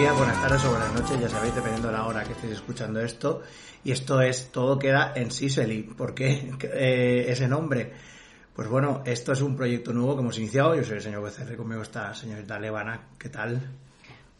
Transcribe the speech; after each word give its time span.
Días, 0.00 0.16
buenas 0.16 0.40
tardes 0.40 0.64
o 0.64 0.70
buenas 0.70 0.92
noches, 0.94 1.20
ya 1.20 1.28
sabéis, 1.28 1.54
dependiendo 1.54 1.88
de 1.88 1.94
la 1.94 2.06
hora 2.06 2.24
que 2.24 2.32
estéis 2.32 2.54
escuchando 2.54 3.00
esto. 3.00 3.42
Y 3.84 3.92
esto 3.92 4.20
es 4.22 4.50
Todo 4.50 4.78
queda 4.78 5.12
en 5.14 5.30
Siseli. 5.30 5.82
¿Por 5.82 6.14
qué 6.14 6.50
eh, 6.62 7.26
ese 7.28 7.46
nombre? 7.48 7.92
Pues 8.54 8.66
bueno, 8.68 9.02
esto 9.04 9.32
es 9.32 9.42
un 9.42 9.56
proyecto 9.56 9.92
nuevo 9.92 10.14
que 10.16 10.22
hemos 10.22 10.38
iniciado. 10.38 10.74
Yo 10.74 10.84
soy 10.84 10.96
el 10.96 11.02
señor 11.02 11.22
Becerre, 11.22 11.56
conmigo 11.56 11.82
está 11.82 12.14
señorita 12.14 12.58
Levana. 12.58 13.08
¿Qué 13.18 13.28
tal? 13.28 13.60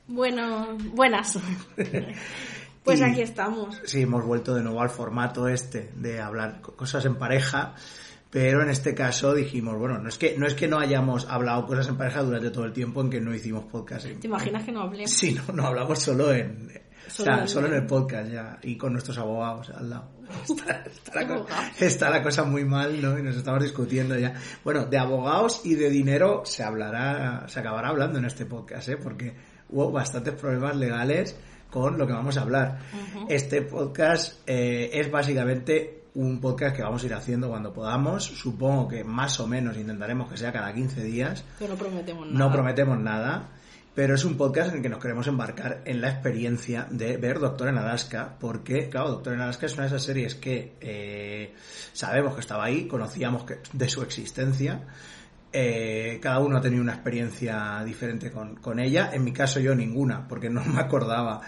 Bueno, 0.06 0.78
buenas. 0.94 1.38
pues 2.84 3.00
Y- 3.00 3.02
aquí 3.02 3.20
estamos. 3.20 3.80
Sí, 3.84 4.02
hemos 4.02 4.24
vuelto 4.24 4.54
de 4.54 4.62
nuevo 4.62 4.80
al 4.80 4.90
formato 4.90 5.46
este 5.46 5.90
de 5.96 6.20
hablar 6.20 6.60
co- 6.62 6.74
cosas 6.74 7.04
en 7.04 7.16
pareja, 7.16 7.74
pero 8.30 8.62
en 8.62 8.70
este 8.70 8.94
caso 8.94 9.34
dijimos, 9.34 9.76
bueno, 9.78 9.98
no 9.98 10.08
es 10.08 10.16
que 10.18 10.36
no 10.38 10.46
es 10.46 10.54
que 10.54 10.68
no 10.68 10.78
hayamos 10.78 11.26
hablado 11.28 11.66
cosas 11.66 11.88
en 11.88 11.96
pareja 11.96 12.22
durante 12.22 12.50
todo 12.50 12.64
el 12.64 12.72
tiempo 12.72 13.00
en 13.00 13.10
que 13.10 13.20
no 13.20 13.34
hicimos 13.34 13.64
podcast. 13.64 14.06
¿Te 14.06 14.26
imaginas 14.26 14.64
que 14.64 14.72
no 14.72 14.82
hablemos? 14.82 15.10
Sí, 15.10 15.34
no, 15.48 15.52
no 15.54 15.66
hablamos 15.66 15.98
solo 15.98 16.32
en 16.32 16.70
Solo 17.08 17.32
o 17.32 17.34
sea, 17.34 17.42
en- 17.42 17.48
solo 17.48 17.66
en 17.66 17.74
el 17.74 17.86
podcast 17.86 18.30
ya 18.30 18.58
y 18.62 18.76
con 18.76 18.92
nuestros 18.92 19.18
abogados 19.18 19.70
al 19.70 19.90
lado. 19.90 20.10
Está, 20.48 20.84
está 20.86 21.14
la, 21.22 21.26
co- 21.26 21.32
Abogados. 21.34 21.82
está 21.82 22.10
la 22.10 22.22
cosa 22.22 22.44
muy 22.44 22.64
mal, 22.64 23.02
¿no? 23.02 23.18
Y 23.18 23.22
nos 23.22 23.34
estamos 23.36 23.60
discutiendo 23.64 24.16
ya. 24.16 24.34
Bueno, 24.62 24.84
de 24.86 24.96
abogados 24.96 25.62
y 25.64 25.74
de 25.74 25.90
dinero 25.90 26.42
se 26.44 26.62
hablará, 26.62 27.48
se 27.48 27.58
acabará 27.58 27.88
hablando 27.88 28.18
en 28.20 28.26
este 28.26 28.46
podcast, 28.46 28.90
¿eh? 28.90 28.96
Porque 28.96 29.34
hubo 29.70 29.90
bastantes 29.90 30.34
problemas 30.34 30.76
legales 30.76 31.36
con 31.68 31.98
lo 31.98 32.06
que 32.06 32.12
vamos 32.12 32.36
a 32.36 32.42
hablar. 32.42 32.78
Este 33.28 33.62
podcast 33.62 34.38
eh, 34.46 34.90
es 34.92 35.10
básicamente 35.10 35.99
un 36.20 36.38
podcast 36.38 36.76
que 36.76 36.82
vamos 36.82 37.02
a 37.02 37.06
ir 37.06 37.14
haciendo 37.14 37.48
cuando 37.48 37.72
podamos. 37.72 38.24
Supongo 38.24 38.88
que 38.88 39.04
más 39.04 39.40
o 39.40 39.46
menos 39.46 39.76
intentaremos 39.78 40.28
que 40.30 40.36
sea 40.36 40.52
cada 40.52 40.72
15 40.72 41.02
días. 41.02 41.44
Pero 41.58 41.72
no 41.72 41.78
prometemos 41.78 42.26
nada. 42.26 42.38
No 42.38 42.52
prometemos 42.52 42.98
nada, 42.98 43.48
pero 43.94 44.14
es 44.14 44.24
un 44.24 44.36
podcast 44.36 44.70
en 44.70 44.76
el 44.76 44.82
que 44.82 44.88
nos 44.90 45.00
queremos 45.00 45.26
embarcar 45.26 45.80
en 45.86 46.00
la 46.02 46.10
experiencia 46.10 46.86
de 46.90 47.16
ver 47.16 47.38
Doctor 47.38 47.68
en 47.68 47.78
Alaska, 47.78 48.36
porque, 48.38 48.90
claro, 48.90 49.10
Doctor 49.10 49.32
en 49.32 49.40
Alaska 49.40 49.66
es 49.66 49.72
una 49.74 49.82
de 49.84 49.88
esas 49.88 50.02
series 50.02 50.34
que 50.34 50.74
eh, 50.80 51.54
sabemos 51.92 52.34
que 52.34 52.40
estaba 52.40 52.64
ahí, 52.64 52.86
conocíamos 52.86 53.44
que, 53.44 53.58
de 53.72 53.88
su 53.88 54.02
existencia. 54.02 54.82
eh, 55.52 56.18
cada 56.22 56.38
uno 56.40 56.58
ha 56.58 56.60
tenido 56.60 56.82
una 56.82 56.92
experiencia 56.92 57.82
diferente 57.84 58.30
con, 58.30 58.56
con 58.56 58.78
ella. 58.78 59.10
En 59.12 59.24
mi 59.24 59.32
caso, 59.32 59.58
yo 59.58 59.74
ninguna, 59.74 60.28
porque 60.28 60.50
no 60.50 60.62
me 60.64 60.80
acordaba. 60.80 61.40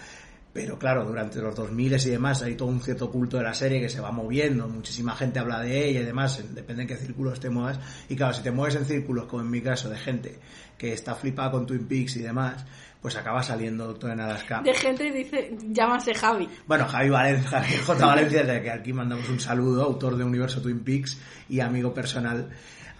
Pero 0.53 0.79
claro, 0.79 1.05
durante 1.07 1.41
los 1.41 1.55
2000 1.55 1.95
y 1.95 2.11
demás 2.11 2.43
hay 2.43 2.57
todo 2.57 2.69
un 2.69 2.83
cierto 2.83 3.11
culto 3.11 3.39
de 3.39 3.43
la 3.45 3.55
serie 3.55 3.81
que 3.81 3.89
se 3.89 4.01
va 4.01 4.13
moviendo, 4.13 4.69
muchísima 4.69 5.17
gente 5.17 5.39
habla 5.39 5.61
de 5.61 5.89
ella 5.89 6.01
y 6.01 6.05
demás, 6.05 6.41
en- 6.41 6.55
depende 6.55 6.83
en 6.83 6.89
qué 6.89 6.97
círculos 6.97 7.41
te 7.41 7.49
muevas. 7.49 7.81
Y 8.11 8.17
claro, 8.17 8.35
si 8.35 8.43
te 8.43 8.51
mueves 8.51 8.75
en 8.77 8.85
círculos, 8.85 9.25
como 9.27 9.43
en 9.43 9.51
mi 9.51 9.63
caso, 9.63 9.89
de 9.89 9.97
gente 9.97 10.39
que 10.77 10.93
está 10.93 11.15
flipada 11.15 11.53
con 11.53 11.67
Twin 11.67 11.87
Peaks 11.87 12.17
y 12.17 12.21
demás, 12.23 12.67
pues 13.01 13.17
acaba 13.17 13.43
saliendo 13.43 13.87
Doctor 13.87 14.11
en 14.11 14.21
Alaska. 14.21 14.61
De 14.63 14.75
gente 14.75 15.11
dice, 15.11 15.57
llámase 15.71 16.15
Javi. 16.15 16.47
Bueno, 16.67 16.87
Javi 16.87 17.09
Valencia, 17.09 17.49
Javi 17.63 17.77
J. 17.87 18.07
Valencia, 18.07 18.43
de 18.45 18.63
que 18.63 18.71
aquí 18.71 18.93
mandamos 18.93 19.29
un 19.31 19.41
saludo, 19.41 19.83
autor 19.85 20.17
de 20.19 20.25
Universo 20.25 20.61
Twin 20.61 20.81
Peaks 20.81 21.19
y 21.49 21.61
amigo 21.61 21.95
personal. 21.95 22.51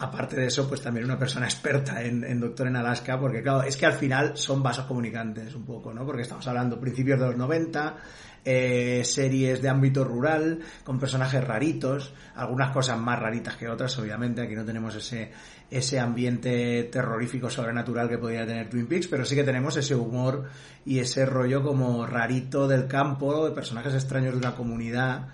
Aparte 0.03 0.35
de 0.35 0.47
eso, 0.47 0.69
pues 0.69 0.83
también 0.83 1.05
una 1.05 1.17
persona 1.17 1.47
experta 1.47 2.03
en, 2.03 2.41
Doctor 2.41 2.67
en 2.67 2.75
Alaska, 2.75 3.21
porque 3.21 3.41
claro, 3.41 3.63
es 3.63 3.77
que 3.77 3.87
al 3.87 3.93
final 3.93 4.37
son 4.37 4.61
vasos 4.61 4.85
comunicantes 4.87 5.55
un 5.55 5.65
poco, 5.65 5.95
¿no? 5.95 6.05
Porque 6.05 6.23
estamos 6.23 6.45
hablando 6.49 6.81
principios 6.81 7.21
de 7.21 7.27
los 7.27 7.37
90, 7.37 7.97
eh, 8.45 9.03
series 9.05 9.63
de 9.63 9.69
ámbito 9.69 10.03
rural, 10.03 10.59
con 10.83 10.99
personajes 10.99 11.45
raritos, 11.45 12.13
algunas 12.35 12.73
cosas 12.73 12.99
más 12.99 13.21
raritas 13.21 13.55
que 13.55 13.69
otras, 13.69 13.97
obviamente, 13.97 14.43
aquí 14.43 14.57
no 14.57 14.65
tenemos 14.65 14.97
ese, 14.97 15.31
ese 15.71 16.01
ambiente 16.01 16.83
terrorífico 16.91 17.49
sobrenatural 17.49 18.09
que 18.09 18.19
podría 18.19 18.45
tener 18.45 18.69
Twin 18.69 18.89
Peaks, 18.89 19.07
pero 19.07 19.25
sí 19.25 19.37
que 19.37 19.45
tenemos 19.45 19.77
ese 19.77 19.95
humor 19.95 20.47
y 20.85 20.99
ese 20.99 21.25
rollo 21.27 21.63
como 21.63 22.05
rarito 22.09 22.67
del 22.67 22.89
campo, 22.89 23.47
de 23.47 23.55
personajes 23.55 23.95
extraños 23.95 24.33
de 24.33 24.39
una 24.39 24.57
comunidad 24.57 25.29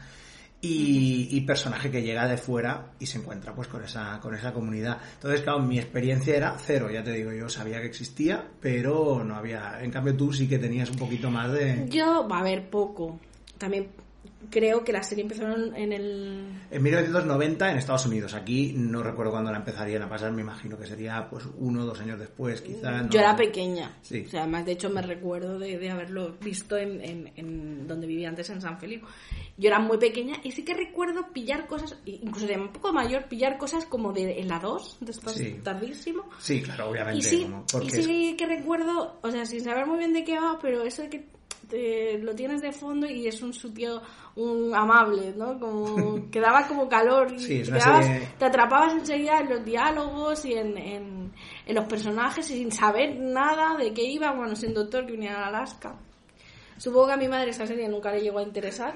y, 0.60 1.40
personaje 1.42 1.90
que 1.90 2.02
llega 2.02 2.26
de 2.26 2.36
fuera 2.36 2.92
y 2.98 3.06
se 3.06 3.18
encuentra 3.18 3.54
pues 3.54 3.68
con 3.68 3.82
esa, 3.82 4.18
con 4.20 4.34
esa 4.34 4.52
comunidad. 4.52 4.98
Entonces, 5.14 5.40
claro, 5.40 5.60
mi 5.60 5.78
experiencia 5.78 6.36
era 6.36 6.56
cero, 6.58 6.90
ya 6.90 7.02
te 7.02 7.12
digo, 7.12 7.32
yo 7.32 7.48
sabía 7.48 7.80
que 7.80 7.86
existía, 7.86 8.44
pero 8.60 9.24
no 9.24 9.36
había, 9.36 9.78
en 9.82 9.90
cambio 9.90 10.16
tú 10.16 10.32
sí 10.32 10.48
que 10.48 10.58
tenías 10.58 10.90
un 10.90 10.96
poquito 10.96 11.30
más 11.30 11.52
de... 11.52 11.86
Yo, 11.88 12.28
va 12.28 12.40
a 12.40 12.42
ver, 12.42 12.68
poco. 12.68 13.18
También 13.56 13.88
creo 14.50 14.84
que 14.84 14.92
la 14.92 15.02
serie 15.02 15.22
empezó 15.22 15.42
en 15.46 15.92
el... 15.92 16.48
En 16.70 16.82
1990 16.82 17.70
en 17.72 17.78
Estados 17.78 18.06
Unidos, 18.06 18.34
aquí 18.34 18.72
no 18.76 19.02
recuerdo 19.02 19.32
cuándo 19.32 19.50
la 19.50 19.58
empezarían 19.58 20.02
a 20.02 20.08
pasar, 20.08 20.32
me 20.32 20.42
imagino 20.42 20.78
que 20.78 20.86
sería 20.86 21.28
pues 21.28 21.44
uno 21.58 21.82
o 21.82 21.86
dos 21.86 22.00
años 22.00 22.18
después, 22.18 22.60
quizás. 22.62 23.04
no- 23.04 23.10
Yo 23.10 23.20
era 23.20 23.34
pequeña. 23.36 23.96
Sí. 24.02 24.24
O 24.26 24.30
sea, 24.30 24.42
además, 24.42 24.64
de 24.66 24.72
hecho, 24.72 24.90
me 24.90 25.02
recuerdo 25.02 25.58
de, 25.58 25.78
de 25.78 25.90
haberlo 25.90 26.36
visto 26.42 26.76
en, 26.76 27.00
en- 27.00 27.32
en 27.36 27.86
donde 27.86 28.06
vivía 28.06 28.28
antes, 28.28 28.48
en 28.50 28.60
San 28.60 28.78
Felipe. 28.78 29.06
Yo 29.56 29.68
era 29.68 29.80
muy 29.80 29.98
pequeña 29.98 30.36
y 30.44 30.52
sí 30.52 30.64
que 30.64 30.74
recuerdo 30.74 31.32
pillar 31.32 31.66
cosas, 31.66 31.96
incluso 32.06 32.46
de 32.46 32.56
un 32.56 32.68
poco 32.72 32.92
mayor, 32.92 33.24
pillar 33.28 33.58
cosas 33.58 33.84
como 33.86 34.12
de 34.12 34.40
en 34.40 34.48
la 34.48 34.60
2, 34.60 34.98
después 35.00 35.36
Sí. 35.36 35.56
tardísimo. 35.64 36.28
Sí, 36.38 36.62
claro, 36.62 36.90
obviamente. 36.90 37.18
Y 37.18 37.22
sí, 37.22 37.42
como- 37.42 37.64
y 37.84 37.90
sí 37.90 38.34
que 38.38 38.46
recuerdo, 38.46 39.18
o 39.22 39.30
sea, 39.30 39.44
sin 39.44 39.62
saber 39.64 39.86
muy 39.86 39.98
bien 39.98 40.12
de 40.12 40.22
qué 40.24 40.38
va, 40.38 40.58
pero 40.62 40.84
eso 40.84 41.02
de 41.02 41.10
que 41.10 41.26
te- 41.68 42.18
lo 42.18 42.34
tienes 42.34 42.60
de 42.62 42.72
fondo 42.72 43.06
y 43.06 43.26
es 43.28 43.40
un 43.42 43.52
sitio 43.52 44.00
un 44.36 44.74
amable, 44.74 45.34
¿no? 45.36 45.58
Como 45.58 46.28
que 46.30 46.40
daba 46.40 46.66
como 46.66 46.88
calor 46.88 47.32
y 47.32 47.38
Sí, 47.38 47.62
te, 47.62 47.70
una 47.70 47.78
quedabas- 47.78 48.06
serie- 48.06 48.28
te 48.38 48.44
atrapabas 48.44 48.94
enseguida 48.94 49.40
en 49.40 49.48
los 49.50 49.64
diálogos 49.64 50.44
y 50.44 50.54
en, 50.54 50.76
en, 50.78 51.32
en 51.66 51.74
los 51.74 51.84
personajes 51.86 52.46
sin 52.46 52.72
saber 52.72 53.18
nada 53.20 53.76
de 53.76 53.92
qué 53.92 54.02
iba, 54.04 54.32
bueno, 54.32 54.56
sin 54.56 54.72
doctor 54.74 55.06
que 55.06 55.12
venía 55.12 55.36
a 55.44 55.48
Alaska. 55.48 55.98
Supongo 56.78 57.08
que 57.08 57.12
a 57.12 57.16
mi 57.16 57.28
madre 57.28 57.50
esa 57.50 57.66
serie 57.66 57.88
nunca 57.88 58.10
le 58.12 58.20
llegó 58.20 58.38
a 58.38 58.42
interesar. 58.42 58.94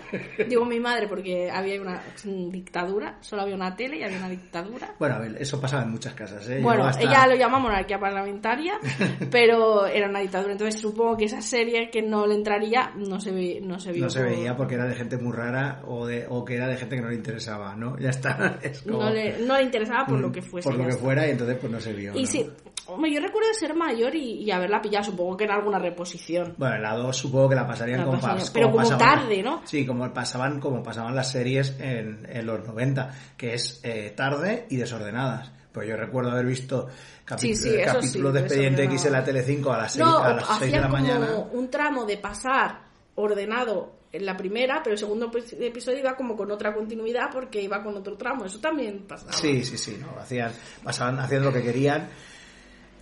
Digo 0.48 0.64
mi 0.64 0.80
madre 0.80 1.08
porque 1.08 1.50
había 1.50 1.80
una 1.80 2.00
dictadura, 2.24 3.18
solo 3.20 3.42
había 3.42 3.54
una 3.54 3.74
tele 3.76 3.98
y 3.98 4.02
había 4.04 4.18
una 4.18 4.28
dictadura. 4.28 4.94
Bueno, 4.98 5.16
a 5.16 5.18
ver, 5.18 5.36
eso 5.40 5.60
pasaba 5.60 5.82
en 5.82 5.90
muchas 5.90 6.14
casas, 6.14 6.48
¿eh? 6.48 6.60
Bueno, 6.62 6.84
hasta- 6.84 7.02
ella 7.02 7.26
lo 7.26 7.34
llama 7.36 7.58
monarquía 7.58 7.98
parlamentaria, 7.98 8.78
pero 9.30 9.86
era 9.86 10.08
una 10.08 10.20
dictadura. 10.20 10.52
Entonces 10.52 10.80
supongo 10.80 11.16
que 11.16 11.24
esa 11.26 11.40
serie 11.42 11.90
que 11.90 12.02
no 12.02 12.26
le 12.26 12.34
entraría 12.34 12.92
no 12.96 13.20
se, 13.20 13.30
ve, 13.32 13.60
no 13.62 13.78
se 13.78 13.92
vio. 13.92 14.04
No 14.04 14.10
se 14.10 14.22
veía 14.22 14.56
porque 14.56 14.74
era 14.74 14.86
de 14.86 14.94
gente 14.94 15.16
muy 15.18 15.32
rara 15.32 15.82
o, 15.86 16.06
de, 16.06 16.26
o 16.28 16.44
que 16.44 16.56
era 16.56 16.68
de 16.68 16.76
gente 16.76 16.96
que 16.96 17.02
no 17.02 17.08
le 17.08 17.16
interesaba, 17.16 17.74
¿no? 17.76 17.96
Ya 18.02 18.10
está. 18.10 18.58
Es 18.62 18.82
como- 18.82 19.02
no, 19.02 19.10
le, 19.10 19.38
no 19.40 19.56
le 19.56 19.62
interesaba 19.64 20.06
por 20.06 20.18
lo 20.20 20.30
que 20.32 20.42
fuese. 20.42 20.68
Por 20.68 20.78
lo 20.78 20.84
que 20.84 20.90
está. 20.90 21.02
fuera 21.02 21.26
y 21.26 21.30
entonces 21.30 21.56
pues 21.60 21.72
no 21.72 21.80
se 21.80 21.92
vio. 21.92 22.12
Y 22.16 22.22
¿no? 22.22 22.26
sí, 22.26 22.50
hombre, 22.86 23.12
yo 23.12 23.20
recuerdo 23.20 23.48
ser 23.54 23.74
mayor 23.74 24.14
y, 24.14 24.42
y 24.44 24.50
haberla 24.50 24.80
pillado, 24.82 25.04
supongo 25.04 25.36
que 25.36 25.44
en 25.44 25.50
alguna 25.52 25.78
reposición. 25.78 26.54
Bueno, 26.56 26.76
en 26.76 26.82
la 26.82 26.94
2 26.96 27.16
supongo 27.16 27.48
que 27.50 27.54
la 27.54 27.66
pasarían 27.66 28.00
La 28.00 28.06
como, 28.06 28.20
pas- 28.20 28.50
pero 28.52 28.70
como 28.70 28.82
pasaban- 28.84 28.98
tarde, 28.98 29.42
¿no? 29.42 29.62
Sí, 29.64 29.86
como 29.86 30.12
pasaban, 30.12 30.60
como 30.60 30.82
pasaban 30.82 31.14
las 31.14 31.30
series 31.30 31.76
en, 31.80 32.26
en 32.28 32.46
los 32.46 32.66
90, 32.66 33.10
que 33.36 33.54
es 33.54 33.80
eh, 33.84 34.12
tarde 34.16 34.66
y 34.70 34.76
desordenadas. 34.76 35.50
Pues 35.72 35.88
yo 35.88 35.96
recuerdo 35.96 36.30
haber 36.32 36.44
visto 36.46 36.86
capi- 37.26 37.38
Sí, 37.38 37.54
sí, 37.56 37.76
capítulos 37.84 38.32
sí, 38.32 38.38
de 38.38 38.40
Expediente. 38.40 38.84
X 38.84 39.06
en 39.06 39.12
la 39.12 39.24
Telecinco 39.24 39.72
a 39.72 39.78
las 39.78 39.92
6, 39.94 40.04
No, 40.04 40.18
a 40.18 40.34
las 40.34 40.46
6 40.58 40.70
de 40.72 40.76
la 40.80 40.88
como 40.88 40.92
mañana. 41.02 41.28
un 41.52 41.70
tramo 41.70 42.04
de 42.04 42.18
pasar 42.18 42.80
ordenado 43.14 43.92
en 44.12 44.26
la 44.26 44.36
primera, 44.36 44.80
pero 44.84 44.92
el 44.92 44.98
segundo 44.98 45.30
epi- 45.30 45.56
episodio 45.58 46.00
iba 46.00 46.14
como 46.14 46.36
con 46.36 46.50
otra 46.50 46.74
continuidad 46.74 47.30
porque 47.32 47.62
iba 47.62 47.82
con 47.82 47.96
otro 47.96 48.16
tramo. 48.18 48.44
Eso 48.44 48.58
también 48.58 49.04
pasaba. 49.08 49.32
Sí, 49.32 49.64
sí, 49.64 49.78
sí, 49.78 49.96
no, 49.98 50.20
hacían, 50.20 50.52
pasaban 50.84 51.18
haciendo 51.20 51.48
lo 51.50 51.54
que 51.54 51.62
querían. 51.62 52.10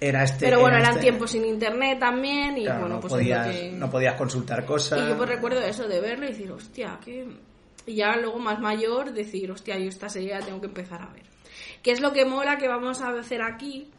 Era 0.01 0.25
este. 0.25 0.47
Pero 0.47 0.61
bueno, 0.61 0.77
era 0.77 0.87
eran 0.87 0.97
este- 0.97 1.03
tiempos 1.03 1.31
sin 1.31 1.45
internet 1.45 1.99
también 1.99 2.57
y 2.57 2.65
claro, 2.65 2.81
bueno, 2.81 2.95
no, 2.97 3.01
pues 3.01 3.13
podías, 3.13 3.49
que... 3.49 3.73
no 3.73 3.91
podías 3.91 4.15
consultar 4.15 4.65
cosas. 4.65 5.01
Y 5.01 5.09
yo 5.09 5.17
pues 5.17 5.29
recuerdo 5.29 5.61
eso 5.61 5.87
de 5.87 6.01
verlo 6.01 6.25
y 6.25 6.29
decir, 6.29 6.51
hostia, 6.51 6.99
que... 7.05 7.29
Y 7.87 7.95
ya 7.97 8.17
luego 8.17 8.39
más 8.39 8.61
mayor 8.61 9.13
decir, 9.13 9.51
hostia, 9.51 9.79
yo 9.79 9.89
esta 9.89 10.09
serie 10.09 10.35
la 10.35 10.41
tengo 10.41 10.61
que 10.61 10.69
empezar 10.69 11.03
a 11.03 11.13
ver. 11.13 11.25
¿Qué 11.83 11.93
es 11.93 12.01
lo 12.01 12.13
que 12.13 12.25
mola 12.25 12.59
que 12.59 12.69
vamos 12.69 13.01
a 13.01 13.09
hacer 13.11 13.43
aquí? 13.43 13.91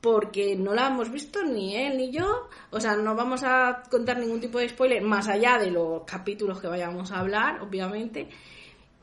Porque 0.00 0.56
no 0.56 0.74
la 0.74 0.88
hemos 0.88 1.10
visto 1.10 1.42
ni 1.42 1.76
él 1.76 1.96
ni 1.96 2.10
yo. 2.10 2.48
O 2.70 2.80
sea, 2.80 2.96
no 2.96 3.14
vamos 3.14 3.42
a 3.44 3.82
contar 3.90 4.18
ningún 4.18 4.40
tipo 4.40 4.58
de 4.58 4.68
spoiler 4.68 5.02
más 5.02 5.26
allá 5.28 5.58
de 5.58 5.70
los 5.70 6.04
capítulos 6.04 6.60
que 6.60 6.68
vayamos 6.68 7.10
a 7.10 7.20
hablar, 7.20 7.60
obviamente. 7.60 8.28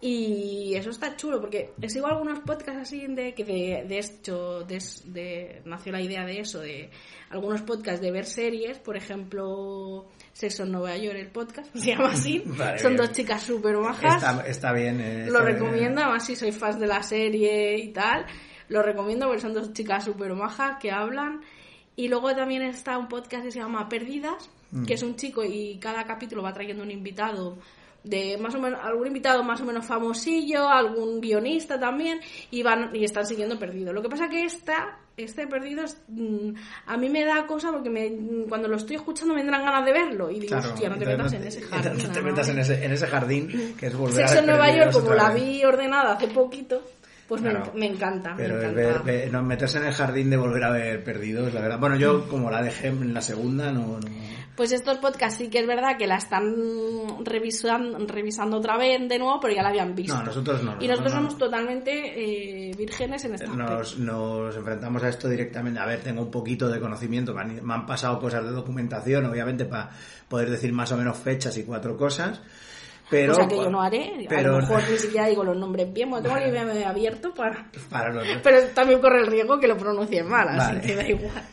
Y 0.06 0.76
eso 0.76 0.90
está 0.90 1.16
chulo, 1.16 1.40
porque 1.40 1.72
sigo 1.88 2.08
algunos 2.08 2.40
podcasts 2.42 2.82
así 2.82 3.08
de 3.08 3.34
que 3.34 3.46
de, 3.46 3.86
de 3.88 4.00
hecho 4.00 4.60
de, 4.66 4.84
de- 5.06 5.62
nació 5.64 5.94
la 5.94 6.02
idea 6.02 6.26
de 6.26 6.42
eso, 6.42 6.60
de 6.60 6.90
algunos 7.30 7.62
podcasts 7.62 8.02
de 8.02 8.12
ver 8.12 8.26
series, 8.26 8.80
por 8.80 8.98
ejemplo, 8.98 10.08
Sexo 10.34 10.64
en 10.64 10.74
Nueva 10.74 10.98
York, 10.98 11.16
el 11.18 11.30
podcast, 11.32 11.72
se 11.76 11.92
llama 11.92 12.10
así. 12.12 12.44
Vale, 12.46 12.80
Son 12.80 12.96
bien. 12.96 12.98
dos 12.98 13.12
chicas 13.16 13.44
súper 13.44 13.78
majas. 13.78 14.16
Está, 14.18 14.46
está 14.46 14.74
bien. 14.74 15.00
eh, 15.00 15.26
Lo 15.28 15.40
está 15.40 15.52
recomiendo, 15.52 16.02
además 16.02 16.26
si 16.26 16.36
sois 16.36 16.58
fans 16.58 16.80
de 16.82 16.88
la 16.88 17.02
serie 17.02 17.78
y 17.78 17.94
tal, 17.94 18.26
lo 18.68 18.82
recomiendo 18.84 19.28
porque 19.28 19.42
son 19.42 19.54
dos 19.54 19.72
chicas 19.72 20.04
súper 20.04 20.34
majas 20.34 20.80
que 20.82 20.92
hablan. 20.92 21.40
Y 21.96 22.10
luego 22.10 22.36
también 22.36 22.64
está 22.64 22.98
un 22.98 23.08
podcast 23.08 23.46
que 23.46 23.52
se 23.52 23.60
llama 23.60 23.88
Perdidas, 23.88 24.50
Mm. 24.72 24.86
que 24.86 24.96
es 24.96 25.04
un 25.04 25.16
chico 25.16 25.44
y 25.44 25.78
cada 25.80 26.04
capítulo 26.04 26.42
va 26.42 26.52
trayendo 26.52 26.82
un 26.82 26.90
invitado 26.90 27.60
de 28.04 28.38
más 28.38 28.54
o 28.56 28.60
menos 28.60 28.80
algún 28.84 29.08
invitado 29.08 29.44
más 29.44 29.62
o 29.62 29.66
menos 29.66 29.86
famosillo, 29.86 30.68
algún 30.68 31.22
guionista 31.22 31.80
también 31.80 32.20
y 32.52 32.62
van 32.64 32.90
y 32.94 33.04
están 33.06 33.26
siguiendo 33.26 33.58
perdido. 33.58 33.94
Lo 33.94 34.02
que 34.02 34.10
pasa 34.10 34.28
que 34.30 34.44
esta 34.44 34.98
este 35.16 35.46
perdido 35.48 35.84
mm, 36.08 36.50
a 36.88 36.98
mí 36.98 37.08
me 37.08 37.24
da 37.24 37.46
cosa 37.46 37.72
porque 37.72 37.90
me, 37.90 38.12
cuando 38.50 38.68
lo 38.68 38.78
estoy 38.78 38.96
escuchando 38.96 39.36
me 39.36 39.42
entran 39.42 39.64
ganas 39.64 39.86
de 39.86 39.94
verlo 39.94 40.30
y 40.32 40.40
digo, 40.40 40.48
Claro, 40.58 40.74
hostia, 40.74 40.90
no 40.90 40.98
te 40.98 41.06
metas 41.06 41.34
en 41.34 41.44
ese 41.44 41.62
jardín. 41.70 42.04
No 42.08 42.12
te 42.14 42.20
¿no? 42.20 42.26
metas 42.26 42.50
en 42.50 42.60
ese, 42.60 42.84
en 42.86 42.92
ese 42.92 43.08
jardín 43.08 43.76
que 43.80 43.88
es 43.88 43.96
volver 43.96 44.16
Sexo 44.16 44.36
a 44.36 44.40
en 44.40 44.46
Nueva 44.48 44.76
York, 44.76 44.92
como 44.92 45.14
la 45.14 45.30
vi 45.30 45.64
ordenada 45.64 46.14
hace 46.14 46.28
poquito, 46.30 46.82
pues 47.28 47.42
me 47.42 47.52
Claro. 47.52 47.66
enc- 47.68 47.74
me, 47.76 47.86
encanta, 47.86 48.34
Pero 48.36 48.56
me 48.56 48.60
encanta. 48.62 48.76
ver- 48.82 49.04
ver- 49.04 49.32
no, 49.32 49.44
meterse 49.44 49.78
en 49.78 49.86
el 49.86 49.94
jardín 49.94 50.30
de 50.32 50.38
volver 50.38 50.64
a 50.64 50.72
ver 50.72 51.04
perdidos, 51.04 51.54
la 51.54 51.62
verdad. 51.62 51.80
Bueno, 51.80 51.96
yo 51.96 52.28
como 52.28 52.50
la 52.52 52.62
dejé 52.64 52.88
en 52.88 53.14
la 53.14 53.22
segunda, 53.22 53.72
no. 53.72 54.00
no- 54.00 54.43
Pues 54.56 54.72
estos 54.72 55.00
podcasts 55.00 55.40
sí 55.40 55.50
que 55.50 55.60
es 55.60 55.68
verdad 55.68 55.98
que 55.98 56.06
la 56.06 56.18
están 56.18 56.54
revisando, 57.26 57.98
revisando 58.06 58.58
otra 58.58 58.78
vez 58.78 59.00
de 59.10 59.18
nuevo, 59.18 59.40
pero 59.40 59.54
ya 59.56 59.64
la 59.64 59.70
habían 59.70 59.96
visto. 59.96 60.16
No, 60.16 60.24
nosotros 60.24 60.62
no. 60.64 60.76
y 60.80 60.88
nosotros 60.88 61.14
no, 61.14 61.22
no. 61.22 61.28
somos 61.30 61.38
totalmente 61.40 62.70
eh, 62.70 62.76
vírgenes 62.78 63.26
en 63.26 63.34
esta 63.34 63.48
Nos, 63.48 63.98
nos 63.98 64.56
enfrentamos 64.56 65.04
a 65.04 65.10
esto 65.10 65.28
directamente. 65.28 65.80
A 65.80 65.86
ver, 65.88 66.02
tengo 66.02 66.22
un 66.22 66.30
poquito 66.32 66.70
de 66.70 66.80
conocimiento, 66.80 67.34
me 67.34 67.42
han, 67.42 67.66
me 67.66 67.74
han 67.74 67.86
pasado 67.88 68.20
cosas 68.20 68.44
de 68.44 68.52
documentación, 68.52 69.26
obviamente, 69.26 69.66
para 69.66 69.90
poder 70.28 70.52
decir 70.52 70.72
más 70.72 70.92
o 70.92 70.98
menos 70.98 71.18
fechas 71.18 71.58
y 71.58 71.64
cuatro 71.64 71.98
cosas. 71.98 72.40
Pero, 73.10 73.34
cosa 73.34 73.48
que 73.48 73.58
yo 73.58 73.70
no 73.70 73.82
haré. 73.82 74.26
pero- 74.30 74.56
A 74.56 74.60
lo 74.60 74.62
mejor 74.62 74.84
ni 74.90 74.98
siquiera 74.98 75.28
digo 75.28 75.44
los 75.44 75.58
nombres 75.58 75.92
bien, 75.92 76.10
bueno, 76.10 76.24
tengo 76.24 76.38
IBM 76.48 76.84
abierto 76.86 77.34
para... 77.34 77.70
Para 77.90 78.12
los, 78.14 78.26
Pero 78.42 78.60
también 78.74 79.00
corre 79.02 79.20
el 79.20 79.28
riesgo 79.28 79.60
que 79.60 79.68
lo 79.68 79.78
pronuncie 79.78 80.24
mal, 80.24 80.48
así 80.50 80.76
Vale. 80.76 80.82
que 80.82 80.96
da 80.96 81.08
igual. 81.08 81.44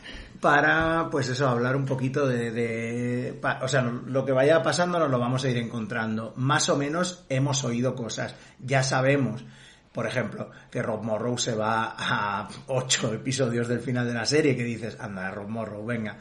Para 0.40 1.08
pues 1.10 1.28
eso 1.28 1.48
hablar 1.48 1.76
un 1.76 1.84
poquito 1.84 2.26
de, 2.26 2.50
de- 2.50 3.40
o 3.62 3.68
sea 3.68 3.82
lo 3.82 4.24
que 4.24 4.32
vaya 4.32 4.62
pasando 4.62 4.98
nos 4.98 5.10
lo 5.10 5.18
vamos 5.18 5.44
a 5.44 5.50
ir 5.50 5.56
encontrando. 5.58 6.32
Más 6.36 6.68
o 6.68 6.76
menos 6.76 7.24
hemos 7.28 7.62
oído 7.64 7.94
cosas. 7.94 8.34
Ya 8.58 8.82
sabemos 8.82 9.44
por 9.92 10.06
ejemplo 10.06 10.50
que 10.70 10.82
Rob 10.82 11.02
Morrow 11.02 11.36
se 11.36 11.54
va 11.54 11.94
a 11.98 12.48
ocho 12.68 13.12
episodios 13.12 13.66
del 13.68 13.80
final 13.80 14.06
de 14.06 14.14
la 14.14 14.24
serie 14.24 14.56
que 14.56 14.62
dices 14.64 14.96
anda 15.00 15.30
Rob 15.32 15.48
Morrow 15.48 15.84
venga 15.84 16.16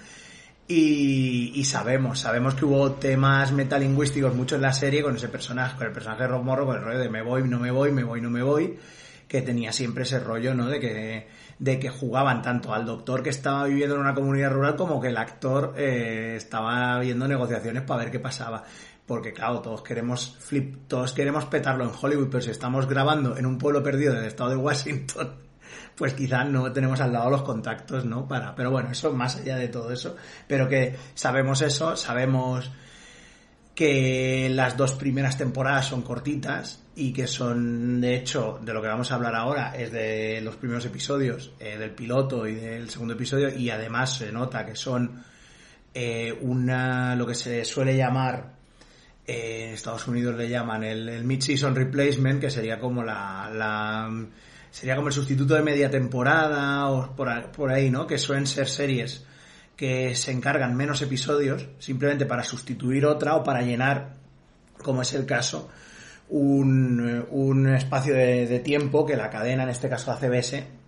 y, 0.67 1.51
y 1.55 1.63
sabemos, 1.65 2.19
sabemos 2.19 2.53
que 2.55 2.65
hubo 2.65 2.91
temas 2.93 3.51
metalingüísticos 3.51 4.35
mucho 4.35 4.55
en 4.55 4.61
la 4.61 4.73
serie 4.73 5.01
con 5.01 5.15
ese 5.15 5.27
personaje, 5.27 5.75
con 5.77 5.87
el 5.87 5.93
personaje 5.93 6.23
de 6.23 6.27
Rob 6.29 6.43
Morrow, 6.43 6.67
con 6.67 6.77
el 6.77 6.83
rollo 6.83 6.99
de 6.99 7.09
me 7.09 7.23
voy, 7.23 7.43
no 7.47 7.57
me 7.59 7.71
voy, 7.71 7.91
me 7.91 8.03
voy, 8.03 8.21
no 8.21 8.29
me 8.29 8.43
voy, 8.43 8.77
que 9.29 9.43
tenía 9.43 9.71
siempre 9.71 10.03
ese 10.03 10.19
rollo, 10.19 10.55
¿no? 10.55 10.65
De 10.67 10.79
que, 10.79 11.27
de 11.59 11.79
que 11.79 11.89
jugaban 11.89 12.41
tanto 12.41 12.73
al 12.73 12.85
doctor 12.85 13.21
que 13.21 13.29
estaba 13.29 13.65
viviendo 13.65 13.93
en 13.93 14.01
una 14.01 14.15
comunidad 14.15 14.51
rural 14.51 14.75
como 14.75 14.99
que 14.99 15.09
el 15.09 15.17
actor 15.17 15.75
eh, 15.77 16.33
estaba 16.35 16.99
viendo 16.99 17.27
negociaciones 17.27 17.83
para 17.83 18.03
ver 18.03 18.11
qué 18.11 18.19
pasaba. 18.19 18.63
Porque 19.05 19.31
claro, 19.31 19.61
todos 19.61 19.83
queremos 19.83 20.35
flip, 20.39 20.87
todos 20.87 21.13
queremos 21.13 21.45
petarlo 21.45 21.83
en 21.83 21.91
Hollywood, 21.99 22.29
pero 22.29 22.41
si 22.41 22.49
estamos 22.49 22.87
grabando 22.87 23.37
en 23.37 23.45
un 23.45 23.59
pueblo 23.59 23.83
perdido 23.83 24.15
del 24.15 24.25
estado 24.25 24.49
de 24.49 24.55
Washington, 24.55 25.35
pues 25.95 26.15
quizás 26.15 26.49
no 26.49 26.71
tenemos 26.73 26.99
al 26.99 27.13
lado 27.13 27.29
los 27.29 27.43
contactos, 27.43 28.05
¿no? 28.05 28.27
Para, 28.27 28.55
pero 28.55 28.71
bueno, 28.71 28.89
eso 28.89 29.13
más 29.13 29.35
allá 29.35 29.57
de 29.57 29.67
todo 29.67 29.91
eso, 29.91 30.15
pero 30.47 30.67
que 30.67 30.95
sabemos 31.13 31.61
eso, 31.61 31.95
sabemos 31.95 32.71
que 33.75 34.49
las 34.49 34.75
dos 34.75 34.93
primeras 34.93 35.37
temporadas 35.37 35.85
son 35.85 36.01
cortitas 36.01 36.83
y 36.99 37.13
que 37.13 37.27
son, 37.27 38.01
de 38.01 38.13
hecho, 38.13 38.59
de 38.61 38.73
lo 38.73 38.81
que 38.81 38.89
vamos 38.89 39.09
a 39.11 39.15
hablar 39.15 39.33
ahora 39.33 39.73
es 39.73 39.89
de 39.93 40.41
los 40.41 40.57
primeros 40.57 40.85
episodios, 40.85 41.53
eh, 41.57 41.77
del 41.77 41.91
piloto 41.91 42.45
y 42.45 42.55
del 42.55 42.89
segundo 42.89 43.13
episodio, 43.13 43.49
y 43.55 43.69
además 43.69 44.17
se 44.17 44.33
nota 44.33 44.65
que 44.65 44.75
son 44.75 45.23
eh, 45.93 46.37
una, 46.41 47.15
lo 47.15 47.25
que 47.25 47.35
se 47.35 47.63
suele 47.63 47.95
llamar, 47.95 48.51
eh, 49.25 49.67
en 49.67 49.73
Estados 49.75 50.07
Unidos 50.09 50.35
le 50.35 50.49
llaman 50.49 50.83
el, 50.83 51.07
el 51.07 51.23
mid-season 51.23 51.73
replacement, 51.73 52.41
que 52.41 52.51
sería 52.51 52.81
como 52.81 53.01
la, 53.01 53.49
la, 53.53 54.11
sería 54.69 54.97
como 54.97 55.07
el 55.07 55.13
sustituto 55.13 55.55
de 55.55 55.61
media 55.61 55.89
temporada 55.89 56.89
o 56.89 57.15
por, 57.15 57.49
por 57.51 57.71
ahí, 57.71 57.89
¿no? 57.89 58.05
Que 58.05 58.17
suelen 58.17 58.45
ser 58.45 58.67
series 58.67 59.25
que 59.77 60.15
se 60.15 60.31
encargan 60.33 60.75
menos 60.75 61.01
episodios 61.01 61.65
simplemente 61.79 62.25
para 62.25 62.43
sustituir 62.43 63.05
otra 63.05 63.37
o 63.37 63.43
para 63.45 63.61
llenar, 63.61 64.17
como 64.83 65.01
es 65.01 65.13
el 65.13 65.25
caso, 65.25 65.69
un, 66.29 67.09
eh, 67.09 67.25
un 67.31 67.67
espacio 67.67 68.13
de, 68.13 68.47
de 68.47 68.59
tiempo 68.59 69.05
que 69.05 69.15
la 69.15 69.29
cadena, 69.29 69.63
en 69.63 69.69
este 69.69 69.89
caso 69.89 70.11
la 70.11 70.17
CBS, 70.17 70.79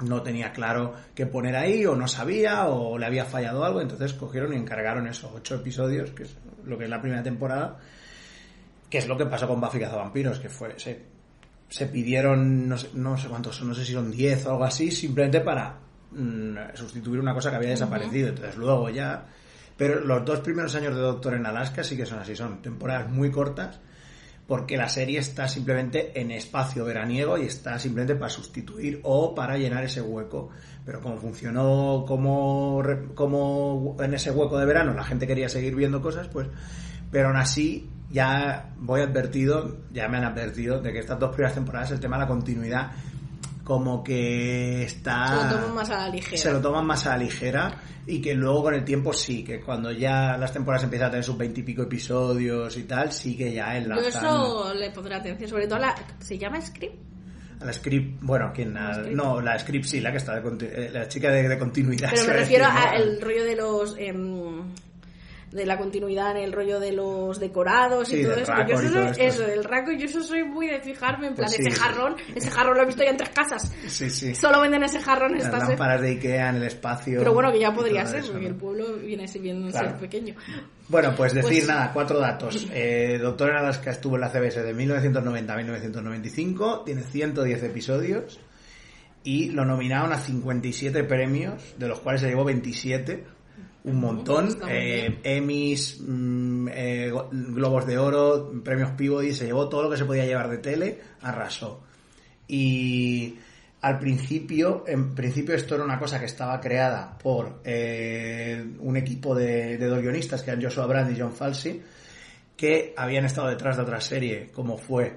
no 0.00 0.22
tenía 0.22 0.52
claro 0.52 0.94
qué 1.14 1.26
poner 1.26 1.56
ahí 1.56 1.86
o 1.86 1.96
no 1.96 2.06
sabía 2.06 2.66
o 2.66 2.98
le 2.98 3.06
había 3.06 3.24
fallado 3.24 3.64
algo, 3.64 3.80
entonces 3.80 4.12
cogieron 4.12 4.52
y 4.52 4.56
encargaron 4.56 5.06
esos 5.06 5.30
ocho 5.34 5.56
episodios, 5.56 6.10
que 6.10 6.24
es 6.24 6.36
lo 6.64 6.76
que 6.76 6.84
es 6.84 6.90
la 6.90 7.00
primera 7.00 7.22
temporada, 7.22 7.78
que 8.90 8.98
es 8.98 9.08
lo 9.08 9.16
que 9.16 9.26
pasó 9.26 9.48
con 9.48 9.60
Buffy 9.60 9.80
Cazavampiros, 9.80 10.38
que 10.38 10.48
fue, 10.48 10.78
se, 10.78 11.02
se 11.68 11.86
pidieron, 11.86 12.68
no 12.68 12.76
sé, 12.76 12.90
no 12.94 13.16
sé 13.16 13.28
cuántos 13.28 13.56
son, 13.56 13.68
no 13.68 13.74
sé 13.74 13.84
si 13.84 13.92
son 13.92 14.10
10 14.10 14.46
o 14.46 14.50
algo 14.50 14.64
así, 14.64 14.90
simplemente 14.90 15.40
para 15.40 15.78
mm, 16.10 16.56
sustituir 16.74 17.20
una 17.20 17.32
cosa 17.32 17.50
que 17.50 17.56
había 17.56 17.70
desaparecido, 17.70 18.28
entonces 18.28 18.56
luego 18.56 18.90
ya... 18.90 19.26
Pero 19.76 20.00
los 20.00 20.24
dos 20.24 20.40
primeros 20.40 20.74
años 20.74 20.94
de 20.94 21.02
Doctor 21.02 21.34
en 21.34 21.44
Alaska 21.44 21.84
sí 21.84 21.98
que 21.98 22.06
son 22.06 22.18
así, 22.18 22.34
son 22.34 22.62
temporadas 22.62 23.10
muy 23.10 23.30
cortas, 23.30 23.78
porque 24.46 24.76
la 24.76 24.88
serie 24.88 25.18
está 25.18 25.48
simplemente 25.48 26.20
en 26.20 26.30
espacio 26.30 26.84
veraniego 26.84 27.36
y 27.36 27.46
está 27.46 27.78
simplemente 27.78 28.14
para 28.14 28.30
sustituir 28.30 29.00
o 29.02 29.34
para 29.34 29.58
llenar 29.58 29.84
ese 29.84 30.00
hueco. 30.00 30.50
Pero 30.84 31.00
como 31.00 31.16
funcionó 31.16 32.04
como, 32.06 32.82
como 33.14 33.96
en 33.98 34.14
ese 34.14 34.30
hueco 34.30 34.58
de 34.58 34.66
verano 34.66 34.94
la 34.94 35.04
gente 35.04 35.26
quería 35.26 35.48
seguir 35.48 35.74
viendo 35.74 36.00
cosas, 36.00 36.28
pues... 36.28 36.48
Pero 37.10 37.28
aún 37.28 37.36
así 37.36 37.88
ya 38.10 38.72
voy 38.78 39.00
advertido, 39.00 39.78
ya 39.92 40.08
me 40.08 40.18
han 40.18 40.24
advertido 40.24 40.80
de 40.80 40.92
que 40.92 40.98
estas 41.00 41.18
dos 41.18 41.30
primeras 41.30 41.54
temporadas 41.54 41.90
el 41.92 42.00
tema 42.00 42.16
de 42.16 42.22
la 42.22 42.28
continuidad 42.28 42.92
como 43.66 44.04
que 44.04 44.84
está... 44.84 45.26
Se 45.26 45.44
lo 45.44 45.56
toman 45.56 45.74
más 45.74 45.90
a 45.90 45.98
la 45.98 46.08
ligera. 46.08 46.36
Se 46.36 46.52
lo 46.52 46.60
toman 46.60 46.86
más 46.86 47.04
a 47.04 47.10
la 47.10 47.18
ligera 47.18 47.82
y 48.06 48.20
que 48.22 48.32
luego 48.32 48.62
con 48.62 48.74
el 48.74 48.84
tiempo 48.84 49.12
sí, 49.12 49.42
que 49.42 49.60
cuando 49.60 49.90
ya 49.90 50.36
las 50.36 50.52
temporadas 50.52 50.84
empiezan 50.84 51.08
a 51.08 51.10
tener 51.10 51.24
sus 51.24 51.36
veintipico 51.36 51.82
episodios 51.82 52.76
y 52.76 52.84
tal, 52.84 53.10
sí 53.10 53.36
que 53.36 53.52
ya 53.52 53.72
Yo 53.72 53.82
enlazan 53.82 54.24
eso 54.24 54.72
le 54.72 54.90
pondré 54.92 55.16
atención, 55.16 55.50
sobre 55.50 55.66
todo 55.66 55.78
a 55.78 55.80
la... 55.80 55.94
¿Se 56.20 56.38
llama 56.38 56.60
Script? 56.60 56.94
a 57.58 57.64
la 57.64 57.72
script, 57.72 58.22
bueno, 58.22 58.52
script. 58.54 58.68
no, 59.16 59.40
la 59.40 59.58
script 59.58 59.84
sí, 59.86 60.00
la 60.00 60.12
que 60.12 60.18
está 60.18 60.38
de 60.38 60.66
eh, 60.66 60.90
la 60.92 61.08
chica 61.08 61.32
de, 61.32 61.48
de 61.48 61.58
continuidad. 61.58 62.10
Pero 62.12 62.26
me 62.26 62.32
refiero 62.34 62.66
al 62.66 63.20
rollo 63.20 63.44
de 63.44 63.56
los... 63.56 63.96
em, 63.98 64.62
de 65.52 65.64
la 65.64 65.78
continuidad 65.78 66.32
en 66.32 66.38
el 66.42 66.52
rollo 66.52 66.80
de 66.80 66.92
los 66.92 67.38
decorados 67.38 68.08
Sí, 68.08 68.16
y 68.18 68.22
todo 68.24 68.34
eso. 68.34 68.52
Yo 68.68 68.74
todo 68.76 68.88
soy- 68.88 69.06
esto. 69.10 69.22
eso, 69.22 69.42
del 69.46 69.64
raco, 69.64 69.92
yo 69.92 70.04
eso 70.06 70.22
soy 70.22 70.42
muy 70.44 70.66
de 70.66 70.80
fijarme 70.80 71.28
en 71.28 71.34
plan, 71.34 71.46
Pues 71.48 71.60
ese 71.60 71.70
sí. 71.70 71.80
jarrón, 71.80 72.16
ese 72.34 72.50
jarrón 72.50 72.76
lo 72.76 72.82
he 72.82 72.86
visto 72.86 73.04
ya 73.04 73.10
en 73.10 73.16
tres 73.16 73.30
casas. 73.30 73.72
Sí, 73.86 74.10
sí. 74.10 74.34
Solo 74.34 74.60
venden 74.60 74.82
ese 74.82 75.00
jarrón 75.00 75.30
en 75.32 75.38
Las 75.38 75.44
esta 75.46 75.58
serie. 75.60 75.74
lámparas 75.76 76.00
de 76.02 76.08
Ikea 76.10 76.48
en 76.50 76.56
el 76.56 76.62
espacio. 76.64 77.18
Pero 77.20 77.32
bueno, 77.32 77.52
que 77.52 77.60
ya 77.60 77.72
podría 77.72 78.02
todo 78.02 78.10
ser, 78.12 78.20
eso, 78.20 78.32
porque 78.32 78.48
¿no? 78.48 78.54
el 78.54 78.60
pueblo 78.60 78.96
viene 78.96 79.28
siendo 79.28 79.70
Claro. 79.70 79.90
ser 79.90 79.98
pequeño. 79.98 80.34
Bueno, 80.88 81.14
pues 81.16 81.32
decir 81.32 81.50
Pues- 81.50 81.68
nada, 81.68 81.90
cuatro 81.92 82.18
datos. 82.18 82.66
Eh, 82.72 83.18
Doctor 83.22 83.50
en 83.50 83.56
Alaska 83.56 83.92
estuvo 83.92 84.16
en 84.16 84.20
la 84.22 84.28
CBS 84.30 84.62
de 84.62 84.74
1990 84.74 85.52
a 85.54 85.56
1995, 85.56 86.82
tiene 86.84 87.02
110 87.02 87.62
episodios 87.62 88.40
y 89.24 89.50
lo 89.50 89.64
nominaron 89.64 90.12
a 90.12 90.18
57 90.18 91.02
premios, 91.04 91.74
de 91.78 91.88
los 91.88 92.00
cuales 92.00 92.20
se 92.20 92.28
llevó 92.28 92.44
27, 92.44 93.24
un 93.86 94.00
montón. 94.00 94.58
Eh. 94.68 95.20
Emmys, 95.22 96.00
mm, 96.00 96.68
eh, 96.72 97.12
Globos 97.30 97.86
de 97.86 97.98
Oro, 97.98 98.52
premios 98.62 98.90
Peabody, 98.90 99.32
se 99.32 99.46
llevó 99.46 99.68
todo 99.68 99.84
lo 99.84 99.90
que 99.90 99.96
se 99.96 100.04
podía 100.04 100.26
llevar 100.26 100.50
de 100.50 100.58
tele, 100.58 101.00
arrasó. 101.22 101.84
Y 102.48 103.36
al 103.80 103.98
principio, 103.98 104.84
en 104.86 105.14
principio 105.14 105.54
esto 105.54 105.76
era 105.76 105.84
una 105.84 105.98
cosa 105.98 106.18
que 106.18 106.26
estaba 106.26 106.60
creada 106.60 107.16
por 107.16 107.60
eh, 107.64 108.64
un 108.80 108.96
equipo 108.96 109.34
de, 109.34 109.78
de 109.78 109.86
dos 109.86 110.00
guionistas, 110.00 110.42
que 110.42 110.50
eran 110.50 110.62
Joshua 110.62 110.86
Brand 110.86 111.16
y 111.16 111.20
John 111.20 111.32
Falsey, 111.32 111.80
que 112.56 112.92
habían 112.96 113.24
estado 113.24 113.48
detrás 113.48 113.76
de 113.76 113.82
otra 113.82 114.00
serie, 114.00 114.50
como 114.52 114.76
fue 114.76 115.14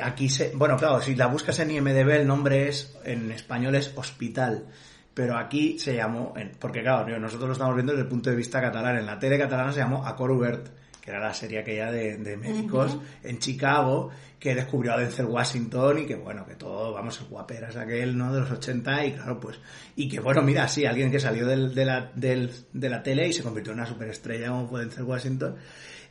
aquí 0.00 0.30
se, 0.30 0.52
bueno 0.54 0.78
claro, 0.78 1.02
si 1.02 1.14
la 1.14 1.26
buscas 1.26 1.58
en 1.58 1.70
IMDB 1.70 2.08
el 2.08 2.26
nombre 2.26 2.66
es, 2.66 2.96
en 3.04 3.30
español 3.30 3.74
es 3.74 3.92
Hospital, 3.94 4.64
pero 5.16 5.34
aquí 5.38 5.78
se 5.78 5.94
llamó, 5.96 6.34
porque 6.58 6.82
claro, 6.82 7.18
nosotros 7.18 7.48
lo 7.48 7.52
estamos 7.54 7.74
viendo 7.74 7.92
desde 7.94 8.02
el 8.02 8.08
punto 8.08 8.28
de 8.28 8.36
vista 8.36 8.60
catalán, 8.60 8.98
en 8.98 9.06
la 9.06 9.18
tele 9.18 9.38
catalana 9.38 9.72
se 9.72 9.78
llamó 9.78 10.06
A 10.06 10.14
que 11.00 11.10
era 11.10 11.20
la 11.20 11.32
serie 11.32 11.60
aquella 11.60 11.90
de, 11.90 12.18
de 12.18 12.36
médicos 12.36 12.98
en 13.22 13.38
Chicago, 13.38 14.10
que 14.38 14.54
descubrió 14.54 14.92
a 14.92 14.98
Denzel 14.98 15.24
Washington 15.26 16.00
y 16.00 16.04
que 16.06 16.16
bueno, 16.16 16.44
que 16.44 16.54
todo, 16.56 16.92
vamos, 16.92 17.18
el 17.20 17.28
guaperas 17.28 17.76
aquel, 17.76 18.18
¿no? 18.18 18.30
De 18.34 18.40
los 18.40 18.50
80 18.50 19.06
y 19.06 19.12
claro, 19.12 19.40
pues, 19.40 19.58
y 19.96 20.06
que 20.08 20.20
bueno, 20.20 20.42
mira, 20.42 20.68
sí, 20.68 20.84
alguien 20.84 21.10
que 21.10 21.18
salió 21.18 21.46
del- 21.46 21.74
de, 21.74 21.84
la, 21.86 22.10
del- 22.14 22.50
de 22.74 22.88
la 22.90 23.02
tele 23.02 23.26
y 23.28 23.32
se 23.32 23.42
convirtió 23.42 23.72
en 23.72 23.78
una 23.78 23.86
superestrella 23.88 24.48
como 24.48 24.68
fue 24.68 24.80
Denzel 24.80 25.04
Washington 25.04 25.56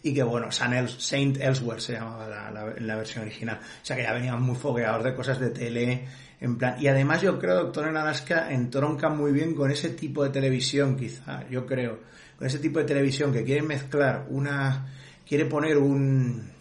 y 0.06 0.14
que 0.14 0.22
bueno, 0.22 0.52
Saint 0.52 1.38
Elsewhere 1.42 1.82
se 1.82 1.94
llamaba 1.94 2.28
la, 2.28 2.76
la 2.80 2.96
versión 2.96 3.24
original. 3.26 3.60
O 3.60 3.84
sea 3.84 3.96
que 3.96 4.04
ya 4.04 4.14
venían 4.14 4.40
muy 4.40 4.56
fogueados 4.56 5.04
de 5.04 5.16
cosas 5.16 5.40
de 5.40 5.50
tele, 5.50 6.06
en 6.40 6.60
plan. 6.60 6.76
Y 6.80 6.86
además 6.86 7.24
yo 7.24 7.40
creo, 7.40 7.56
Doctor 7.56 7.88
en 7.88 7.98
Alaska, 7.98 8.52
entronca 8.52 9.10
muy 9.10 9.32
bien 9.32 9.56
con 9.56 9.72
ese 9.72 9.90
tipo 9.90 10.24
de 10.24 10.30
televisión, 10.30 10.96
quizá, 10.96 11.50
yo 11.50 11.66
creo, 11.66 12.02
con 12.38 12.46
ese 12.46 12.60
tipo 12.60 12.78
de 12.78 12.86
televisión 12.86 13.34
que 13.34 13.44
quiere 13.44 13.64
mezclar 13.64 14.28
una, 14.30 14.94
quiere 15.28 15.46
poner 15.46 15.76
un, 15.80 16.52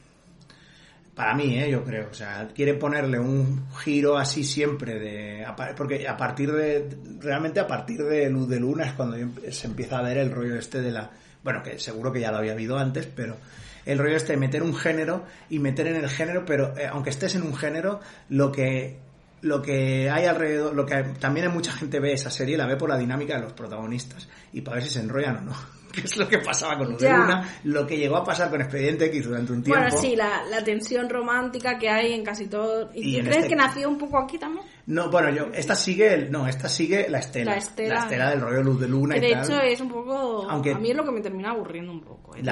Para 1.15 1.35
mí, 1.35 1.59
¿eh? 1.59 1.71
yo 1.71 1.85
creo. 1.85 2.09
O 2.11 2.15
sea, 2.15 2.49
quiere 2.55 2.73
ponerle 2.73 3.19
un 3.19 3.69
giro 3.75 4.17
así 4.17 4.43
siempre 4.43 4.99
de... 4.99 5.45
Porque 5.77 6.09
a 6.09 6.17
partir 6.17 6.51
de... 6.51 6.89
Realmente 7.21 7.61
a 7.61 7.67
partir 7.67 8.03
de 8.05 8.31
Luz 8.31 8.49
de 8.49 8.59
Luna 8.59 8.87
es 8.87 8.95
cuando 8.95 9.19
se 9.51 9.67
empieza 9.67 9.99
a 9.99 10.03
ver 10.03 10.17
el 10.17 10.31
rollo 10.31 10.57
este 10.57 10.81
de 10.81 10.93
la... 10.93 11.11
Bueno, 11.45 11.63
que 11.63 11.79
seguro 11.79 12.11
que 12.11 12.21
ya 12.21 12.33
lo 12.33 12.39
había 12.39 12.53
habido 12.53 12.79
antes, 12.79 13.07
pero 13.07 13.37
el 13.85 13.99
rollo 13.99 14.17
este 14.17 14.33
de 14.33 14.39
meter 14.39 14.63
un 14.63 14.75
género 14.75 15.25
y 15.51 15.59
meter 15.59 15.87
en 15.87 15.97
el 15.97 16.09
género, 16.09 16.45
pero 16.45 16.77
eh, 16.77 16.87
aunque 16.91 17.11
estés 17.11 17.35
en 17.35 17.43
un 17.43 17.55
género, 17.55 18.01
lo 18.31 18.51
que 18.51 18.99
lo 19.43 19.61
que 19.61 20.09
hay 20.09 20.25
alrededor, 20.25 20.75
lo 20.75 20.87
que 20.87 21.03
también 21.21 21.53
mucha 21.53 21.71
gente 21.71 22.01
ve 22.01 22.15
esa 22.15 22.31
serie, 22.31 22.57
la 22.57 22.67
ve 22.67 22.77
por 22.77 22.89
la 22.89 22.97
dinámica 22.97 23.37
de 23.37 23.43
los 23.43 23.53
protagonistas 23.53 24.27
y 24.55 24.63
para 24.63 24.77
ver 24.77 24.85
si 24.85 24.91
se 24.91 25.01
enrollan 25.01 25.37
o 25.37 25.41
no. 25.43 25.84
Que 25.95 26.01
es 26.01 26.17
lo 26.17 26.27
que 26.27 26.39
pasaba 26.39 26.77
con 26.79 26.93
Luna, 26.93 27.49
lo 27.65 27.87
que 27.87 27.97
llegó 27.97 28.17
a 28.17 28.25
pasar 28.25 28.51
con 28.51 28.61
Expediente 28.61 29.07
X 29.07 29.27
durante 29.27 29.53
un 29.53 29.63
tiempo. 29.63 29.81
Bueno, 29.81 29.97
sí, 29.97 30.17
la, 30.17 30.45
la 30.51 30.65
tensión 30.65 31.09
romántica 31.09 31.79
que 31.79 31.89
hay 31.89 32.13
en 32.13 32.25
casi 32.25 32.47
todo. 32.47 32.91
¿Y, 32.95 33.21
crees 33.21 33.37
este 33.37 33.49
que 33.51 33.57
nació 33.57 33.89
un 33.89 33.99
poco 33.99 34.19
aquí 34.19 34.37
también? 34.37 34.65
No, 34.87 35.11
bueno, 35.11 35.31
yo, 35.31 35.47
esta 35.55 35.75
sigue, 35.75 36.13
el, 36.13 36.33
no, 36.33 36.49
esta 36.49 36.69
sigue 36.69 37.07
la 37.09 37.19
estela. 37.19 37.53
La 37.53 37.59
estela. 37.59 37.95
La 37.95 38.01
estela 38.01 38.31
del 38.31 38.41
rollo 38.41 38.63
Luz 38.63 38.81
de 38.81 38.89
Luna 38.89 39.17
y 39.17 39.21
de 39.21 39.33
hecho 39.33 39.61
es 39.61 39.81
un 39.81 39.89
poco, 39.89 40.47
Aunque, 40.51 40.73
a 40.73 40.79
mí 40.79 40.91
es 40.91 40.97
lo 40.97 41.05
que 41.05 41.13
me 41.13 41.21
termina 41.21 41.51
aburriendo 41.51 41.93
un 41.93 42.01
poco. 42.01 42.35
¿eh? 42.37 42.43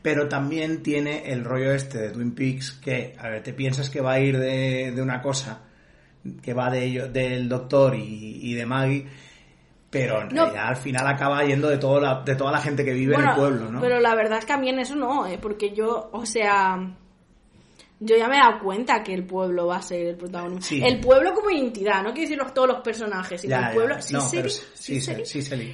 Pero 0.00 0.28
también 0.28 0.82
tiene 0.82 1.30
el 1.30 1.44
rollo 1.44 1.72
este 1.72 1.98
de 1.98 2.10
Twin 2.10 2.34
Peaks 2.34 2.72
que, 2.72 3.14
a 3.18 3.28
ver, 3.28 3.42
te 3.42 3.52
piensas 3.52 3.90
que 3.90 4.00
va 4.00 4.12
a 4.12 4.20
ir 4.20 4.38
de, 4.38 4.92
de 4.92 5.02
una 5.02 5.20
cosa 5.20 5.60
que 6.42 6.54
va 6.54 6.70
de 6.70 6.84
ello, 6.84 7.08
del 7.08 7.48
doctor 7.48 7.94
y, 7.96 8.54
de 8.54 8.66
Maggie, 8.66 9.06
pero 9.92 10.22
en 10.22 10.30
realidad 10.30 10.68
al 10.68 10.76
final 10.76 11.06
acaba 11.06 11.44
yendo 11.44 11.68
de, 11.68 11.76
todo 11.76 12.00
la, 12.00 12.22
de 12.22 12.34
toda 12.34 12.50
la 12.50 12.62
gente 12.62 12.82
que 12.82 12.94
vive 12.94 13.14
en 13.14 13.28
el 13.28 13.34
pueblo, 13.34 13.70
¿no? 13.70 13.78
Pero 13.78 14.00
la 14.00 14.14
verdad 14.14 14.38
es 14.38 14.46
que 14.46 14.54
a 14.54 14.56
mí 14.56 14.70
en 14.70 14.78
eso 14.78 14.96
no, 14.96 15.26
¿eh? 15.26 15.38
porque 15.38 15.74
yo, 15.74 16.08
o 16.10 16.24
sea, 16.24 16.78
yo 18.00 18.16
ya 18.16 18.26
me 18.26 18.36
he 18.36 18.40
dado 18.40 18.58
cuenta 18.60 19.02
que 19.02 19.12
el 19.12 19.26
pueblo 19.26 19.66
va 19.66 19.76
a 19.76 19.82
ser 19.82 20.06
el 20.06 20.16
protagonista. 20.16 20.74
El 20.86 20.98
pueblo 20.98 21.34
como 21.34 21.50
identidad, 21.50 22.02
no 22.02 22.14
quiero 22.14 22.30
decir 22.30 22.54
todos 22.54 22.68
los 22.68 22.80
personajes, 22.80 23.42
sino 23.42 23.58
el 23.58 23.74
pueblo. 23.74 24.00
Sí, 24.00 24.16
sí, 24.72 25.00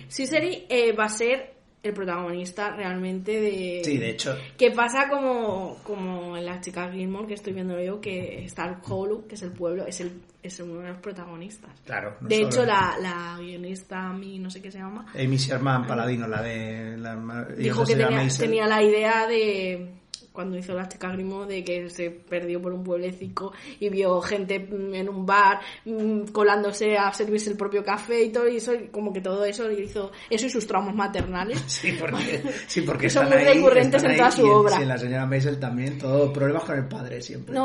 sí, 0.08 0.66
eh, 0.68 0.92
va 0.92 1.04
a 1.04 1.08
ser 1.10 1.57
el 1.82 1.94
protagonista 1.94 2.74
realmente 2.74 3.40
de... 3.40 3.82
Sí, 3.84 3.98
de 3.98 4.10
hecho. 4.10 4.36
Que 4.56 4.70
pasa 4.72 5.08
como, 5.08 5.76
como 5.84 6.36
en 6.36 6.44
la 6.44 6.60
chica 6.60 6.90
Gilmore 6.90 7.28
que 7.28 7.34
estoy 7.34 7.52
viendo 7.52 7.80
yo, 7.80 8.00
que 8.00 8.44
está 8.44 8.66
el 8.66 8.76
Holu, 8.86 9.26
que 9.26 9.36
es 9.36 9.42
el 9.42 9.52
pueblo, 9.52 9.86
es, 9.86 10.00
el, 10.00 10.20
es 10.42 10.58
uno 10.60 10.80
de 10.80 10.88
los 10.88 10.98
protagonistas. 10.98 11.70
Claro. 11.84 12.16
de 12.20 12.42
hecho, 12.42 12.64
la, 12.64 12.96
la 13.00 13.36
guionista, 13.38 14.12
mi 14.12 14.38
no 14.38 14.50
sé 14.50 14.60
qué 14.60 14.70
se 14.70 14.78
llama. 14.78 15.06
Amy 15.14 15.36
Sherman 15.36 15.86
Paladino, 15.86 16.26
la 16.26 16.42
de... 16.42 16.96
La, 16.96 17.44
dijo 17.56 17.84
que 17.84 17.96
tenía 17.96 18.66
la 18.66 18.82
idea 18.82 19.26
de 19.26 19.97
cuando 20.32 20.56
hizo 20.56 20.74
la 20.74 20.88
chica 20.88 21.10
Grimo 21.10 21.46
de 21.46 21.64
que 21.64 21.90
se 21.90 22.10
perdió 22.10 22.60
por 22.60 22.72
un 22.72 22.84
pueblecito 22.84 23.52
y 23.80 23.88
vio 23.88 24.20
gente 24.20 24.54
en 24.56 25.08
un 25.08 25.26
bar 25.26 25.60
mm, 25.84 26.26
colándose 26.32 26.96
a 26.96 27.12
servirse 27.12 27.50
el 27.50 27.56
propio 27.56 27.82
café 27.84 28.22
y 28.22 28.30
todo 28.30 28.48
y 28.48 28.56
eso 28.56 28.72
como 28.92 29.12
que 29.12 29.20
todo 29.20 29.44
eso 29.44 29.70
hizo 29.70 30.12
eso 30.30 30.46
y 30.46 30.50
sus 30.50 30.66
traumas 30.66 30.94
maternales. 30.94 31.62
Sí 31.78 31.96
porque, 31.98 32.42
sí, 32.66 32.80
porque 32.80 33.08
son 33.08 33.28
muy 33.28 33.38
recurrentes 33.38 34.02
en 34.02 34.16
toda 34.16 34.30
su 34.30 34.46
obra. 34.46 34.78
sí, 34.78 34.84
la 34.84 34.98
señora 34.98 35.26
Maisel 35.26 35.60
también 35.60 35.98
todo 35.98 36.32
problemas 36.32 36.64
con 36.64 36.76
el 36.76 36.88
padre 36.88 37.22
siempre. 37.22 37.56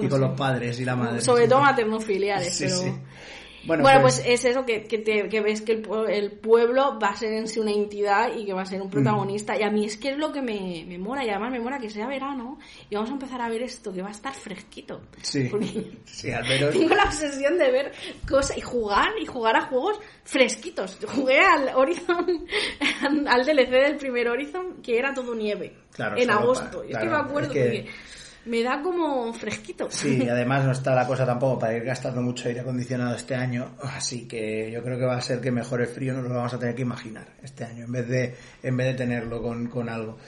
Y 0.00 0.08
con 0.08 0.20
los 0.20 0.36
padres 0.36 0.78
y 0.80 0.84
la 0.84 0.96
madre 0.96 1.20
sobre 1.20 1.48
todo 1.48 1.60
materno-filiales 1.60 2.56
pero 2.58 2.98
bueno, 3.66 3.82
pues, 3.82 4.00
pues, 4.00 4.22
es 4.26 4.44
eso, 4.44 4.64
que, 4.64 4.84
que, 4.84 4.98
te, 4.98 5.28
que 5.28 5.40
ves 5.40 5.62
que 5.62 5.72
el, 5.72 5.86
el, 6.08 6.32
pueblo 6.32 6.98
va 6.98 7.08
a 7.08 7.16
ser 7.16 7.32
en 7.32 7.48
sí 7.48 7.60
una 7.60 7.72
entidad 7.72 8.34
y 8.36 8.44
que 8.44 8.52
va 8.52 8.62
a 8.62 8.66
ser 8.66 8.82
un 8.82 8.90
protagonista. 8.90 9.58
Y 9.58 9.62
a 9.62 9.70
mí 9.70 9.84
es 9.84 9.96
que 9.96 10.10
es 10.10 10.18
lo 10.18 10.32
que 10.32 10.42
me, 10.42 10.84
me 10.86 10.98
mola, 10.98 11.24
y 11.24 11.30
además 11.30 11.52
me 11.52 11.60
mola 11.60 11.78
que 11.78 11.90
sea 11.90 12.06
verano 12.06 12.58
y 12.90 12.94
vamos 12.94 13.10
a 13.10 13.14
empezar 13.14 13.40
a 13.40 13.48
ver 13.48 13.62
esto, 13.62 13.92
que 13.92 14.02
va 14.02 14.08
a 14.08 14.12
estar 14.12 14.34
fresquito. 14.34 15.00
Sí, 15.22 15.50
sí 16.04 16.30
al 16.30 16.46
menos... 16.46 16.70
Tengo 16.78 16.94
la 16.94 17.04
obsesión 17.04 17.58
de 17.58 17.70
ver 17.70 17.92
cosas 18.28 18.56
y 18.58 18.60
jugar, 18.60 19.08
y 19.20 19.26
jugar 19.26 19.56
a 19.56 19.62
juegos 19.62 19.98
fresquitos. 20.24 20.98
Jugué 21.06 21.40
al 21.40 21.70
Horizon, 21.74 22.46
al 23.26 23.44
DLC 23.44 23.70
del 23.70 23.96
primer 23.96 24.28
Horizon, 24.28 24.82
que 24.82 24.98
era 24.98 25.14
todo 25.14 25.34
nieve. 25.34 25.74
Claro, 25.92 26.16
en 26.16 26.30
agosto. 26.30 26.82
es 26.82 26.96
que 26.96 27.06
me 27.06 27.16
acuerdo 27.16 27.52
que 27.52 27.86
me 28.46 28.62
da 28.62 28.82
como 28.82 29.32
fresquito. 29.32 29.88
Sí, 29.90 30.28
además 30.30 30.64
no 30.64 30.72
está 30.72 30.94
la 30.94 31.06
cosa 31.06 31.24
tampoco 31.24 31.58
para 31.58 31.76
ir 31.76 31.84
gastando 31.84 32.20
mucho 32.20 32.48
aire 32.48 32.60
acondicionado 32.60 33.14
este 33.14 33.34
año, 33.34 33.76
así 33.82 34.26
que 34.26 34.70
yo 34.70 34.82
creo 34.82 34.98
que 34.98 35.06
va 35.06 35.16
a 35.16 35.20
ser 35.20 35.40
que 35.40 35.50
mejor 35.50 35.80
el 35.80 35.88
frío 35.88 36.12
nos 36.14 36.24
lo 36.24 36.34
vamos 36.34 36.54
a 36.54 36.58
tener 36.58 36.74
que 36.74 36.82
imaginar 36.82 37.26
este 37.42 37.64
año, 37.64 37.84
en 37.84 37.92
vez 37.92 38.08
de, 38.08 38.34
en 38.62 38.76
vez 38.76 38.86
de 38.88 38.94
tenerlo 38.94 39.42
con, 39.42 39.68
con 39.68 39.88
algo. 39.88 40.18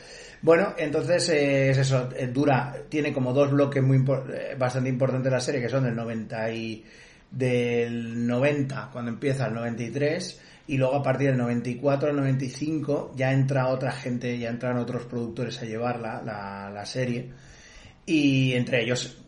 Bueno, 0.43 0.75
entonces 0.77 1.29
eh, 1.31 1.71
es 1.71 1.79
eso, 1.79 2.09
eh, 2.17 2.27
dura, 2.29 2.75
tiene 2.89 3.13
como 3.13 3.33
dos 3.33 3.51
bloques 3.51 3.83
muy 3.83 3.99
eh, 3.99 4.55
bastante 4.59 4.89
importantes 4.89 5.33
la 5.33 5.41
serie, 5.41 5.61
que 5.61 5.69
son 5.69 5.85
del 5.85 5.97
90 5.97 6.53
y 6.53 6.85
del 7.31 8.27
90, 8.27 8.91
cuando 8.93 9.11
empieza 9.11 9.47
el 9.47 9.55
93, 9.55 10.41
y 10.69 10.77
luego 10.79 10.97
a 10.97 11.03
partir 11.03 11.29
del 11.29 11.39
94 11.39 12.11
al 12.11 12.17
95 12.17 13.13
ya 13.17 13.33
entra 13.33 13.69
otra 13.69 13.93
gente, 13.93 14.39
ya 14.39 14.51
entran 14.51 14.79
otros 14.79 15.05
productores 15.05 15.61
a 15.63 15.65
llevarla, 15.65 16.23
la, 16.25 16.71
la 16.71 16.85
serie 16.85 17.31
y 18.07 18.55
entre 18.55 18.83
ellos 18.83 19.19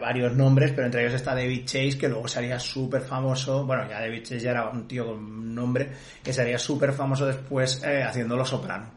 varios 0.00 0.34
nombres, 0.34 0.72
pero 0.72 0.86
entre 0.86 1.02
ellos 1.02 1.14
está 1.14 1.34
David 1.34 1.64
Chase, 1.64 1.98
que 1.98 2.08
luego 2.08 2.26
sería 2.26 2.58
súper 2.58 3.02
famoso, 3.02 3.64
bueno, 3.64 3.88
ya 3.88 4.00
David 4.00 4.22
Chase 4.22 4.40
ya 4.40 4.50
era 4.50 4.68
un 4.68 4.88
tío 4.88 5.06
con 5.06 5.54
nombre, 5.54 5.90
que 6.22 6.32
sería 6.32 6.58
súper 6.58 6.92
famoso 6.92 7.26
después 7.26 7.82
eh, 7.84 8.02
haciendo 8.02 8.36
Los 8.36 8.48
Soprano, 8.48 8.90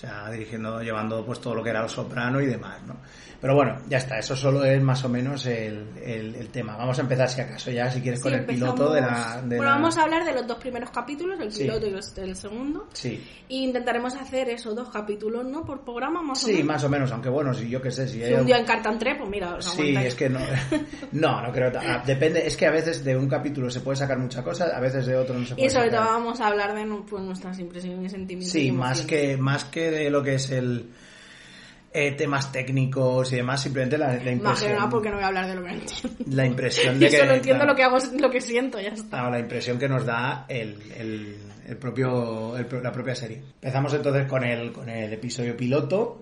o 0.00 0.06
sea, 0.06 0.30
dirigiendo, 0.30 0.80
llevando 0.80 1.22
pues 1.26 1.42
todo 1.42 1.54
lo 1.54 1.62
que 1.62 1.68
era 1.68 1.82
Los 1.82 1.92
Soprano 1.92 2.40
y 2.40 2.46
demás, 2.46 2.82
¿no? 2.86 2.96
Pero 3.40 3.54
bueno, 3.54 3.78
ya 3.88 3.98
está, 3.98 4.18
eso 4.18 4.36
solo 4.36 4.64
es 4.64 4.82
más 4.82 5.02
o 5.04 5.08
menos 5.08 5.46
el, 5.46 5.86
el, 6.04 6.48
tema. 6.48 6.76
Vamos 6.76 6.98
a 6.98 7.02
empezar, 7.02 7.26
si 7.28 7.40
acaso, 7.40 7.70
ya, 7.70 7.90
si 7.90 8.02
quieres, 8.02 8.20
con 8.20 8.34
el 8.34 8.44
piloto 8.44 8.92
de 8.92 9.00
la. 9.00 9.42
bueno, 9.46 9.64
vamos 9.64 9.96
a 9.96 10.02
hablar 10.02 10.24
de 10.26 10.32
los 10.32 10.46
dos 10.46 10.58
primeros 10.58 10.90
capítulos, 10.90 11.40
el 11.40 11.48
piloto 11.48 11.86
y 11.86 12.20
el 12.20 12.36
segundo. 12.36 12.88
Sí. 12.92 13.22
E 13.48 13.54
intentaremos 13.54 14.14
hacer 14.14 14.50
esos 14.50 14.76
dos 14.76 14.90
capítulos, 14.90 15.46
¿no? 15.46 15.64
Por 15.64 15.82
programa, 15.82 16.20
más 16.20 16.44
o 16.44 16.48
menos. 16.48 16.60
Sí, 16.60 16.66
más 16.66 16.84
o 16.84 16.88
menos, 16.90 17.12
aunque 17.12 17.30
bueno, 17.30 17.54
si 17.54 17.68
yo 17.68 17.80
qué 17.80 17.90
sé. 17.90 18.06
Si, 18.08 18.22
si 18.22 18.32
un 18.34 18.44
día 18.44 18.58
encartan 18.58 18.98
tres, 18.98 19.16
pues 19.18 19.30
mira, 19.30 19.54
os 19.54 19.64
Sí, 19.64 19.96
es 19.96 20.14
que 20.14 20.28
no. 20.28 20.40
no, 21.12 21.40
no 21.40 21.50
creo. 21.50 21.72
Ah, 21.80 22.02
depende, 22.04 22.46
es 22.46 22.58
que 22.58 22.66
a 22.66 22.70
veces 22.70 23.02
de 23.02 23.16
un 23.16 23.28
capítulo 23.28 23.70
se 23.70 23.80
puede 23.80 23.96
sacar 23.96 24.18
muchas 24.18 24.44
cosas, 24.44 24.70
a 24.70 24.80
veces 24.80 25.06
de 25.06 25.16
otro 25.16 25.38
no 25.38 25.46
se 25.46 25.54
puede. 25.54 25.66
Y 25.66 25.70
sobre 25.70 25.88
todo 25.88 26.04
vamos 26.04 26.40
a 26.42 26.48
hablar 26.48 26.74
de 26.74 26.84
pues, 27.08 27.22
nuestras 27.22 27.58
impresiones 27.58 28.04
y 28.04 28.08
sentimientos. 28.10 28.52
Sí, 28.52 28.70
más 28.70 29.00
que, 29.02 29.38
más 29.38 29.64
que 29.64 29.89
de 29.90 30.10
lo 30.10 30.22
que 30.22 30.34
es 30.34 30.50
el 30.50 30.90
eh, 31.92 32.12
temas 32.12 32.52
técnicos 32.52 33.32
y 33.32 33.36
demás, 33.36 33.62
simplemente 33.62 33.98
la, 33.98 34.14
la 34.14 34.30
impresión. 34.30 34.88
Porque 34.88 35.10
no 35.10 35.16
voy 35.16 35.24
a 35.24 35.28
hablar 35.28 35.48
de 35.48 35.56
lo 35.56 35.64
que 35.64 35.70
entiendo. 35.70 36.24
La 36.26 36.46
impresión 36.46 36.98
de 37.00 37.08
que. 37.08 37.18
solo 37.18 37.34
entiendo 37.34 37.64
lo 37.64 37.74
que 37.74 37.82
hago, 37.82 37.98
lo 38.18 38.30
que 38.30 38.40
siento, 38.40 38.80
ya 38.80 38.90
está. 38.90 39.28
la 39.28 39.40
impresión 39.40 39.78
que 39.78 39.88
nos 39.88 40.06
da 40.06 40.46
el, 40.48 40.78
el, 41.66 41.76
propio, 41.78 42.54
la 42.82 42.92
propia 42.92 43.14
serie. 43.16 43.42
Empezamos 43.54 43.92
entonces 43.94 44.26
con 44.26 44.44
el, 44.44 44.72
con 44.72 44.88
el 44.88 45.12
episodio 45.12 45.56
piloto, 45.56 46.20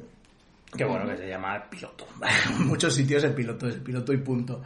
que 0.75 0.85
bueno, 0.85 1.07
que 1.07 1.19
se 1.19 1.29
llama 1.29 1.69
piloto. 1.69 2.07
en 2.51 2.67
muchos 2.67 2.95
sitios 2.95 3.23
el 3.25 3.35
piloto 3.35 3.69
es 3.69 3.75
el 3.75 3.83
piloto 3.83 4.13
y 4.15 4.19
punto. 4.19 4.63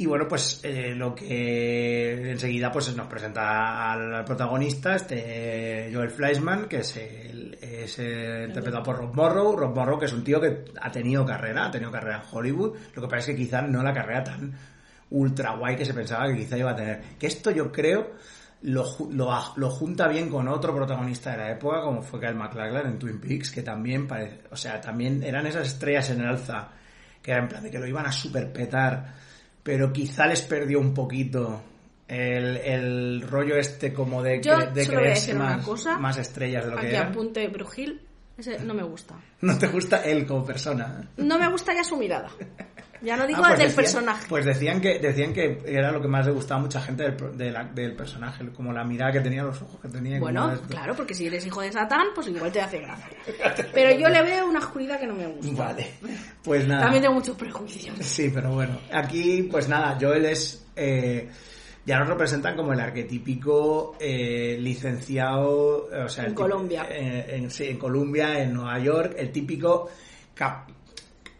Y 0.00 0.06
bueno, 0.06 0.28
pues 0.28 0.60
eh, 0.62 0.94
lo 0.94 1.12
que 1.12 2.30
enseguida 2.30 2.70
pues 2.70 2.94
nos 2.94 3.08
presenta 3.08 3.90
al, 3.92 4.24
protagonista, 4.24 4.94
este 4.94 5.90
Joel 5.92 6.10
Fleischman, 6.10 6.68
que 6.68 6.78
es, 6.78 6.96
el, 6.96 7.58
es 7.60 7.98
interpretado 7.98 8.84
por 8.84 8.96
Rob 8.96 9.12
Morrow. 9.12 9.56
Rob 9.56 9.74
Morrow, 9.74 9.98
que 9.98 10.04
es 10.06 10.12
un 10.12 10.22
tío 10.22 10.40
que 10.40 10.66
ha 10.80 10.92
tenido 10.92 11.26
carrera, 11.26 11.66
ha 11.66 11.70
tenido 11.72 11.90
carrera 11.90 12.22
en 12.22 12.22
Hollywood. 12.30 12.76
Lo 12.94 13.02
que 13.02 13.08
pasa 13.08 13.18
es 13.18 13.26
que 13.26 13.36
quizás 13.36 13.68
no 13.68 13.82
la 13.82 13.92
carrera 13.92 14.22
tan 14.22 14.52
ultra 15.10 15.56
guay 15.56 15.74
que 15.74 15.84
se 15.84 15.94
pensaba 15.94 16.28
que 16.28 16.36
quizá 16.36 16.56
iba 16.56 16.70
a 16.70 16.76
tener. 16.76 17.00
Que 17.18 17.26
esto 17.26 17.50
yo 17.50 17.72
creo 17.72 18.12
lo, 18.62 18.84
lo, 19.10 19.36
lo, 19.56 19.70
junta 19.70 20.08
bien 20.08 20.28
con 20.28 20.48
otro 20.48 20.74
protagonista 20.74 21.32
de 21.32 21.38
la 21.38 21.50
época, 21.50 21.80
como 21.80 22.02
fue 22.02 22.20
Kyle 22.20 22.34
MacLachlan 22.34 22.86
en 22.86 22.98
Twin 22.98 23.20
Peaks, 23.20 23.50
que 23.50 23.62
también 23.62 24.06
parece, 24.06 24.42
o 24.50 24.56
sea, 24.56 24.80
también 24.80 25.22
eran 25.22 25.46
esas 25.46 25.66
estrellas 25.66 26.10
en 26.10 26.20
el 26.20 26.28
alza, 26.28 26.68
que 27.22 27.30
era 27.30 27.42
en 27.42 27.48
plan 27.48 27.62
de 27.62 27.70
que 27.70 27.78
lo 27.78 27.86
iban 27.86 28.06
a 28.06 28.12
superpetar 28.12 29.14
pero 29.68 29.92
quizá 29.92 30.26
les 30.26 30.40
perdió 30.40 30.80
un 30.80 30.94
poquito 30.94 31.60
el, 32.08 32.56
el 32.56 33.20
rollo 33.20 33.58
este 33.58 33.92
como 33.92 34.22
de, 34.22 34.40
de 34.40 34.86
creerse 34.86 35.34
más, 35.34 35.62
más 36.00 36.16
estrellas 36.16 36.64
de 36.64 36.70
lo 36.70 36.78
que 36.78 36.88
era. 36.88 37.08
apunte 37.08 37.46
Brugil, 37.48 38.00
ese 38.38 38.60
no 38.60 38.72
me 38.72 38.82
gusta. 38.82 39.16
¿No 39.42 39.58
te 39.58 39.66
gusta 39.66 40.02
él 40.04 40.26
como 40.26 40.46
persona? 40.46 41.06
No 41.18 41.38
me 41.38 41.50
gusta 41.50 41.74
ya 41.74 41.84
su 41.84 41.98
mirada. 41.98 42.30
Ya 43.02 43.16
no 43.16 43.26
digo 43.26 43.40
ah, 43.44 43.48
pues 43.48 43.60
del 43.60 43.72
personaje. 43.72 44.26
Pues 44.28 44.44
decían 44.44 44.80
que 44.80 44.98
decían 44.98 45.32
que 45.32 45.62
era 45.66 45.92
lo 45.92 46.00
que 46.00 46.08
más 46.08 46.26
le 46.26 46.32
gustaba 46.32 46.60
a 46.60 46.62
mucha 46.64 46.80
gente 46.80 47.10
del, 47.10 47.74
del, 47.74 47.96
personaje, 47.96 48.48
como 48.50 48.72
la 48.72 48.84
mirada 48.84 49.12
que 49.12 49.20
tenía, 49.20 49.42
los 49.42 49.60
ojos 49.62 49.80
que 49.80 49.88
tenía. 49.88 50.18
Bueno, 50.18 50.52
claro, 50.68 50.94
porque 50.94 51.14
si 51.14 51.26
eres 51.26 51.46
hijo 51.46 51.60
de 51.60 51.72
Satán, 51.72 52.08
pues 52.14 52.26
igual 52.28 52.50
te 52.50 52.60
hace 52.60 52.80
gracia. 52.80 53.16
Pero 53.72 53.98
yo 53.98 54.08
le 54.08 54.22
veo 54.22 54.48
una 54.48 54.58
oscuridad 54.58 54.98
que 54.98 55.06
no 55.06 55.14
me 55.14 55.26
gusta. 55.26 55.64
Vale, 55.64 55.90
pues 56.42 56.66
nada. 56.66 56.82
También 56.82 57.02
tengo 57.02 57.14
muchos 57.14 57.36
prejuicios. 57.36 57.96
Sí, 58.00 58.30
pero 58.32 58.52
bueno, 58.52 58.78
aquí 58.92 59.48
pues 59.50 59.68
nada, 59.68 59.96
Joel 60.00 60.26
es... 60.26 60.66
Eh, 60.76 61.28
ya 61.84 61.98
nos 62.00 62.08
representan 62.08 62.54
como 62.54 62.74
el 62.74 62.80
arquetípico 62.80 63.96
eh, 63.98 64.58
licenciado, 64.60 65.88
o 66.04 66.08
sea, 66.08 66.24
en 66.24 66.34
Colombia. 66.34 66.86
Eh, 66.90 67.36
en, 67.36 67.50
sí, 67.50 67.64
en 67.64 67.78
Colombia, 67.78 68.42
en 68.42 68.52
Nueva 68.52 68.78
York, 68.78 69.14
el 69.16 69.32
típico 69.32 69.88
cap 70.34 70.68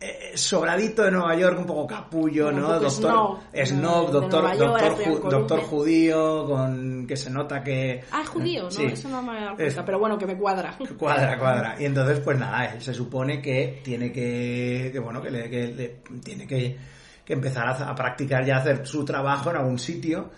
eh, 0.01 0.33
sobradito 0.37 1.03
de 1.03 1.11
Nueva 1.11 1.35
York, 1.35 1.59
un 1.59 1.67
poco 1.67 1.87
capullo, 1.87 2.53
¿no? 2.53 2.79
Doctor, 2.79 3.39
snob, 3.65 4.11
doctor, 4.13 4.57
York, 4.57 5.23
doctor, 5.29 5.61
ju- 5.61 5.65
judío, 5.65 6.45
con 6.47 7.07
que 7.07 7.17
se 7.17 7.31
nota 7.31 7.63
que... 7.65 8.03
Ah, 8.13 8.21
es 8.23 8.29
judío, 8.29 8.63
¿no? 8.65 8.71
Sí. 8.71 8.85
Eso 8.85 9.09
no 9.09 9.21
me 9.23 9.39
Es- 9.47 9.55
cuenta, 9.57 9.85
pero 9.85 9.99
bueno, 9.99 10.17
que 10.17 10.27
me 10.27 10.37
cuadra. 10.37 10.77
Cuadra, 10.99 11.37
cuadra. 11.39 11.77
Y 11.81 11.85
entonces, 11.87 12.21
pues 12.21 12.39
nada, 12.39 12.67
él 12.67 12.81
se 12.81 12.95
supone 12.95 13.43
que 13.43 13.81
tiene 13.83 14.13
que, 14.13 14.91
que 14.93 14.99
bueno, 15.01 15.21
que, 15.21 15.31
le, 15.31 15.51
que 15.51 15.67
le- 15.69 16.01
tiene 16.23 16.47
que, 16.47 16.77
que 17.25 17.33
empezar 17.33 17.67
a, 17.69 17.73
a 17.91 17.95
practicar 17.95 18.45
ya, 18.45 18.57
a 18.57 18.61
hacer 18.61 18.87
su 18.87 19.05
trabajo 19.05 19.51
en 19.51 19.57
algún 19.57 19.79
sitio. 19.81 20.31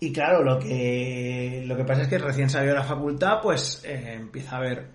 Y 0.00 0.12
claro, 0.12 0.42
lo 0.42 0.58
que, 0.58 1.62
lo 1.64 1.76
que 1.76 1.84
pasa 1.84 2.02
es 2.02 2.08
que 2.08 2.18
recién 2.18 2.50
salió 2.50 2.70
de 2.70 2.78
la 2.78 2.84
facultad, 2.84 3.40
pues 3.40 3.82
eh, 3.86 4.14
empieza 4.16 4.56
a 4.56 4.60
ver 4.60 4.86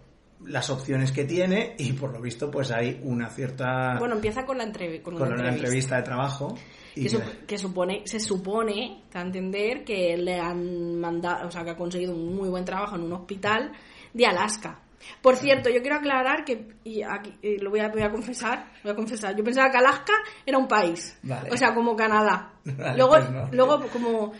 las 0.46 0.70
opciones 0.70 1.12
que 1.12 1.26
tiene 1.26 1.76
y 1.78 1.94
por 1.94 2.14
lo 2.14 2.22
visto, 2.22 2.50
pues 2.50 2.72
hay 2.72 3.00
una 3.04 3.30
cierta... 3.30 3.96
Bueno, 4.00 4.16
empieza 4.16 4.46
con 4.46 4.58
la, 4.58 4.64
entrev 4.64 5.02
con 5.02 5.16
con 5.16 5.24
una 5.28 5.36
entrevista. 5.36 5.56
entrevista 5.66 5.96
de 5.98 6.04
trabajo. 6.04 6.58
Y 6.96 7.04
Que, 7.04 7.10
que- 7.10 7.18
sup- 7.18 7.46
que 7.46 7.58
supone, 7.58 8.02
se 8.06 8.20
supone, 8.20 9.04
a 9.14 9.22
entender, 9.22 9.84
que 9.84 10.18
le 10.18 10.40
han 10.40 11.00
mandado, 11.00 11.48
o 11.48 11.52
sea, 11.52 11.64
que 11.64 11.72
ha 11.72 11.78
conseguido 11.78 12.14
un 12.16 12.36
muy 12.36 12.50
buen 12.50 12.66
trabajo 12.66 12.96
en 12.96 13.04
un 13.04 13.14
hospital 13.14 13.72
de 14.14 14.26
Alaska. 14.26 14.80
Por 15.22 15.36
cierto, 15.38 15.70
yo 15.70 15.82
quiero 15.82 15.96
aclarar 15.98 16.44
que, 16.44 16.68
y 16.84 17.02
aquí 17.04 17.34
lo 17.62 17.70
voy 17.70 17.80
a, 17.80 17.88
voy 17.90 18.02
a 18.02 18.12
confesar, 18.12 18.72
voy 18.84 18.92
a 18.92 18.96
confesar, 18.96 19.34
yo 19.36 19.44
pensaba 19.46 19.72
que 19.72 19.78
Alaska 19.78 20.14
era 20.46 20.58
un 20.58 20.68
país, 20.68 21.18
Vale. 21.24 21.50
o 21.52 21.56
sea, 21.58 21.74
como 21.74 21.96
Canadá. 21.96 22.54
Vale, 22.66 22.98
luego, 22.98 23.12
pues 23.16 23.30
no. 23.32 23.48
luego 23.52 23.88
como 23.94 24.34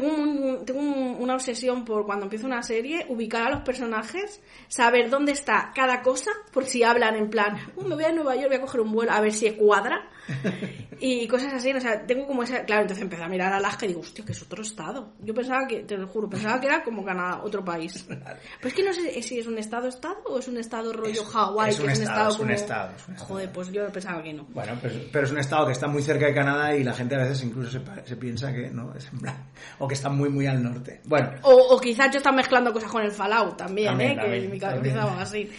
tengo, 0.00 0.14
un- 0.14 0.64
tengo 0.64 0.80
un- 0.80 1.16
una 1.20 1.34
obsesión 1.34 1.84
por 1.84 2.04
cuando 2.06 2.24
empiezo 2.26 2.46
una 2.46 2.62
serie, 2.62 3.06
ubicar 3.08 3.42
a 3.46 3.50
los 3.50 3.60
personajes, 3.62 4.40
saber 4.68 5.08
dónde 5.10 5.32
está 5.32 5.72
cada 5.74 6.02
cosa, 6.02 6.30
por 6.52 6.66
si 6.66 6.82
hablan 6.82 7.16
en 7.16 7.30
plan, 7.30 7.56
"Uh, 7.76 7.82
me 7.82 7.94
voy 7.94 8.04
a 8.04 8.12
Nueva 8.12 8.34
York, 8.36 8.48
voy 8.48 8.56
a 8.56 8.60
coger 8.60 8.80
un 8.82 8.92
vuelo, 8.92 9.12
a 9.12 9.20
ver 9.20 9.32
si 9.32 9.50
cuadra. 9.52 10.08
y 11.00 11.26
cosas 11.28 11.52
así, 11.52 11.72
o 11.72 11.80
sea, 11.80 12.06
tengo 12.06 12.26
como 12.26 12.42
esa... 12.42 12.64
Claro, 12.64 12.82
entonces 12.82 13.02
empecé 13.02 13.22
a 13.22 13.28
mirar 13.28 13.52
a 13.52 13.56
Alaska 13.56 13.84
y 13.84 13.88
digo, 13.88 14.00
hostia, 14.00 14.24
que 14.24 14.32
es 14.32 14.42
otro 14.42 14.62
estado. 14.62 15.12
Yo 15.20 15.34
pensaba 15.34 15.66
que, 15.66 15.80
te 15.80 15.96
lo 15.96 16.06
juro, 16.08 16.28
pensaba 16.28 16.60
que 16.60 16.66
era 16.66 16.82
como 16.82 17.04
Canadá, 17.04 17.42
otro 17.44 17.64
país. 17.64 18.06
Pero 18.08 18.68
es 18.68 18.74
que 18.74 18.82
no 18.82 18.92
sé 18.92 19.22
si 19.22 19.38
es 19.38 19.46
un 19.46 19.58
estado-estado 19.58 20.22
o 20.26 20.38
es 20.38 20.48
un 20.48 20.58
estado 20.58 20.92
rollo 20.92 21.24
Hawái, 21.24 21.70
es 21.70 21.76
que 21.76 21.82
un 21.82 21.90
es 21.90 21.98
un 21.98 22.02
estado, 22.04 22.28
es 22.28 22.34
un 22.34 22.40
como... 22.40 22.52
estado, 22.52 22.90
es 22.96 23.08
un 23.08 23.14
estado. 23.14 23.28
Joder, 23.28 23.52
pues 23.52 23.72
yo 23.72 23.92
pensaba 23.92 24.22
que 24.22 24.32
no. 24.32 24.44
Bueno, 24.50 24.78
pero, 24.80 24.94
pero 25.12 25.26
es 25.26 25.32
un 25.32 25.38
estado 25.38 25.66
que 25.66 25.72
está 25.72 25.86
muy 25.86 26.02
cerca 26.02 26.26
de 26.26 26.34
Canadá 26.34 26.74
y 26.74 26.84
la 26.84 26.92
gente 26.92 27.14
a 27.14 27.18
veces 27.18 27.42
incluso 27.44 27.70
se, 27.70 27.80
se 28.04 28.16
piensa 28.16 28.52
que 28.52 28.70
no, 28.70 28.94
es 28.94 29.08
en 29.12 29.20
plan, 29.20 29.36
o 29.78 29.88
que 29.88 29.94
está 29.94 30.08
muy 30.08 30.28
muy 30.28 30.46
al 30.46 30.62
norte. 30.62 31.00
Bueno, 31.04 31.30
O, 31.42 31.52
o 31.74 31.80
quizás 31.80 32.10
yo 32.10 32.18
estaba 32.18 32.36
mezclando 32.36 32.72
cosas 32.72 32.90
con 32.90 33.02
el 33.02 33.10
Fallout 33.10 33.56
también, 33.56 33.88
También, 33.88 34.12
¿eh? 34.12 34.16
también, 34.16 34.42
que 34.42 34.48
mi 34.48 34.58
cabeza 34.60 35.20
así. 35.20 35.50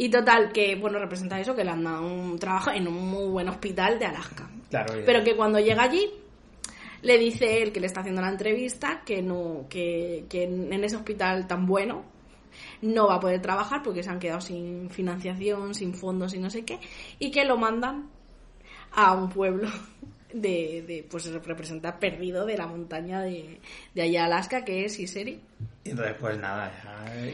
Y 0.00 0.10
total, 0.10 0.52
que 0.52 0.76
bueno, 0.76 1.00
representa 1.00 1.40
eso, 1.40 1.56
que 1.56 1.64
le 1.64 1.70
han 1.70 1.82
dado 1.82 2.06
un 2.06 2.38
trabajo 2.38 2.70
en 2.70 2.86
un 2.86 3.10
muy 3.10 3.28
buen 3.30 3.48
hospital 3.48 3.98
de 3.98 4.06
Alaska. 4.06 4.48
claro. 4.70 4.94
Pero 5.04 5.24
que 5.24 5.34
cuando 5.34 5.58
llega 5.58 5.82
allí, 5.82 6.08
le 7.02 7.18
dice 7.18 7.60
él 7.60 7.72
que 7.72 7.80
le 7.80 7.88
está 7.88 8.00
haciendo 8.00 8.22
la 8.22 8.28
entrevista 8.28 9.02
que 9.04 9.22
no, 9.22 9.66
que, 9.68 10.24
que 10.28 10.44
en 10.44 10.84
ese 10.84 10.94
hospital 10.94 11.48
tan 11.48 11.66
bueno 11.66 12.04
no 12.80 13.08
va 13.08 13.16
a 13.16 13.20
poder 13.20 13.42
trabajar 13.42 13.82
porque 13.82 14.04
se 14.04 14.10
han 14.10 14.20
quedado 14.20 14.40
sin 14.40 14.88
financiación, 14.88 15.74
sin 15.74 15.92
fondos 15.94 16.32
y 16.32 16.38
no 16.38 16.48
sé 16.48 16.64
qué, 16.64 16.78
y 17.18 17.32
que 17.32 17.44
lo 17.44 17.56
mandan 17.56 18.08
a 18.92 19.14
un 19.14 19.28
pueblo 19.28 19.68
de, 20.32 20.84
de 20.86 21.06
pues 21.10 21.26
representa 21.44 21.98
perdido 21.98 22.46
de 22.46 22.56
la 22.56 22.68
montaña 22.68 23.20
de, 23.20 23.58
de 23.96 24.02
allá 24.02 24.26
Alaska 24.26 24.64
que 24.64 24.84
es 24.84 24.96
Iseri 25.00 25.40
y 25.88 25.90
entonces, 25.90 26.16
pues 26.20 26.38
nada, 26.38 26.70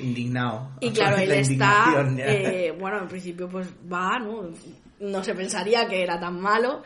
indignado. 0.01 0.71
y 0.81 0.91
claro 0.91 1.17
él 1.19 1.33
está 1.33 2.07
eh, 2.19 2.73
bueno 2.79 3.01
en 3.01 3.09
principio 3.09 3.49
pues 3.49 3.69
va 3.93 4.19
no 4.19 4.51
no 5.01 5.25
se 5.25 5.35
pensaría 5.35 5.89
que 5.89 6.03
era 6.03 6.19
tan 6.21 6.41
malo 6.41 6.83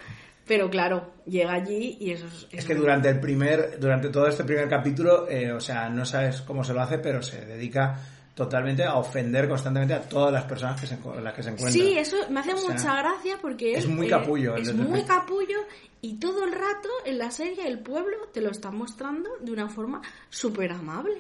pero 0.46 0.70
claro 0.70 1.12
llega 1.26 1.52
allí 1.52 1.98
y 2.00 2.12
eso 2.12 2.26
es, 2.26 2.46
Es 2.50 2.64
que 2.64 2.74
durante 2.74 3.10
el 3.10 3.20
primer, 3.20 3.78
durante 3.78 4.08
todo 4.08 4.26
este 4.26 4.44
primer 4.44 4.66
capítulo, 4.66 5.28
eh, 5.28 5.52
o 5.52 5.60
sea, 5.60 5.90
no 5.90 6.06
sabes 6.06 6.40
cómo 6.40 6.64
se 6.64 6.72
lo 6.72 6.80
hace, 6.80 6.98
pero 6.98 7.22
se 7.22 7.44
dedica 7.44 8.00
totalmente 8.34 8.84
a 8.84 8.94
ofender 8.94 9.48
constantemente 9.48 9.94
a 9.94 10.00
todas 10.00 10.32
las 10.32 10.44
personas 10.44 10.80
que 10.80 10.86
se, 10.86 10.96
las 11.20 11.34
que 11.34 11.42
se 11.42 11.50
encuentra. 11.50 11.72
Sí, 11.72 11.98
eso 11.98 12.16
me 12.30 12.40
hace 12.40 12.54
O 12.54 12.56
sea, 12.56 12.70
mucha 12.70 12.96
gracia 12.96 13.36
porque 13.42 13.72
es 13.72 13.84
él, 13.84 13.90
muy 13.90 14.06
eh, 14.06 14.10
capullo, 14.10 14.54
es 14.56 14.72
muy 14.72 15.02
capullo 15.06 15.58
y 16.00 16.14
todo 16.20 16.44
el 16.44 16.52
rato 16.52 16.88
en 17.04 17.18
la 17.18 17.30
serie 17.30 17.66
el 17.66 17.80
pueblo 17.80 18.16
te 18.32 18.40
lo 18.40 18.50
está 18.50 18.70
mostrando 18.70 19.28
de 19.40 19.52
una 19.52 19.68
forma 19.68 20.00
súper 20.30 20.72
amable. 20.72 21.14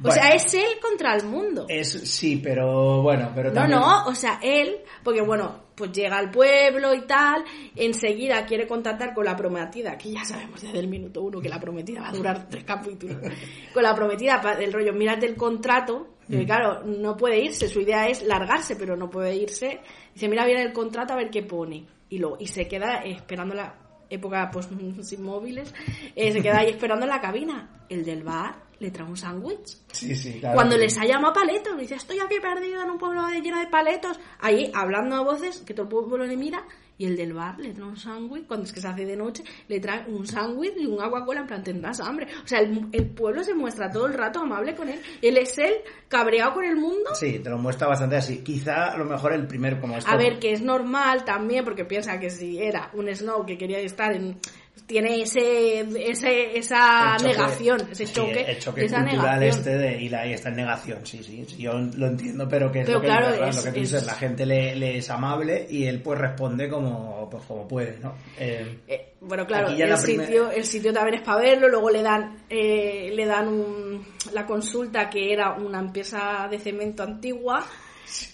O 0.00 0.08
Bueno. 0.08 0.14
sea, 0.22 0.30
es 0.34 0.54
él 0.54 0.78
contra 0.80 1.14
el 1.14 1.24
mundo. 1.26 1.66
Es, 1.68 1.90
sí, 1.92 2.40
pero 2.42 3.02
bueno, 3.02 3.30
pero 3.34 3.50
No, 3.50 3.54
también... 3.54 3.80
no, 3.80 4.06
o 4.06 4.14
sea, 4.14 4.38
él, 4.42 4.78
porque 5.04 5.20
bueno, 5.20 5.64
pues 5.74 5.92
llega 5.92 6.16
al 6.18 6.30
pueblo 6.30 6.94
y 6.94 7.02
tal, 7.06 7.44
enseguida 7.76 8.44
quiere 8.46 8.66
contactar 8.66 9.14
con 9.14 9.24
la 9.24 9.36
prometida, 9.36 9.96
que 9.98 10.10
ya 10.12 10.24
sabemos 10.24 10.60
desde 10.62 10.78
el 10.78 10.88
minuto 10.88 11.22
uno 11.22 11.40
que 11.40 11.48
la 11.48 11.60
prometida 11.60 12.00
va 12.02 12.08
a 12.08 12.12
durar 12.12 12.48
tres 12.48 12.64
capítulos, 12.64 13.16
con 13.74 13.82
la 13.82 13.94
prometida 13.94 14.40
del 14.58 14.72
rollo, 14.72 14.92
mírate 14.92 15.26
el 15.26 15.36
contrato, 15.36 16.08
Mm. 16.28 16.36
que 16.38 16.46
claro, 16.46 16.84
no 16.84 17.16
puede 17.16 17.40
irse, 17.40 17.66
su 17.68 17.80
idea 17.80 18.06
es 18.06 18.22
largarse, 18.22 18.76
pero 18.76 18.96
no 18.96 19.10
puede 19.10 19.34
irse, 19.34 19.80
dice, 20.14 20.28
mira 20.28 20.46
bien 20.46 20.58
el 20.58 20.72
contrato 20.72 21.12
a 21.12 21.16
ver 21.16 21.28
qué 21.28 21.42
pone, 21.42 21.84
y, 22.08 22.18
lo, 22.18 22.36
y 22.38 22.46
se 22.46 22.68
queda 22.68 22.98
esperando 23.04 23.52
la 23.56 23.74
época 24.10 24.50
pues 24.52 24.68
sin 25.02 25.22
móviles, 25.22 25.72
eh, 26.14 26.32
se 26.32 26.42
queda 26.42 26.58
ahí 26.58 26.68
esperando 26.70 27.04
en 27.06 27.10
la 27.10 27.20
cabina, 27.20 27.84
el 27.88 28.04
del 28.04 28.22
bar 28.22 28.70
le 28.80 28.90
trae 28.90 29.06
un 29.06 29.16
sándwich. 29.16 29.76
Sí, 29.92 30.14
sí, 30.16 30.40
claro. 30.40 30.54
Cuando 30.54 30.76
les 30.76 30.96
ha 30.98 31.04
llamado 31.04 31.34
paletos, 31.34 31.78
dice, 31.78 31.96
estoy 31.96 32.18
aquí 32.18 32.36
perdido 32.40 32.82
en 32.82 32.90
un 32.90 32.98
pueblo 32.98 33.28
lleno 33.28 33.60
de 33.60 33.66
paletos. 33.66 34.18
Ahí, 34.40 34.72
hablando 34.74 35.16
a 35.16 35.20
voces, 35.20 35.62
que 35.66 35.74
todo 35.74 35.82
el 35.82 35.88
pueblo 35.90 36.24
le 36.24 36.36
mira, 36.36 36.64
y 37.00 37.06
el 37.06 37.16
del 37.16 37.32
bar 37.32 37.58
le 37.58 37.72
trae 37.72 37.88
un 37.88 37.96
sándwich, 37.96 38.46
cuando 38.46 38.66
es 38.66 38.74
que 38.74 38.80
se 38.82 38.86
hace 38.86 39.06
de 39.06 39.16
noche, 39.16 39.42
le 39.68 39.80
trae 39.80 40.04
un 40.08 40.26
sándwich 40.26 40.74
y 40.76 40.84
un 40.84 41.00
agua 41.00 41.24
cola, 41.24 41.40
en 41.40 41.46
plan, 41.46 41.64
tendrás 41.64 41.98
hambre. 41.98 42.26
O 42.44 42.46
sea, 42.46 42.60
el, 42.60 42.88
el 42.92 43.06
pueblo 43.06 43.42
se 43.42 43.54
muestra 43.54 43.90
todo 43.90 44.06
el 44.06 44.12
rato 44.12 44.40
amable 44.40 44.74
con 44.74 44.86
él. 44.86 45.00
Él 45.22 45.38
es 45.38 45.56
él, 45.56 45.72
cabreado 46.08 46.52
con 46.52 46.64
el 46.64 46.76
mundo. 46.76 47.14
Sí, 47.14 47.38
te 47.38 47.48
lo 47.48 47.56
muestra 47.56 47.88
bastante 47.88 48.16
así. 48.16 48.44
Quizá 48.44 48.92
a 48.92 48.98
lo 48.98 49.06
mejor 49.06 49.32
el 49.32 49.46
primer 49.46 49.80
como 49.80 49.96
esto... 49.96 50.10
A 50.10 50.16
ver, 50.18 50.38
que 50.38 50.52
es 50.52 50.60
normal 50.60 51.24
también, 51.24 51.64
porque 51.64 51.86
piensa 51.86 52.20
que 52.20 52.28
si 52.28 52.62
era 52.62 52.90
un 52.92 53.08
snow 53.08 53.46
que 53.46 53.56
quería 53.56 53.78
estar 53.78 54.12
en... 54.12 54.38
Tiene 54.86 55.22
ese, 55.22 55.80
ese 56.10 56.56
esa 56.58 57.16
choque- 57.16 57.28
negación, 57.28 57.80
ese 57.92 58.06
sí, 58.06 58.12
choque, 58.12 58.40
el 58.48 58.58
choque 58.58 58.84
esa 58.86 59.02
cultural 59.02 59.40
negación. 59.40 59.58
este 59.58 59.78
de, 59.78 60.02
y, 60.02 60.08
la, 60.08 60.26
y 60.26 60.32
esta 60.32 60.50
negación, 60.50 61.06
sí, 61.06 61.22
sí, 61.22 61.44
sí, 61.48 61.56
yo 61.58 61.74
lo 61.74 62.06
entiendo, 62.08 62.48
pero 62.48 62.72
que 62.72 62.80
es 62.80 62.86
Pero 62.86 62.98
lo 62.98 63.02
que, 63.02 63.06
claro, 63.06 63.26
verdad, 63.30 63.48
es- 63.48 63.56
lo 63.56 63.62
que 63.62 63.70
tú 63.70 63.76
es- 63.76 63.90
dices, 63.92 64.06
la 64.06 64.14
gente 64.14 64.46
le, 64.46 64.74
le 64.76 64.98
es 64.98 65.08
amable 65.10 65.66
y 65.70 65.84
él 65.86 66.02
pues 66.02 66.18
responde 66.18 66.68
como, 66.68 67.28
pues, 67.30 67.44
como 67.44 67.68
puede, 67.68 67.98
¿no? 68.00 68.14
Eh, 68.38 68.78
Eh, 68.88 69.12
bueno, 69.20 69.46
claro, 69.46 69.68
el 69.68 69.76
primer- 69.76 69.98
sitio, 69.98 70.50
el 70.50 70.64
sitio 70.64 70.92
también 70.92 71.16
es 71.20 71.22
para 71.22 71.40
verlo, 71.40 71.68
luego 71.68 71.88
le 71.90 72.02
dan, 72.02 72.44
eh, 72.48 73.12
le 73.14 73.26
dan 73.26 73.46
un- 73.48 74.04
la 74.32 74.44
consulta 74.44 75.08
que 75.08 75.32
era 75.32 75.52
una 75.52 75.78
empresa 75.78 76.48
de 76.50 76.58
cemento 76.58 77.02
antigua, 77.04 77.64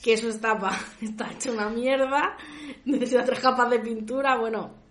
que 0.02 0.14
eso 0.14 0.28
está, 0.30 0.58
pa- 0.58 0.78
está 1.02 1.30
hecho 1.32 1.52
una 1.52 1.68
mierda, 1.68 2.36
necesita 2.86 3.24
tres 3.24 3.40
capas 3.40 3.68
de 3.68 3.78
pintura, 3.80 4.36
bueno, 4.38 4.85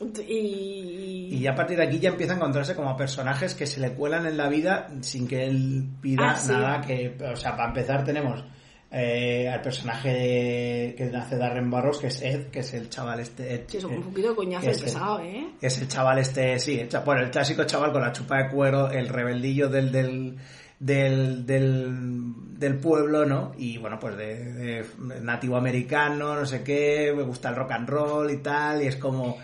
y... 0.00 1.28
y 1.32 1.40
ya 1.40 1.52
a 1.52 1.54
partir 1.54 1.76
de 1.78 1.84
aquí 1.84 1.98
ya 1.98 2.10
empieza 2.10 2.34
a 2.34 2.36
encontrarse 2.36 2.74
como 2.74 2.96
personajes 2.96 3.54
que 3.54 3.66
se 3.66 3.80
le 3.80 3.92
cuelan 3.92 4.26
en 4.26 4.36
la 4.36 4.48
vida 4.48 4.88
sin 5.00 5.26
que 5.26 5.44
él 5.44 5.84
pida 6.00 6.32
Ah, 6.32 6.36
sí. 6.36 6.52
nada 6.52 6.80
que, 6.82 7.16
o 7.32 7.36
sea, 7.36 7.56
para 7.56 7.68
empezar 7.68 8.04
tenemos 8.04 8.44
eh, 8.90 9.48
al 9.48 9.60
personaje 9.62 10.08
de- 10.10 10.94
que 10.96 11.16
hace 11.16 11.36
Darren 11.36 11.70
Barros, 11.70 11.98
que 11.98 12.06
es 12.06 12.22
Ed, 12.22 12.46
que 12.48 12.60
es 12.60 12.72
el 12.74 12.88
chaval 12.88 13.20
este... 13.20 13.54
Ed, 13.54 13.60
Sí, 13.66 13.78
eh, 13.78 13.84
un 13.86 14.02
poquito 14.02 14.30
de 14.30 14.34
coñazo 14.36 14.70
es 14.70 14.78
el- 14.78 14.84
pesado, 14.84 15.20
¿eh? 15.20 15.46
Es 15.60 15.78
el 15.80 15.88
chaval 15.88 16.18
este, 16.18 16.58
sí, 16.58 16.78
el 16.78 16.88
bueno, 17.04 17.22
el 17.22 17.30
clásico 17.30 17.64
chaval 17.64 17.92
con 17.92 18.02
la 18.02 18.12
chupa 18.12 18.38
de 18.42 18.48
cuero, 18.50 18.90
el 18.90 19.08
rebeldillo 19.08 19.68
del, 19.68 19.90
del, 19.90 20.36
del, 20.78 21.44
del, 21.46 22.58
del 22.58 22.78
pueblo, 22.78 23.26
¿no? 23.26 23.52
Y 23.58 23.76
bueno, 23.78 23.98
pues 23.98 24.16
de, 24.16 24.52
de 24.54 24.86
nativo 25.20 25.56
americano, 25.56 26.34
no 26.36 26.46
sé 26.46 26.62
qué, 26.62 27.12
me 27.14 27.22
gusta 27.24 27.48
el 27.48 27.56
rock 27.56 27.72
and 27.72 27.88
roll 27.88 28.30
y 28.30 28.36
tal, 28.38 28.82
y 28.82 28.86
es 28.86 28.96
como... 28.96 29.36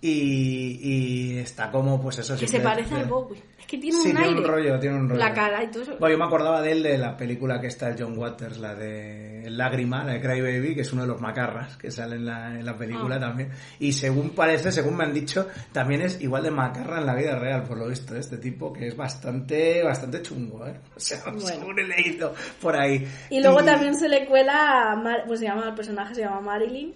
Y, 0.00 0.78
y 0.80 1.38
está 1.38 1.70
como, 1.72 2.00
pues 2.00 2.18
eso, 2.18 2.36
Que 2.36 2.46
se 2.46 2.60
parece 2.60 2.94
al 2.94 3.06
Bowie. 3.06 3.42
Es 3.58 3.66
que 3.66 3.78
tiene 3.78 3.98
Sí, 3.98 4.08
un 4.10 4.14
tiene 4.14 4.26
aire. 4.28 4.40
un 4.40 4.46
rollo, 4.46 4.78
tiene 4.78 4.96
un 4.96 5.08
rollo. 5.08 5.18
La 5.20 5.34
cara 5.34 5.64
y 5.64 5.66
todo 5.68 5.82
eso. 5.82 5.96
Bueno, 5.98 6.12
yo 6.14 6.18
me 6.20 6.24
acordaba 6.26 6.62
de 6.62 6.70
él 6.72 6.82
de 6.84 6.96
la 6.98 7.16
película 7.16 7.60
que 7.60 7.66
está 7.66 7.88
el 7.88 7.96
John 8.00 8.16
Waters, 8.16 8.58
la 8.58 8.74
de 8.76 9.46
Lágrima, 9.50 10.04
la 10.04 10.12
de 10.14 10.20
Cry 10.20 10.40
Baby, 10.40 10.74
que 10.76 10.82
es 10.82 10.92
uno 10.92 11.02
de 11.02 11.08
los 11.08 11.20
macarras 11.20 11.76
que 11.76 11.90
sale 11.90 12.14
en 12.16 12.26
la, 12.26 12.54
en 12.58 12.64
la 12.64 12.76
película 12.76 13.16
Ah. 13.16 13.20
también. 13.20 13.50
Y 13.80 13.92
según 13.92 14.30
parece, 14.30 14.70
según 14.70 14.96
me 14.96 15.02
han 15.04 15.12
dicho, 15.12 15.48
también 15.72 16.02
es 16.02 16.20
igual 16.20 16.44
de 16.44 16.52
macarra 16.52 17.00
en 17.00 17.06
la 17.06 17.16
vida 17.16 17.36
real, 17.36 17.64
por 17.64 17.76
lo 17.76 17.88
visto, 17.88 18.14
este 18.14 18.38
tipo, 18.38 18.72
que 18.72 18.86
es 18.86 18.96
bastante, 18.96 19.82
bastante 19.82 20.22
chungo, 20.22 20.64
¿eh? 20.64 20.74
O 20.96 21.00
sea, 21.00 21.18
Bueno. 21.24 21.40
según 21.40 21.78
he 21.80 21.84
leído 21.84 22.32
por 22.62 22.76
ahí. 22.76 23.04
Y 23.30 23.40
luego 23.42 23.64
también 23.64 23.94
se 23.96 24.08
le 24.08 24.26
cuela, 24.26 24.92
a 24.92 24.96
Mar- 24.96 25.24
pues 25.26 25.40
se 25.40 25.46
llama, 25.46 25.68
el 25.68 25.74
personaje 25.74 26.14
se 26.14 26.20
llama 26.20 26.40
Marilyn. 26.40 26.94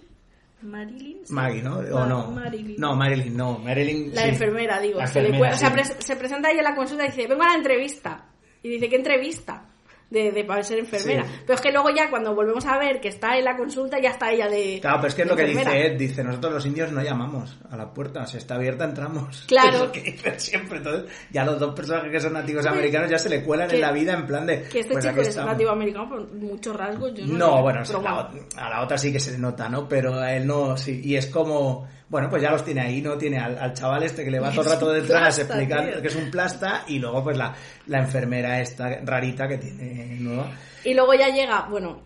Marilyn. 0.63 1.17
Maggie, 1.29 1.61
¿no? 1.61 1.77
¿O 1.77 2.05
no? 2.05 2.31
Marilyn. 2.31 2.75
No, 2.79 2.95
Marilyn, 2.95 3.35
no. 3.35 3.59
Marilyn. 3.59 4.13
La 4.13 4.23
sí. 4.23 4.29
enfermera, 4.29 4.79
digo. 4.79 4.99
La 4.99 5.07
se, 5.07 5.21
le 5.21 5.27
enfermera, 5.27 5.55
o 5.55 5.57
sea, 5.57 5.83
sí. 5.83 5.93
se 5.99 6.15
presenta 6.15 6.49
ahí 6.49 6.57
en 6.57 6.63
la 6.63 6.75
consulta 6.75 7.05
y 7.05 7.07
dice, 7.07 7.27
vengo 7.27 7.43
a 7.43 7.49
la 7.49 7.55
entrevista. 7.55 8.25
Y 8.61 8.69
dice, 8.69 8.89
¿qué 8.89 8.95
entrevista? 8.95 9.72
De, 10.13 10.31
de 10.31 10.43
para 10.45 10.63
ser 10.63 10.79
enfermera. 10.79 11.23
Sí. 11.25 11.29
Pero 11.45 11.55
es 11.55 11.61
que 11.61 11.71
luego 11.71 11.89
ya 11.89 12.09
cuando 12.09 12.33
volvemos 12.33 12.65
a 12.65 12.77
ver 12.77 13.01
que 13.01 13.09
está 13.09 13.37
en 13.37 13.43
la 13.45 13.57
consulta, 13.57 13.99
ya 13.99 14.11
está 14.11 14.31
ella 14.31 14.47
de. 14.47 14.79
Claro, 14.79 14.97
pero 14.97 15.07
es 15.09 15.15
que 15.15 15.21
es 15.23 15.27
lo 15.27 15.35
que 15.35 15.41
enfermera. 15.43 15.71
dice 15.73 15.87
Ed, 15.87 15.97
dice, 15.97 16.23
nosotros 16.23 16.53
los 16.53 16.65
indios 16.65 16.91
no 16.91 17.01
llamamos 17.01 17.57
a 17.69 17.75
la 17.75 17.93
puerta, 17.93 18.25
si 18.27 18.37
está 18.37 18.55
abierta 18.55 18.85
entramos. 18.85 19.45
Claro. 19.53 19.73
Es 19.73 19.79
lo 19.79 19.91
que 19.91 20.01
dicen 20.01 20.39
siempre. 20.39 20.77
Entonces, 20.77 21.11
ya 21.31 21.43
los 21.43 21.59
dos 21.59 21.75
personajes 21.75 22.11
que 22.11 22.19
son 22.19 22.33
nativos 22.33 22.65
americanos 22.65 23.09
ya 23.09 23.17
se 23.19 23.29
le 23.29 23.43
cuelan 23.43 23.67
que- 23.69 23.75
en 23.75 23.81
la 23.81 23.91
vida 23.91 24.13
en 24.13 24.25
plan 24.25 24.45
de... 24.45 24.63
Que 24.63 24.79
este 24.81 24.93
pues 24.93 25.05
chico 25.05 25.21
es 25.21 25.27
estamos. 25.29 25.51
nativo 25.51 25.71
americano 25.71 26.07
por 26.09 26.33
muchos 26.33 26.75
rasgos. 26.75 27.13
Yo 27.13 27.25
no, 27.25 27.37
No, 27.37 27.61
bueno, 27.61 27.81
la, 28.03 28.31
a 28.57 28.69
la 28.69 28.81
otra 28.83 28.97
sí 28.97 29.11
que 29.11 29.19
se 29.19 29.31
le 29.31 29.37
nota, 29.39 29.67
¿no? 29.69 29.87
Pero 29.87 30.15
a 30.15 30.33
él 30.33 30.45
no, 30.47 30.77
sí. 30.77 31.01
Y 31.03 31.15
es 31.15 31.27
como, 31.27 31.87
bueno, 32.09 32.29
pues 32.29 32.41
ya 32.41 32.51
los 32.51 32.63
tiene 32.63 32.81
ahí, 32.81 33.01
¿no? 33.01 33.17
Tiene 33.17 33.39
al, 33.39 33.57
al 33.57 33.73
chaval 33.73 34.03
este 34.03 34.23
que 34.23 34.31
le 34.31 34.39
va 34.39 34.51
todo 34.51 34.61
el 34.63 34.69
rato 34.69 34.91
detrás 34.91 35.39
explicando 35.39 36.01
que 36.01 36.07
es 36.07 36.15
un 36.15 36.29
plasta 36.29 36.83
y 36.87 36.99
luego 36.99 37.23
pues 37.23 37.37
la, 37.37 37.53
la 37.87 37.99
enfermera 37.99 38.59
esta 38.61 38.99
rarita 39.03 39.47
que 39.47 39.57
tiene 39.57 40.17
nueva. 40.19 40.51
Y 40.83 40.93
luego 40.93 41.13
ya 41.15 41.29
llega, 41.29 41.61
bueno, 41.69 41.99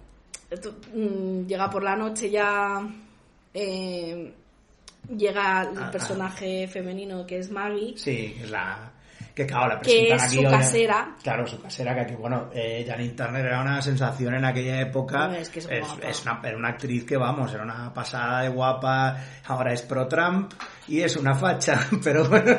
mm, 0.93 1.45
llega 1.47 1.69
por 1.69 1.83
la 1.83 1.95
noche 1.95 2.29
ya. 2.29 2.81
eh, 3.53 4.33
llega 5.15 5.61
el 5.63 5.77
Ah, 5.77 5.89
personaje 5.91 6.67
femenino 6.67 7.25
que 7.25 7.39
es 7.39 7.49
Maggie. 7.49 7.93
Sí, 7.97 8.35
es 8.41 8.49
la... 8.49 8.86
Que 9.37 9.45
claro, 9.45 9.67
la 9.67 9.79
Que 9.81 9.83
presentan 10.09 10.17
es 10.17 10.23
aquí. 10.23 10.35
su 10.37 10.49
casera. 10.49 11.15
Claro, 11.21 11.45
su 11.45 11.61
casera, 11.61 11.93
que 11.93 12.01
aquí, 12.01 12.15
bueno, 12.15 12.49
eh, 12.51 12.83
Janine 12.87 13.13
Turner 13.13 13.45
era 13.45 13.61
una 13.61 13.83
sensación 13.83 14.33
en 14.33 14.45
aquella 14.45 14.81
época. 14.81 15.37
Es 15.37 15.49
que 15.49 15.59
es 15.59 15.67
guapa. 15.67 16.07
es 16.09 16.23
una, 16.23 16.41
era 16.43 16.57
una 16.57 16.69
actriz 16.69 17.05
que, 17.05 17.17
vamos, 17.17 17.53
era 17.53 17.61
una 17.61 17.93
pasada 17.93 18.41
de 18.41 18.49
guapa. 18.49 19.15
Ahora 19.45 19.73
es 19.73 19.83
pro-Trump 19.83 20.53
y 20.87 21.01
es 21.01 21.15
una 21.17 21.35
facha. 21.35 21.87
Pero 22.03 22.27
bueno, 22.29 22.57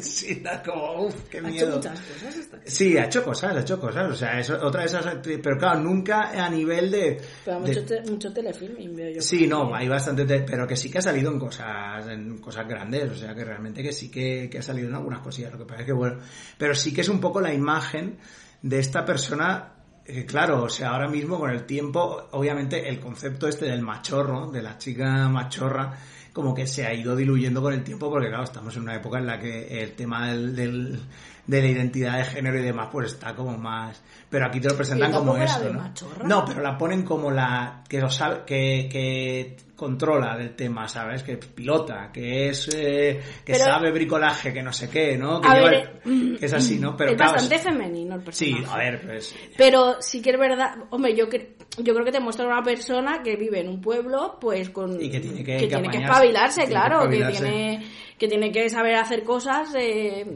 sí, 0.00 0.40
da 0.40 0.62
como, 0.62 1.06
uff, 1.06 1.14
qué 1.30 1.38
Ha 1.38 1.40
hecho 1.40 1.50
miedo. 1.50 1.76
muchas 1.76 2.00
cosas 2.00 2.36
esta 2.36 2.58
Sí, 2.64 2.96
ha 2.96 3.04
hecho 3.04 3.22
cosas, 3.24 3.56
ha 3.56 3.60
hecho 3.60 3.80
cosas. 3.80 4.10
O 4.10 4.14
sea, 4.14 4.38
es 4.40 4.50
otra 4.50 4.80
de 4.80 4.86
esas 4.86 5.06
actrices. 5.06 5.40
Pero 5.42 5.58
claro, 5.58 5.80
nunca 5.80 6.30
a 6.44 6.48
nivel 6.48 6.90
de. 6.90 7.20
Pero 7.44 7.60
de- 7.60 7.66
mucho, 7.68 7.84
te- 7.84 8.02
mucho 8.10 8.32
telefilming 8.32 8.96
veo 8.96 9.10
yo. 9.16 9.20
Sí, 9.22 9.46
no, 9.46 9.74
hay 9.74 9.88
bastante, 9.88 10.24
te- 10.24 10.40
pero 10.40 10.66
que 10.66 10.76
sí 10.76 10.90
que 10.90 10.98
ha 10.98 11.02
salido 11.02 11.30
en 11.30 11.38
cosas, 11.38 12.06
en 12.08 12.38
cosas 12.38 12.66
grandes, 12.68 13.10
o 13.10 13.14
sea 13.14 13.34
que 13.34 13.44
realmente 13.44 13.82
que 13.82 13.92
sí 13.92 14.10
que, 14.10 14.48
que 14.50 14.58
ha 14.58 14.62
salido 14.62 14.88
en 14.88 14.94
algunas 14.94 15.20
cosillas, 15.20 15.52
lo 15.52 15.58
que 15.58 15.64
pasa 15.64 15.80
es 15.80 15.86
que 15.86 15.92
bueno, 15.92 16.18
pero 16.56 16.74
sí 16.74 16.92
que 16.94 17.02
es 17.02 17.08
un 17.08 17.20
poco 17.20 17.40
la 17.40 17.52
imagen 17.52 18.18
de 18.62 18.78
esta 18.78 19.04
persona, 19.04 19.72
que 20.04 20.24
claro, 20.24 20.62
o 20.64 20.68
sea, 20.68 20.90
ahora 20.90 21.08
mismo 21.08 21.38
con 21.38 21.50
el 21.50 21.64
tiempo, 21.64 22.28
obviamente 22.32 22.88
el 22.88 22.98
concepto 22.98 23.46
este 23.46 23.66
del 23.66 23.82
machorro, 23.82 24.50
de 24.50 24.62
la 24.62 24.78
chica 24.78 25.28
machorra, 25.28 25.96
como 26.38 26.54
que 26.54 26.68
se 26.68 26.86
ha 26.86 26.94
ido 26.94 27.16
diluyendo 27.16 27.60
con 27.60 27.74
el 27.74 27.82
tiempo 27.82 28.08
porque 28.08 28.28
claro, 28.28 28.44
estamos 28.44 28.76
en 28.76 28.82
una 28.82 28.94
época 28.94 29.18
en 29.18 29.26
la 29.26 29.40
que 29.40 29.82
el 29.82 29.92
tema 29.96 30.28
del, 30.28 30.54
del- 30.54 31.00
de 31.48 31.62
la 31.62 31.66
identidad 31.68 32.18
de 32.18 32.24
género 32.26 32.58
y 32.60 32.62
demás 32.62 32.88
pues 32.92 33.12
está 33.14 33.34
como 33.34 33.56
más 33.58 34.00
pero 34.30 34.46
aquí 34.46 34.60
te 34.60 34.68
lo 34.68 34.76
presentan 34.76 35.10
como 35.10 35.34
de 35.34 35.46
¿no? 35.72 35.72
machorra. 35.80 36.24
no 36.24 36.44
pero 36.44 36.60
la 36.62 36.76
ponen 36.78 37.02
como 37.02 37.30
la 37.30 37.82
que 37.88 37.98
lo 38.00 38.08
sabe 38.10 38.42
que, 38.46 38.86
que 38.92 39.56
controla 39.74 40.36
del 40.36 40.54
tema 40.54 40.86
sabes 40.88 41.22
que 41.22 41.38
pilota 41.38 42.10
que 42.12 42.50
es 42.50 42.68
eh, 42.74 43.18
que 43.46 43.52
Pero- 43.54 43.64
sabe 43.64 43.90
bricolaje 43.92 44.52
que 44.52 44.62
no 44.62 44.72
sé 44.72 44.90
qué 44.90 45.16
no 45.16 45.40
que, 45.40 45.48
lleva 45.48 45.70
ver, 45.70 46.00
que 46.38 46.44
es 46.46 46.52
así 46.52 46.78
no 46.78 46.94
pero 46.96 47.12
es 47.12 47.16
claro, 47.16 47.32
bastante 47.32 47.58
femenino 47.58 48.16
el 48.16 48.32
sí 48.32 48.52
personaje. 48.54 48.74
a 48.74 48.78
ver 48.90 49.00
pues 49.06 49.34
Pero 49.56 49.96
sí 50.02 50.20
que 50.20 50.30
es 50.30 50.38
verdad, 50.38 50.74
hombre, 50.90 51.16
yo, 51.16 51.28
cre- 51.30 51.54
yo 51.78 51.94
creo 51.94 52.04
que 52.04 52.12
te 52.12 52.20
muestra 52.20 52.44
una 52.46 52.62
persona 52.62 53.22
que 53.22 53.36
vive 53.36 53.60
en 53.60 53.68
un 53.68 53.80
pueblo, 53.80 54.36
pues 54.40 54.68
con... 54.70 55.00
Y 55.00 55.10
que 55.10 55.20
tiene 55.20 55.42
que- 55.44 55.56
que 55.56 55.66
tiene 55.68 55.88
que 55.88 55.98
espabilarse, 55.98 56.60
tiene 56.62 56.68
que 56.68 56.72
claro, 56.72 57.08
que, 57.08 57.16
espabilarse. 57.18 57.42
tiene, 57.42 57.86
que 58.18 58.28
tiene 58.28 58.52
que 58.52 58.68
saber 58.68 58.96
hacer 58.96 59.22
cosas, 59.24 59.74
eh, 59.76 60.26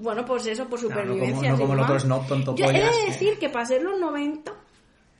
bueno, 0.00 0.24
pues 0.24 0.46
eso, 0.46 0.66
por 0.68 0.78
Claro, 0.80 0.94
no 0.94 1.12
como- 1.12 1.14
supervivencia. 1.14 1.52
no 1.52 1.58
como 1.58 1.72
el 1.74 1.78
más. 1.80 1.88
otro 1.90 2.00
snob 2.00 2.26
tonto 2.26 2.54
Yo 2.56 2.64
he 2.66 2.72
de 2.72 2.80
pollas, 2.80 3.06
decir 3.06 3.38
que 3.38 3.48
para 3.48 3.64
ser 3.66 3.82
los 3.82 3.98
90 3.98 4.52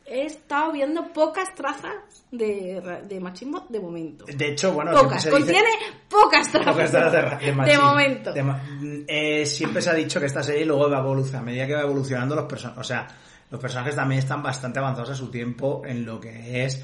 he 0.06 0.26
estado 0.26 0.72
viendo 0.72 1.12
pocas 1.12 1.54
trazas 1.54 1.94
de, 2.33 3.00
de 3.09 3.20
machismo 3.20 3.66
de 3.68 3.78
momento. 3.80 4.24
de 4.26 4.48
hecho 4.48 4.72
bueno 4.72 4.92
Pocas, 4.92 5.24
dice- 5.24 5.30
contiene 5.30 5.68
pocas 6.09 6.50
trazas. 6.50 6.72
Pocas 6.72 6.90
trazas 6.90 7.12
de, 7.12 7.20
ra- 7.22 7.38
de 7.38 7.52
machismo. 7.52 7.85
momento. 7.85 8.33
De 8.33 8.42
ma- 8.42 8.62
eh, 9.06 9.46
siempre 9.46 9.80
se 9.83 9.90
ha 9.90 9.94
dicho 9.94 10.18
que 10.20 10.26
esta 10.26 10.42
serie 10.42 10.64
luego 10.64 10.90
va 10.90 10.98
a 10.98 11.00
evolucionar. 11.00 11.42
A 11.42 11.44
medida 11.44 11.66
que 11.66 11.74
va 11.74 11.83
evolucionando, 11.83 12.35
los 12.35 12.44
personajes. 12.46 12.80
O 12.80 12.85
sea, 12.85 13.06
los 13.50 13.61
personajes 13.61 13.94
también 13.96 14.18
están 14.20 14.42
bastante 14.42 14.78
avanzados 14.80 15.11
a 15.11 15.14
su 15.14 15.30
tiempo 15.30 15.83
en 15.85 16.04
lo 16.04 16.20
que 16.20 16.64
es 16.64 16.83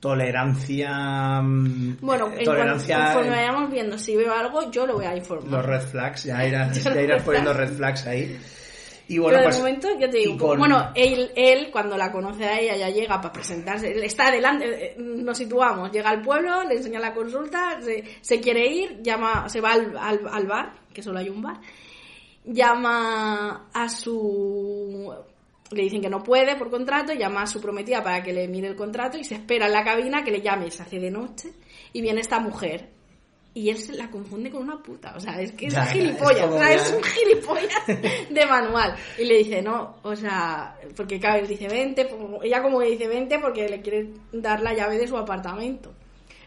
tolerancia. 0.00 1.40
mm, 1.42 1.98
Bueno, 2.00 2.28
eh, 2.30 2.36
en 2.38 2.44
tolerancia. 2.44 2.96
cuanto, 2.96 3.12
conforme 3.14 3.36
vayamos 3.36 3.70
viendo, 3.70 3.98
si 3.98 4.16
veo 4.16 4.32
algo, 4.34 4.70
yo 4.70 4.86
lo 4.86 4.94
voy 4.94 5.04
a 5.06 5.16
informar. 5.16 5.50
los 5.52 5.66
red 5.66 5.82
flags. 5.82 6.24
Ya 6.24 6.44
irás, 6.48 6.82
ya 6.82 7.00
irás 7.02 7.22
poniendo 7.22 7.52
red 7.52 7.70
flags 7.72 8.06
ahí. 8.06 8.38
Y 9.08 9.18
bueno, 9.18 9.38
Pero 9.38 9.40
de 9.40 9.44
pues, 9.48 9.58
momento, 9.58 9.88
ya 9.98 10.08
te 10.08 10.18
digo, 10.18 10.38
con- 10.38 10.58
bueno, 10.58 10.92
él, 10.94 11.32
él, 11.34 11.68
cuando 11.72 11.96
la 11.96 12.12
conoce 12.12 12.44
a 12.44 12.60
ella, 12.60 12.76
ya 12.76 12.90
llega 12.90 13.20
para 13.20 13.32
presentarse, 13.32 13.90
él 13.90 14.04
está 14.04 14.28
adelante, 14.28 14.66
eh, 14.92 14.94
nos 14.98 15.36
situamos, 15.36 15.90
llega 15.90 16.10
al 16.10 16.22
pueblo, 16.22 16.62
le 16.62 16.76
enseña 16.76 17.00
la 17.00 17.12
consulta, 17.12 17.80
se, 17.82 18.04
se 18.20 18.40
quiere 18.40 18.68
ir, 18.68 19.02
llama, 19.02 19.48
se 19.48 19.60
va 19.60 19.72
al, 19.72 19.98
al, 19.98 20.20
al 20.30 20.46
bar, 20.46 20.72
que 20.94 21.02
solo 21.02 21.18
hay 21.18 21.28
un 21.28 21.42
bar, 21.42 21.58
llama 22.44 23.66
a 23.72 23.88
su... 23.88 25.12
Le 25.70 25.82
dicen 25.84 26.00
que 26.02 26.10
no 26.10 26.22
puede 26.22 26.56
por 26.56 26.68
contrato, 26.70 27.12
llama 27.12 27.42
a 27.42 27.46
su 27.46 27.60
prometida 27.60 28.02
para 28.02 28.22
que 28.22 28.32
le 28.32 28.48
mire 28.48 28.66
el 28.68 28.76
contrato 28.76 29.16
y 29.18 29.24
se 29.24 29.36
espera 29.36 29.66
en 29.66 29.72
la 29.72 29.84
cabina 29.84 30.24
que 30.24 30.32
le 30.32 30.40
llame, 30.40 30.70
se 30.70 30.82
hace 30.82 30.98
de 30.98 31.10
noche, 31.10 31.52
y 31.92 32.00
viene 32.00 32.20
esta 32.20 32.40
mujer. 32.40 32.88
Y 33.52 33.68
él 33.68 33.76
se 33.78 33.92
la 33.94 34.08
confunde 34.10 34.48
con 34.50 34.62
una 34.62 34.80
puta, 34.80 35.12
o 35.16 35.20
sea, 35.20 35.40
es 35.40 35.50
que 35.52 35.66
es 35.66 35.72
Ya, 35.74 35.80
un 35.80 35.86
ya, 35.86 35.92
gilipollas, 35.92 36.38
es 36.38 36.50
o 36.50 36.58
sea, 36.58 36.72
es 36.74 36.92
un 36.92 37.02
gilipollas 37.02 37.86
de 38.30 38.46
manual. 38.46 38.94
Y 39.18 39.24
le 39.24 39.38
dice, 39.38 39.60
no, 39.62 39.96
o 40.02 40.14
sea, 40.14 40.76
porque 40.96 41.18
claro, 41.18 41.40
él 41.40 41.48
dice 41.48 41.66
20, 41.68 42.08
ella 42.44 42.62
como 42.62 42.78
que 42.80 42.86
dice 42.90 43.08
20 43.08 43.38
porque 43.40 43.68
le 43.68 43.80
quiere 43.80 44.08
dar 44.32 44.60
la 44.62 44.72
llave 44.74 44.98
de 44.98 45.08
su 45.08 45.16
apartamento. 45.16 45.92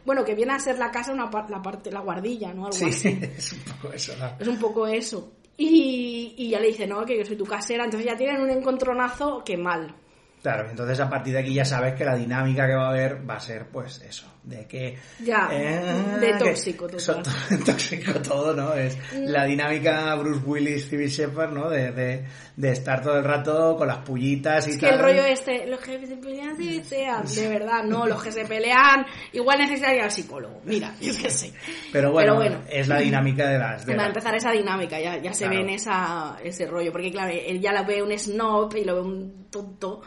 Bueno, 0.06 0.24
que 0.26 0.34
viene 0.36 0.54
a 0.54 0.60
ser 0.60 0.78
la 0.80 0.92
casa 0.92 1.14
una 1.14 1.30
par- 1.30 1.50
la 1.50 1.62
parte, 1.62 1.92
la 1.92 2.02
guardilla, 2.02 2.54
¿no? 2.54 2.66
Algo 2.68 2.78
Sí, 2.78 2.86
así. 2.86 3.20
es 3.38 3.54
un 3.54 3.60
poco 3.60 3.94
eso. 3.94 4.14
¿no? 4.18 4.32
Es 4.40 4.48
un 4.48 4.60
poco 4.60 4.88
eso. 4.88 5.32
Y, 5.58 6.50
ya 6.50 6.60
le 6.60 6.68
dice, 6.68 6.88
no, 6.88 7.06
que 7.06 7.18
yo 7.18 7.26
soy 7.26 7.36
tu 7.36 7.46
casera. 7.46 7.86
Entonces 7.86 8.10
ya 8.10 8.18
tienen 8.18 8.42
un 8.42 8.50
encontronazo 8.50 9.44
que 9.44 9.58
mal. 9.58 9.96
Claro, 10.42 10.70
entonces 10.70 11.00
a 11.00 11.10
partir 11.10 11.34
de 11.34 11.40
aquí 11.40 11.54
ya 11.54 11.64
sabes 11.64 11.94
que 11.94 12.04
la 12.04 12.16
dinámica 12.16 12.68
que 12.68 12.76
va 12.76 12.88
a 12.88 12.90
haber 12.90 13.28
va 13.28 13.36
a 13.36 13.40
ser, 13.40 13.68
pues 13.70 14.02
eso, 14.02 14.26
de 14.44 14.68
que... 14.68 14.98
Ya, 15.24 15.48
de 15.50 16.32
que- 16.32 16.38
tóxico 16.38 16.86
total. 16.88 16.98
eso, 16.98 17.22
to- 17.22 17.66
tóxico 17.66 18.12
todo, 18.22 18.54
¿no? 18.54 18.74
Es 18.74 18.98
la 19.14 19.46
dinámica 19.46 20.14
Bruce 20.16 20.42
Willis, 20.46 20.86
Phoebe 20.90 21.08
Shepard, 21.08 21.54
¿no? 21.54 21.70
De, 21.70 21.92
de, 21.94 22.26
de 22.58 22.72
estar 22.72 23.02
todo 23.02 23.18
el 23.18 23.24
rato 23.24 23.76
con 23.78 23.88
las 23.88 24.00
pullitas 24.00 24.68
y 24.68 24.72
Es 24.72 24.78
que 24.78 24.86
tal. 24.88 24.96
el 24.96 25.02
rollo 25.02 25.26
este, 25.26 25.66
los 25.68 25.80
jefes 25.80 26.10
se 26.10 26.18
pelean, 26.18 26.58
sí, 26.58 26.84
sean, 26.84 27.24
de 27.26 27.48
verdad, 27.48 27.84
no, 27.86 28.06
los 28.06 28.22
que 28.22 28.32
se 28.34 28.44
pelean, 28.46 29.06
igual 29.32 29.60
necesitaría 29.60 30.04
al 30.04 30.12
psicólogo. 30.12 30.62
Mira, 30.66 30.94
yo 31.00 31.14
qué 31.22 31.30
sé. 31.30 31.54
Pero 31.94 32.12
bueno, 32.12 32.38
Pero 32.38 32.56
bueno. 32.58 32.66
es 32.70 32.88
la 32.90 33.00
dinámica 33.00 33.48
de 33.48 33.60
las... 33.60 33.86
De 33.86 33.94
Va 33.96 34.02
a 34.02 34.04
la- 34.04 34.08
empezar 34.10 34.36
esa 34.36 34.52
dinámica, 34.52 35.00
ya, 35.00 35.18
ya 35.22 35.34
se 35.34 35.46
Claro. 35.46 35.56
ve 35.60 35.62
en 35.64 35.70
esa, 35.76 36.38
ese 36.44 36.66
rollo, 36.68 36.92
porque 36.92 37.12
claro, 37.12 37.32
él 37.34 37.62
ya 37.62 37.72
lo 37.72 37.86
ve 37.86 38.04
un 38.04 38.12
snob 38.20 38.76
y 38.76 38.84
lo 38.84 38.96
ve 38.96 39.02
un 39.02 39.48
tonto, 39.50 40.02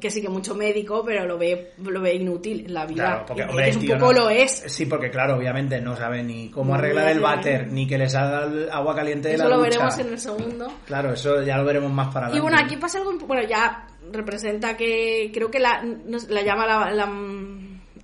que 0.00 0.10
sí 0.10 0.22
que 0.22 0.28
mucho 0.28 0.54
médico, 0.54 1.02
pero 1.04 1.26
lo 1.26 1.36
ve, 1.36 1.72
lo 1.78 2.00
ve 2.00 2.14
inútil 2.14 2.64
en 2.66 2.74
la 2.74 2.86
vida. 2.86 3.04
Claro, 3.04 3.24
porque 3.26 3.42
Y 3.42 3.44
hombre, 3.48 3.68
es 3.70 3.76
un 3.76 3.86
poco 3.86 3.98
no- 3.98 4.12
lo 4.12 4.30
es. 4.30 4.50
Sí, 4.68 4.86
porque 4.86 5.10
claro, 5.10 5.36
obviamente 5.36 5.80
no 5.80 5.96
sabe 5.96 6.22
ni 6.22 6.48
cómo 6.50 6.74
arreglar 6.74 7.08
el 7.08 7.20
váter, 7.20 7.66
ni 7.72 7.86
que 7.86 7.98
le 7.98 8.08
salga 8.08 8.44
el 8.44 8.70
agua 8.70 8.94
caliente 8.94 9.28
de 9.28 9.34
Eso 9.34 9.44
la 9.44 9.50
lo 9.50 9.56
ducha. 9.58 9.70
veremos 9.70 9.98
en 9.98 10.08
el 10.08 10.18
segundo. 10.20 10.72
Claro, 10.86 11.12
eso 11.14 11.42
ya 11.42 11.56
lo 11.58 11.64
veremos 11.64 11.90
más 11.92 12.08
para 12.14 12.26
Y 12.26 12.30
adelante. 12.38 12.40
bueno, 12.42 12.58
aquí 12.66 12.76
pasa 12.76 12.98
algo, 12.98 13.12
bueno, 13.26 13.42
ya 13.48 13.86
representa 14.12 14.76
que, 14.76 15.30
creo 15.34 15.50
que 15.50 15.58
la, 15.58 15.82
la 16.28 16.42
llama 16.42 16.66
la, 16.66 16.90
la, 16.92 17.12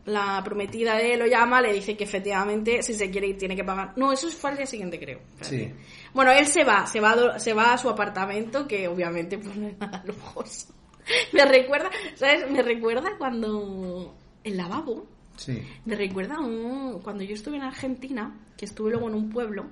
la 0.06 0.42
prometida 0.42 0.96
de 0.96 1.12
él, 1.12 1.18
lo 1.20 1.26
llama, 1.26 1.60
le 1.60 1.72
dice 1.72 1.96
que 1.96 2.04
efectivamente 2.04 2.82
si 2.82 2.94
se 2.94 3.10
quiere 3.10 3.28
ir 3.28 3.38
tiene 3.38 3.54
que 3.54 3.62
pagar. 3.64 3.92
No, 3.96 4.12
eso 4.12 4.28
fue 4.28 4.50
al 4.50 4.56
día 4.56 4.66
siguiente, 4.66 4.98
creo. 4.98 5.20
Sí. 5.42 5.72
Bueno, 6.12 6.32
él 6.32 6.46
se 6.46 6.64
va, 6.64 6.86
se 6.86 6.98
va, 7.00 7.38
se 7.38 7.52
va 7.52 7.74
a 7.74 7.78
su 7.78 7.88
apartamento, 7.88 8.66
que 8.66 8.88
obviamente 8.88 9.38
pues 9.38 9.54
no 9.54 9.68
es 9.68 9.78
nada 9.78 10.02
lujoso. 10.04 10.74
Me 11.32 11.44
recuerda, 11.44 11.90
¿sabes? 12.14 12.50
Me 12.50 12.62
recuerda 12.62 13.12
cuando 13.18 14.14
el 14.44 14.56
lavabo, 14.56 15.06
Sí. 15.36 15.62
me 15.86 15.94
recuerda 15.96 16.38
un- 16.38 17.00
cuando 17.02 17.24
yo 17.24 17.34
estuve 17.34 17.56
en 17.56 17.62
Argentina, 17.62 18.38
que 18.56 18.66
estuve 18.66 18.90
luego 18.90 19.08
en 19.08 19.14
un 19.14 19.30
pueblo, 19.30 19.66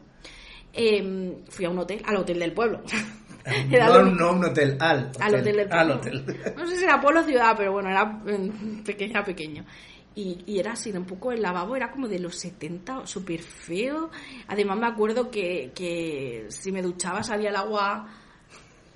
em, 0.73 1.45
fui 1.49 1.65
a 1.65 1.71
un 1.71 1.79
hotel, 1.79 2.03
al 2.07 2.17
hotel 2.17 2.39
del 2.39 2.53
pueblo. 2.53 2.83
No, 3.71 3.79
lo- 4.03 4.05
no 4.11 4.33
un 4.33 4.45
hotel, 4.45 4.77
al 4.79 5.07
hotel. 5.07 5.23
al 5.23 5.35
hotel 5.37 5.57
del 5.57 5.73
Al 5.73 5.87
pueblo. 5.87 5.95
hotel. 5.95 6.55
No 6.55 6.67
sé 6.67 6.77
si 6.77 6.85
era 6.85 7.01
pueblo 7.01 7.21
o 7.21 7.25
ciudad, 7.25 7.55
pero 7.57 7.73
bueno, 7.73 7.89
era 7.89 8.23
pequeño, 8.85 9.11
era 9.13 9.25
pequeño. 9.25 9.65
Y, 10.15 10.43
y 10.45 10.59
era 10.59 10.73
así, 10.73 10.91
un 10.93 11.07
poco 11.07 11.33
el 11.33 11.41
lavabo 11.41 11.75
era 11.75 11.91
como 11.91 12.09
de 12.09 12.19
los 12.19 12.35
70, 12.37 13.07
súper 13.07 13.41
feo. 13.41 14.11
Además 14.49 14.79
me 14.79 14.87
acuerdo 14.89 15.31
que, 15.31 15.73
que 15.75 16.45
si 16.51 16.73
me 16.73 16.83
duchaba 16.83 17.23
salía 17.23 17.49
el 17.49 17.57
agua, 17.57 18.07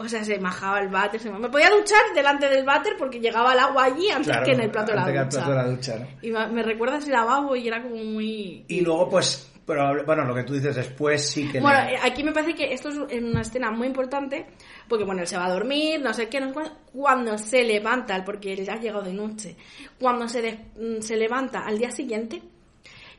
o 0.02 0.08
sea, 0.08 0.24
se 0.24 0.38
majaba 0.38 0.80
el 0.80 0.88
váter. 0.88 1.20
se- 1.20 1.30
Me 1.30 1.48
podía 1.48 1.70
duchar 1.70 2.00
delante 2.14 2.48
del 2.48 2.64
váter 2.64 2.94
porque 2.98 3.18
llegaba 3.20 3.52
el 3.54 3.58
agua 3.58 3.84
allí 3.84 4.08
antes 4.10 4.28
Claro, 4.28 4.44
que 4.44 4.52
en 4.52 4.60
el 4.60 4.70
plato 4.70 4.92
de 4.92 4.96
la 4.98 5.04
ducha. 5.08 5.28
plato 5.28 5.50
de 5.50 5.56
la 5.56 5.66
ducha, 5.68 5.96
¿no? 5.98 6.06
Y 6.22 6.30
me, 6.30 6.62
recuerda 6.62 6.98
ese 6.98 7.10
lavabo 7.10 7.56
y 7.56 7.66
era 7.68 7.82
como 7.82 7.96
muy... 7.96 8.64
Y 8.68 8.80
luego, 8.82 9.08
pues, 9.08 9.48
Pero 9.64 10.04
bueno, 10.04 10.24
lo 10.24 10.34
que 10.34 10.42
tú 10.42 10.54
dices 10.54 10.74
después 10.74 11.24
sí 11.30 11.48
que... 11.50 11.60
Bueno, 11.60 11.84
le- 11.88 11.96
aquí 11.98 12.24
me 12.24 12.32
parece 12.32 12.52
que 12.54 12.72
esto 12.74 12.88
es 12.88 13.22
una 13.22 13.42
escena 13.42 13.70
muy 13.70 13.86
importante, 13.86 14.46
porque 14.88 15.04
bueno, 15.04 15.20
él 15.22 15.28
se 15.28 15.36
va 15.36 15.46
a 15.46 15.52
dormir, 15.52 16.00
no 16.00 16.12
sé 16.12 16.28
qué, 16.28 16.40
no 16.40 16.48
sé 16.48 16.52
cuándo, 16.52 16.72
cuando 16.92 17.38
se 17.38 17.62
levanta, 17.62 18.24
porque 18.24 18.52
él 18.54 18.64
ya 18.64 18.72
ha 18.74 18.80
llegado 18.80 19.02
de 19.02 19.12
noche, 19.12 19.56
cuando 20.00 20.26
se, 20.28 20.42
des- 20.42 20.58
mm, 20.76 21.00
se 21.00 21.16
levanta 21.16 21.60
al 21.60 21.78
día 21.78 21.92
siguiente, 21.92 22.42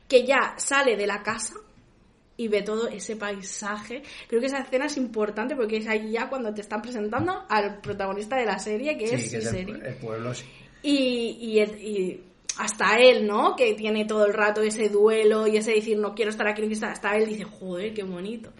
que 0.06 0.26
ya 0.26 0.52
sale 0.58 0.96
de 0.98 1.06
la 1.06 1.22
casa 1.22 1.54
y 2.36 2.48
ve 2.48 2.62
todo 2.62 2.88
ese 2.88 3.16
paisaje. 3.16 4.02
Creo 4.28 4.40
que 4.40 4.46
esa 4.46 4.58
escena 4.58 4.86
es 4.86 4.96
importante 4.96 5.54
porque 5.54 5.78
es 5.78 5.86
ahí 5.86 6.12
ya 6.12 6.28
cuando 6.28 6.52
te 6.52 6.60
están 6.60 6.82
presentando 6.82 7.44
al 7.48 7.80
protagonista 7.80 8.36
de 8.36 8.46
la 8.46 8.58
serie, 8.58 8.96
que 8.96 9.06
sí, 9.06 9.14
es 9.14 9.30
que 9.30 9.36
es 9.38 9.52
el, 9.52 9.96
pueblo, 10.00 10.34
sí. 10.34 10.44
Y, 10.82 11.58
y, 11.58 12.20
hasta 12.58 12.96
él, 12.98 13.26
¿no? 13.26 13.56
Que 13.56 13.74
tiene 13.74 14.04
todo 14.04 14.26
el 14.26 14.32
rato 14.32 14.62
ese 14.62 14.88
duelo 14.88 15.46
y 15.46 15.56
ese 15.56 15.72
decir, 15.72 15.98
no 15.98 16.14
quiero 16.14 16.30
estar 16.30 16.46
aquí, 16.46 16.60
no 16.62 16.68
quiero 16.68 16.74
estar. 16.74 16.92
Hasta 16.92 17.16
él 17.16 17.26
dice, 17.26 17.44
joder, 17.44 17.94
qué 17.94 18.02
bonito. 18.02 18.52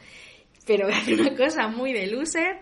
Pero 0.66 0.88
hace 0.92 1.14
una 1.14 1.37
cosa 1.37 1.68
muy 1.68 1.92
de 1.92 2.06
loser, 2.06 2.60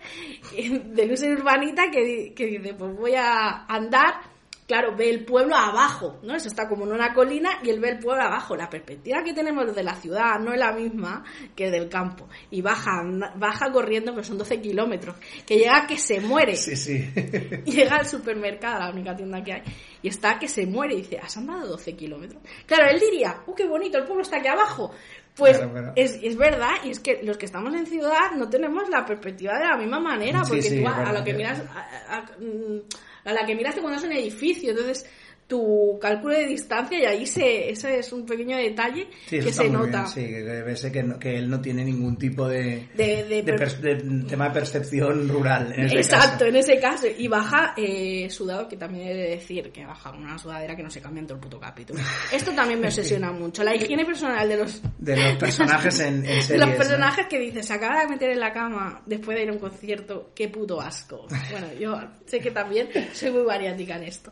de 0.51 1.05
loser 1.05 1.31
urbanita, 1.31 1.89
que, 1.91 2.33
que 2.35 2.45
dice, 2.45 2.73
pues 2.73 2.95
voy 2.95 3.13
a 3.15 3.65
andar. 3.65 4.32
Claro, 4.65 4.95
ve 4.95 5.09
el 5.09 5.25
pueblo 5.25 5.55
abajo, 5.55 6.19
¿no? 6.23 6.35
Eso 6.35 6.47
está 6.47 6.69
como 6.69 6.85
en 6.85 6.93
una 6.93 7.13
colina 7.13 7.59
y 7.63 7.69
él 7.69 7.79
ve 7.81 7.89
el 7.89 7.99
pueblo 7.99 8.23
abajo. 8.23 8.55
La 8.55 8.69
perspectiva 8.69 9.21
que 9.23 9.33
tenemos 9.33 9.75
de 9.75 9.83
la 9.83 9.95
ciudad 9.95 10.39
no 10.39 10.53
es 10.53 10.59
la 10.59 10.71
misma 10.71 11.23
que 11.55 11.69
del 11.69 11.89
campo. 11.89 12.29
Y 12.49 12.61
baja, 12.61 13.01
baja 13.35 13.71
corriendo, 13.71 14.13
pero 14.13 14.23
son 14.23 14.37
12 14.37 14.61
kilómetros. 14.61 15.17
Que 15.45 15.57
llega 15.57 15.85
que 15.85 15.97
se 15.97 16.21
muere 16.21 16.55
Sí, 16.55 16.75
sí. 16.77 17.11
llega 17.65 17.97
al 17.97 18.05
supermercado, 18.05 18.79
la 18.79 18.89
única 18.91 19.15
tienda 19.15 19.43
que 19.43 19.53
hay, 19.53 19.63
y 20.01 20.07
está 20.07 20.39
que 20.39 20.47
se 20.47 20.65
muere 20.65 20.93
y 20.95 20.97
dice, 20.97 21.19
¿has 21.19 21.35
andado 21.35 21.67
12 21.67 21.95
kilómetros? 21.95 22.41
Claro, 22.65 22.89
él 22.89 22.99
diría, 22.99 23.41
¡uh, 23.45 23.53
qué 23.53 23.67
bonito! 23.67 23.97
El 23.97 24.05
pueblo 24.05 24.21
está 24.23 24.37
aquí 24.37 24.47
abajo. 24.47 24.91
Pues 25.35 25.57
Claro, 25.57 25.71
claro. 25.71 25.93
Es, 25.95 26.19
es 26.21 26.37
verdad, 26.37 26.73
y 26.83 26.91
es 26.91 26.99
que 26.99 27.21
los 27.23 27.37
que 27.37 27.47
estamos 27.47 27.73
en 27.73 27.85
ciudad 27.87 28.31
no 28.37 28.47
tenemos 28.49 28.87
la 28.89 29.03
perspectiva 29.05 29.57
de 29.57 29.65
la 29.65 29.77
misma 29.77 29.99
manera, 29.99 30.41
porque 30.47 30.61
sí, 30.61 30.79
tú 30.81 30.87
a, 30.87 31.11
lo 31.11 31.23
que 31.23 31.33
miras, 31.33 31.59
a, 32.07 32.17
a- 32.17 32.21
mm, 32.39 32.81
a 33.23 33.33
la 33.33 33.45
que 33.45 33.55
miraste 33.55 33.81
cuando 33.81 33.99
es 33.99 34.05
un 34.05 34.11
edificio, 34.11 34.71
entonces 34.71 35.05
tu 35.53 35.99
cálculo 36.01 36.33
de 36.33 36.47
distancia 36.47 36.97
y 36.99 37.05
ahí 37.05 37.25
se, 37.27 37.69
ese 37.69 37.99
es 37.99 38.11
un 38.11 38.25
pequeño 38.25 38.57
detalle 38.57 39.07
Sí, 39.27 39.39
que 39.39 39.53
se 39.53 39.69
nota. 39.69 39.99
bien, 40.03 40.07
sí, 40.07 40.21
que, 40.21 40.43
que 40.43 40.61
ves 40.63 40.85
que, 40.91 41.03
no- 41.03 41.19
que 41.19 41.37
él 41.37 41.47
no 41.49 41.61
tiene 41.61 41.85
ningún 41.85 42.17
tipo 42.17 42.47
de, 42.47 42.87
De, 42.95 43.23
de 43.23 43.43
de, 43.43 43.43
per- 43.43 43.59
pers- 43.59 43.79
de 43.79 43.95
tema 44.27 44.47
de 44.49 44.53
percepción 44.55 45.27
rural. 45.29 45.71
En 45.75 45.91
Exacto, 45.91 46.31
caso. 46.31 46.45
en 46.45 46.55
ese 46.55 46.79
caso. 46.79 47.05
Y 47.17 47.27
baja 47.27 47.73
eh, 47.77 48.27
sudado, 48.31 48.67
que 48.67 48.77
también 48.77 49.07
he 49.07 49.13
de 49.13 49.29
decir 49.29 49.71
que 49.71 49.85
baja 49.85 50.11
una 50.11 50.37
sudadera 50.39 50.75
que 50.75 50.81
no 50.83 50.89
se 50.89 51.01
cambia 51.01 51.21
en 51.21 51.27
todo 51.27 51.35
el 51.37 51.43
puto 51.43 51.59
capítulo. 51.59 51.99
Esto 52.31 52.51
también 52.53 52.79
me 52.79 52.87
obsesiona 52.93 53.31
mucho. 53.31 53.63
La 53.63 53.75
higiene 53.75 54.05
personal 54.05 54.49
de 54.49 54.57
los, 54.57 54.81
De 54.97 55.15
los 55.15 55.37
personajes 55.37 55.99
en, 55.99 56.25
en 56.25 56.47
de 56.47 56.57
los 56.57 56.69
¿no? 56.69 56.75
personajes 56.75 57.27
que 57.27 57.37
dice, 57.39 57.61
se 57.61 57.73
acaba 57.73 58.01
de 58.01 58.07
meter 58.07 58.31
en 58.31 58.39
la 58.39 58.51
cama 58.51 59.01
después 59.05 59.37
de 59.37 59.43
ir 59.43 59.49
a 59.49 59.53
un 59.53 59.59
concierto, 59.59 60.31
qué 60.33 60.49
puto 60.49 60.81
asco. 60.81 61.27
Bueno, 61.51 61.67
yo 61.79 61.99
sé 62.25 62.39
que 62.39 62.49
también 62.49 62.89
soy 63.13 63.29
muy 63.29 63.43
variática 63.43 63.95
en 63.97 64.03
esto. 64.05 64.31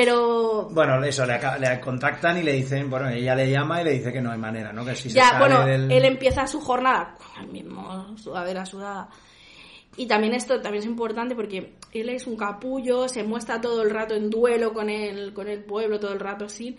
Pero 0.00 0.68
Bueno, 0.70 1.02
eso, 1.02 1.26
le, 1.26 1.40
le 1.58 1.80
contactan 1.80 2.38
y 2.38 2.42
le 2.44 2.52
dicen, 2.52 2.88
bueno, 2.88 3.08
ella 3.08 3.34
le 3.34 3.50
llama 3.50 3.80
y 3.82 3.84
le 3.84 3.92
dice 3.94 4.12
que 4.12 4.20
no 4.20 4.30
hay 4.30 4.38
manera, 4.38 4.72
¿no? 4.72 4.84
Que 4.84 4.94
si 4.94 5.10
se 5.10 5.16
ya, 5.16 5.30
sale 5.30 5.38
bueno, 5.40 5.66
del... 5.66 5.90
él 5.90 6.04
empieza 6.04 6.46
su 6.46 6.60
jornada 6.60 7.16
con 7.18 7.42
el 7.44 7.50
mismo 7.50 8.16
sudadera 8.16 8.64
sudada. 8.64 9.08
Y 9.96 10.06
también 10.06 10.34
esto 10.34 10.60
también 10.60 10.84
es 10.84 10.88
importante 10.88 11.34
porque 11.34 11.74
él 11.92 12.08
es 12.10 12.28
un 12.28 12.36
capullo, 12.36 13.08
se 13.08 13.24
muestra 13.24 13.60
todo 13.60 13.82
el 13.82 13.90
rato 13.90 14.14
en 14.14 14.30
duelo 14.30 14.72
con 14.72 14.88
el, 14.88 15.32
con 15.34 15.48
el 15.48 15.64
pueblo, 15.64 15.98
todo 15.98 16.12
el 16.12 16.20
rato 16.20 16.44
así. 16.44 16.76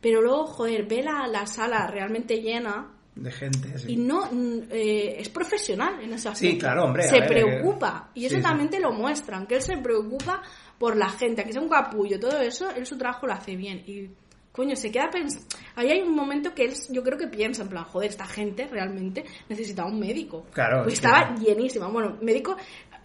Pero 0.00 0.22
luego, 0.22 0.46
joder, 0.46 0.86
ve 0.86 1.02
la, 1.02 1.26
la 1.26 1.46
sala 1.46 1.86
realmente 1.86 2.40
llena 2.40 2.90
De 3.14 3.30
gente, 3.30 3.78
sí. 3.78 3.92
y 3.92 3.96
no 3.96 4.26
mm, 4.32 4.58
eh, 4.70 5.16
es 5.18 5.28
profesional 5.28 6.00
en 6.02 6.14
ese 6.14 6.28
aspecto. 6.30 6.54
Sí, 6.54 6.58
claro, 6.58 6.84
hombre, 6.84 7.02
Se 7.04 7.20
ver, 7.20 7.28
preocupa. 7.28 8.08
eh, 8.14 8.20
Y 8.20 8.26
eso 8.26 8.36
sí, 8.36 8.40
sí. 8.40 8.42
también 8.42 8.70
te 8.70 8.80
lo 8.80 8.92
muestran, 8.92 9.46
que 9.46 9.56
él 9.56 9.62
se 9.62 9.76
preocupa 9.76 10.40
por 10.78 10.96
la 10.96 11.08
gente, 11.08 11.44
que 11.44 11.52
sea 11.52 11.62
un 11.62 11.68
capullo, 11.68 12.18
todo 12.18 12.40
eso, 12.40 12.70
él 12.70 12.86
su 12.86 12.98
trabajo 12.98 13.26
lo 13.26 13.32
hace 13.32 13.56
bien. 13.56 13.82
Y 13.86 14.10
coño, 14.54 14.76
se 14.76 14.90
queda 14.92 15.10
pensando. 15.10 15.46
Ahí 15.74 15.90
hay 15.90 16.00
un 16.02 16.14
momento 16.14 16.54
que 16.54 16.64
él, 16.64 16.74
yo 16.90 17.02
creo 17.02 17.18
que 17.18 17.26
piensa, 17.26 17.62
en 17.62 17.68
plan, 17.68 17.82
joder, 17.84 18.10
esta 18.10 18.24
gente 18.24 18.68
realmente 18.70 19.24
necesitaba 19.48 19.88
un 19.88 19.98
médico. 19.98 20.46
Claro, 20.52 20.84
Pues 20.84 20.94
es 20.94 21.00
que- 21.00 21.06
estaba 21.08 21.34
llenísima. 21.34 21.88
Bueno, 21.88 22.16
médico, 22.22 22.56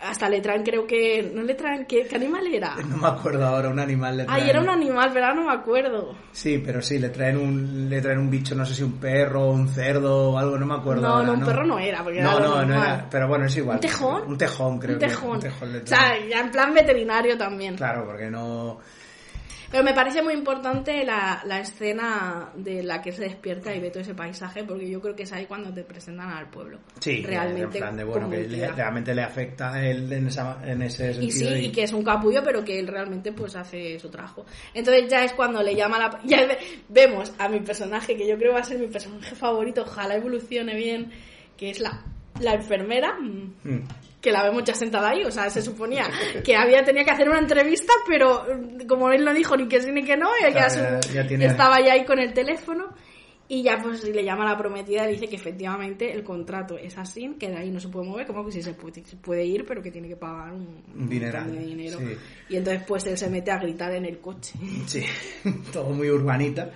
hasta 0.01 0.29
le 0.29 0.39
traen, 0.41 0.61
creo 0.63 0.85
que. 0.85 1.31
¿No 1.33 1.41
le 1.41 1.55
traen? 1.55 1.85
¿Qué, 1.87 2.05
qué 2.07 2.15
animal 2.15 2.45
era? 2.53 2.75
No 2.87 2.97
me 2.97 3.07
acuerdo 3.07 3.45
ahora, 3.47 3.67
un 3.69 3.79
animal 3.79 4.17
le 4.17 4.25
traen... 4.25 4.43
Ay, 4.43 4.49
era 4.49 4.61
un 4.61 4.69
animal, 4.69 5.09
pero 5.11 5.25
ahora 5.25 5.39
no 5.41 5.47
me 5.47 5.53
acuerdo. 5.53 6.15
Sí, 6.31 6.61
pero 6.63 6.81
sí, 6.83 6.99
le 6.99 7.09
traen 7.09 7.37
un 7.37 7.89
le 7.89 7.99
traen 7.99 8.19
un 8.19 8.29
bicho, 8.29 8.53
no 8.55 8.63
sé 8.65 8.75
si 8.75 8.83
un 8.83 8.93
perro, 8.99 9.47
un 9.49 9.67
cerdo 9.67 10.31
o 10.33 10.37
algo, 10.37 10.55
no 10.57 10.67
me 10.67 10.75
acuerdo 10.75 11.01
No, 11.01 11.07
ahora, 11.15 11.25
no, 11.27 11.33
un 11.33 11.43
perro 11.45 11.65
no 11.65 11.79
era, 11.79 12.03
porque 12.03 12.19
era 12.19 12.31
No, 12.31 12.39
lo 12.39 12.47
no, 12.47 12.65
no 12.65 12.73
era, 12.83 13.07
pero 13.09 13.27
bueno, 13.27 13.45
es 13.45 13.57
igual. 13.57 13.77
¿Un 13.77 13.81
tejón? 13.81 14.21
Un 14.27 14.37
tejón, 14.37 14.79
creo 14.79 14.93
un 14.93 14.99
que- 14.99 15.07
tejón. 15.07 15.31
un 15.31 15.39
tejón 15.39 15.71
le 15.73 15.79
o 15.79 15.87
sea, 15.87 16.13
ya 16.29 16.39
en 16.41 16.51
plan 16.51 16.73
veterinario 16.73 17.35
también. 17.37 17.75
Claro, 17.75 18.05
porque 18.05 18.29
no... 18.29 18.79
Pero 19.71 19.83
me 19.83 19.93
parece 19.93 20.23
muy 20.23 20.33
importante 20.33 21.03
la, 21.03 21.41
la 21.45 21.59
escena 21.59 22.49
de 22.55 22.81
la 22.81 23.01
que 23.01 23.11
se 23.11 23.21
despierta 23.23 23.73
y 23.75 23.79
ve 23.79 23.91
todo 23.91 24.01
ese 24.01 24.15
paisaje, 24.15 24.63
porque 24.63 24.89
yo 24.89 24.99
creo 24.99 25.15
que 25.15 25.23
es 25.23 25.31
ahí 25.31 25.45
cuando 25.45 25.71
te 25.71 25.83
presentan 25.83 26.29
al 26.31 26.49
pueblo. 26.49 26.79
Sí, 26.99 27.21
realmente. 27.23 27.77
en 27.77 27.83
plan 27.83 27.95
de, 27.95 28.03
bueno, 28.03 28.29
que 28.29 28.47
le- 28.47 28.71
realmente 28.71 29.13
le 29.13 29.21
afecta 29.21 29.73
a 29.73 29.85
él 29.85 30.11
en, 30.11 30.27
esa, 30.27 30.57
en 30.65 30.81
ese 30.81 31.11
Y 31.11 31.29
sentido. 31.31 31.49
sí, 31.51 31.65
y 31.65 31.71
que 31.71 31.83
es 31.83 31.93
un 31.93 32.03
capullo, 32.03 32.41
pero 32.43 32.65
que 32.65 32.79
él 32.79 32.87
realmente 32.87 33.31
pues 33.31 33.55
hace 33.55 33.99
su 33.99 34.09
trabajo. 34.09 34.43
Entonces 34.73 35.07
ya 35.07 35.23
es 35.23 35.33
cuando 35.33 35.61
le 35.61 35.75
llama 35.75 35.99
la... 35.99 36.19
Ya 36.25 36.45
ve- 36.47 36.57
vemos 36.89 37.31
a 37.37 37.47
mi 37.47 37.59
personaje, 37.59 38.15
que 38.17 38.27
yo 38.27 38.37
creo 38.37 38.53
va 38.53 38.61
a 38.61 38.63
ser 38.63 38.79
mi 38.79 38.87
personaje 38.87 39.35
favorito, 39.35 39.83
ojalá 39.83 40.15
evolucione 40.15 40.75
bien, 40.75 41.11
que 41.55 41.69
es 41.69 41.79
la, 41.79 42.03
la 42.41 42.55
enfermera, 42.55 43.17
Mm. 43.19 43.81
Que 44.21 44.31
la 44.31 44.43
vemos 44.43 44.63
ya 44.65 44.73
sentada 44.73 45.09
ahí, 45.11 45.23
o 45.23 45.31
sea, 45.31 45.49
se 45.49 45.61
suponía 45.61 46.09
que 46.43 46.55
había 46.55 46.83
tenía 46.83 47.03
que 47.05 47.11
hacer 47.11 47.29
una 47.29 47.39
entrevista, 47.39 47.93
pero 48.07 48.43
mm, 48.43 48.85
como 48.87 49.09
él 49.11 49.23
no 49.23 49.33
dijo 49.33 49.55
ni 49.55 49.67
que 49.67 49.81
sí 49.81 49.91
ni 49.91 50.03
que 50.03 50.17
no, 50.17 50.27
su- 50.27 50.79
ya- 50.83 50.99
ya 51.13 51.27
tiene- 51.27 51.45
estaba 51.45 51.79
ya 51.79 51.93
ahí 51.93 52.03
con 52.05 52.19
el 52.19 52.33
teléfono 52.33 52.87
y 53.51 53.63
ya 53.63 53.79
pues 53.81 54.03
le 54.03 54.23
llama 54.23 54.43
a 54.45 54.51
la 54.51 54.57
prometida 54.59 55.09
y 55.09 55.13
dice 55.13 55.27
que 55.27 55.35
efectivamente 55.37 56.13
el 56.13 56.23
contrato 56.23 56.77
es 56.77 56.97
así, 56.97 57.33
que 57.39 57.49
de 57.49 57.57
ahí 57.57 57.71
no 57.71 57.79
se 57.79 57.87
puede 57.87 58.07
mover, 58.07 58.27
como 58.27 58.45
que 58.45 58.51
sí 58.51 58.61
se 58.61 58.73
puede, 58.73 59.03
se 59.05 59.15
puede 59.15 59.43
ir, 59.45 59.65
pero 59.65 59.81
que 59.81 59.89
tiene 59.89 60.07
que 60.07 60.15
pagar 60.17 60.51
un, 60.53 60.83
Un 60.95 61.09
dineral, 61.09 61.45
montón 61.45 61.61
de 61.63 61.65
dinero. 61.67 61.97
sí. 61.99 62.15
Y 62.49 62.57
entonces 62.57 62.83
pues 62.87 63.07
él 63.07 63.17
se 63.17 63.29
mete 63.29 63.49
a 63.51 63.57
gritar 63.57 63.91
en 63.95 64.05
el 64.05 64.19
coche. 64.19 64.53
Sí, 64.85 65.03
todo 65.73 65.89
muy 65.91 66.09
urbanita. 66.09 66.69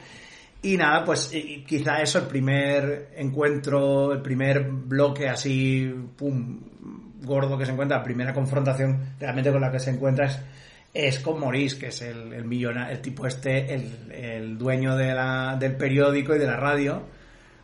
Y 0.64 0.78
nada, 0.78 1.04
pues 1.04 1.30
quizá 1.68 2.02
eso, 2.02 2.20
el 2.20 2.26
primer 2.28 3.10
encuentro, 3.18 4.14
el 4.14 4.22
primer 4.22 4.64
bloque 4.72 5.28
así, 5.28 5.94
pum, 6.16 6.58
gordo 7.24 7.58
que 7.58 7.66
se 7.66 7.72
encuentra, 7.72 7.98
la 7.98 8.04
primera 8.04 8.34
confrontación 8.34 9.16
realmente 9.20 9.52
con 9.52 9.62
la 9.62 9.72
que 9.72 9.80
se 9.80 9.92
encuentra 9.92 10.26
es, 10.26 10.40
es 10.94 11.20
con 11.20 11.40
Maurice, 11.40 11.80
que 11.80 11.88
es 11.88 12.02
el, 12.02 12.34
el 12.34 12.46
millonario, 12.46 12.94
el 12.94 13.02
tipo 13.02 13.26
este, 13.26 13.74
el, 13.74 14.12
el 14.12 14.58
dueño 14.58 14.96
de 14.96 15.14
la, 15.14 15.56
del 15.60 15.76
periódico 15.76 16.36
y 16.36 16.40
de 16.40 16.48
la 16.48 16.58
radio, 16.58 17.04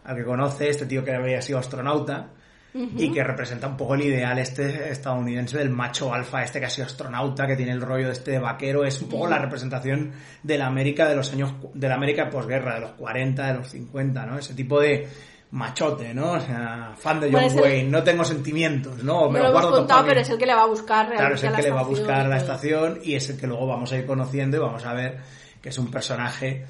al 0.03 0.15
que 0.15 0.23
conoce, 0.23 0.69
este 0.69 0.85
tío 0.85 1.03
que 1.03 1.13
había 1.13 1.41
sido 1.41 1.59
astronauta, 1.59 2.29
y 2.73 3.11
que 3.11 3.23
representa 3.23 3.67
un 3.67 3.77
poco 3.77 3.95
el 3.95 4.03
ideal 4.03 4.37
este 4.37 4.91
estadounidense 4.91 5.57
del 5.57 5.71
macho 5.71 6.13
alfa, 6.13 6.43
este 6.43 6.59
que 6.59 6.67
ha 6.67 6.69
sido 6.69 6.85
astronauta, 6.85 7.47
que 7.47 7.55
tiene 7.55 7.71
el 7.71 7.81
rollo 7.81 8.07
de 8.07 8.13
este 8.13 8.31
de 8.31 8.39
vaquero, 8.39 8.85
es 8.85 9.01
un 9.01 9.09
poco 9.09 9.27
la 9.27 9.39
representación 9.39 10.11
de 10.43 10.57
la 10.57 10.67
América 10.67 11.09
de 11.09 11.15
los 11.15 11.33
años, 11.33 11.53
de 11.73 11.89
la 11.89 11.95
América 11.95 12.29
posguerra, 12.29 12.75
de 12.75 12.81
los 12.81 12.91
40, 12.91 13.47
de 13.47 13.53
los 13.55 13.69
50, 13.69 14.25
¿no? 14.25 14.37
Ese 14.37 14.53
tipo 14.53 14.79
de 14.79 15.07
machote, 15.51 16.13
¿no? 16.13 16.33
O 16.33 16.39
sea, 16.39 16.93
fan 16.95 17.19
de 17.19 17.27
John 17.27 17.31
Bueno, 17.33 17.47
es 17.47 17.55
el- 17.55 17.61
Wayne, 17.61 17.89
no 17.89 18.03
tengo 18.03 18.23
sentimientos, 18.23 19.03
¿no? 19.03 19.21
No 19.25 19.29
Me 19.31 19.39
lo 19.39 19.45
lo 19.45 19.49
hemos 19.49 19.51
guardo 19.53 19.69
todo 19.69 19.77
contado, 19.79 20.05
pero 20.05 20.19
es 20.21 20.29
el 20.29 20.37
que 20.37 20.45
le 20.45 20.53
va 20.55 20.61
a 20.63 20.67
buscar 20.67 21.07
realmente 21.09 21.17
Claro, 21.21 21.35
es 21.35 21.43
el 21.43 21.53
que 21.55 21.61
le 21.63 21.71
va 21.71 21.79
a 21.81 21.83
buscar 21.83 22.19
a 22.21 22.27
la 22.27 22.37
estación 22.37 22.99
y 23.03 23.15
es 23.15 23.29
el 23.29 23.39
que 23.39 23.47
luego 23.47 23.65
vamos 23.67 23.91
a 23.91 23.97
ir 23.97 24.05
conociendo 24.05 24.57
y 24.57 24.59
vamos 24.59 24.85
a 24.85 24.93
ver 24.93 25.17
que 25.61 25.69
es 25.69 25.77
un 25.79 25.89
personaje 25.91 26.65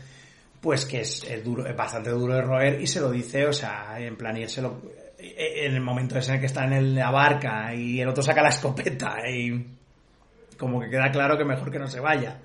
pues 0.62 0.86
que 0.86 1.02
es, 1.02 1.24
es 1.24 1.44
duro, 1.44 1.66
es 1.66 1.76
bastante 1.76 2.10
duro 2.10 2.34
de 2.36 2.42
roer 2.42 2.82
y 2.82 2.88
se 2.88 3.00
lo 3.00 3.10
dice, 3.12 3.46
o 3.48 3.54
sea, 3.54 3.96
en 4.00 4.16
plan 4.18 4.36
y 4.38 4.44
él 4.44 4.50
se 4.50 4.62
lo 4.62 4.82
en 5.18 5.74
el 5.74 5.82
momento 5.82 6.18
ese 6.18 6.30
en 6.32 6.36
el 6.36 6.40
que 6.40 6.46
está 6.48 6.64
en 6.66 6.74
el- 6.74 6.96
la 6.96 7.12
barca 7.12 7.74
y 7.76 8.00
el 8.00 8.08
otro 8.08 8.24
saca 8.24 8.42
la 8.42 8.50
escopeta 8.50 9.18
y 9.30 9.68
como 10.58 10.80
que 10.80 10.90
queda 10.90 11.12
claro 11.12 11.38
que 11.38 11.44
mejor 11.46 11.70
que 11.72 11.80
no 11.80 11.88
se 11.88 12.00
vaya, 12.00 12.40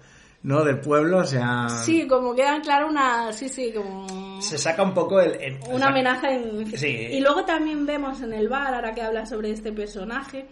¿no? 0.44 0.62
Del 0.62 0.78
pueblo, 0.78 1.18
o 1.18 1.24
sea, 1.24 1.68
Sí, 1.68 2.06
como 2.06 2.34
quedan 2.34 2.60
claro 2.60 2.86
una... 2.88 3.32
Sí, 3.32 3.48
sí, 3.48 3.72
como... 3.74 4.40
se 4.40 4.56
saca 4.56 4.82
un 4.84 4.94
poco 4.94 5.20
el, 5.20 5.32
el- 5.42 5.58
o 5.64 5.70
una 5.70 5.78
sea, 5.78 5.88
amenaza 5.88 6.30
en... 6.32 6.78
Sí. 6.78 6.86
Y 6.86 7.20
luego 7.20 7.44
también 7.44 7.84
vemos 7.84 8.20
en 8.22 8.32
el 8.32 8.48
bar, 8.48 8.72
ahora 8.74 8.94
que 8.94 9.02
habla 9.02 9.26
sobre 9.26 9.50
este 9.50 9.72
personaje, 9.72 10.46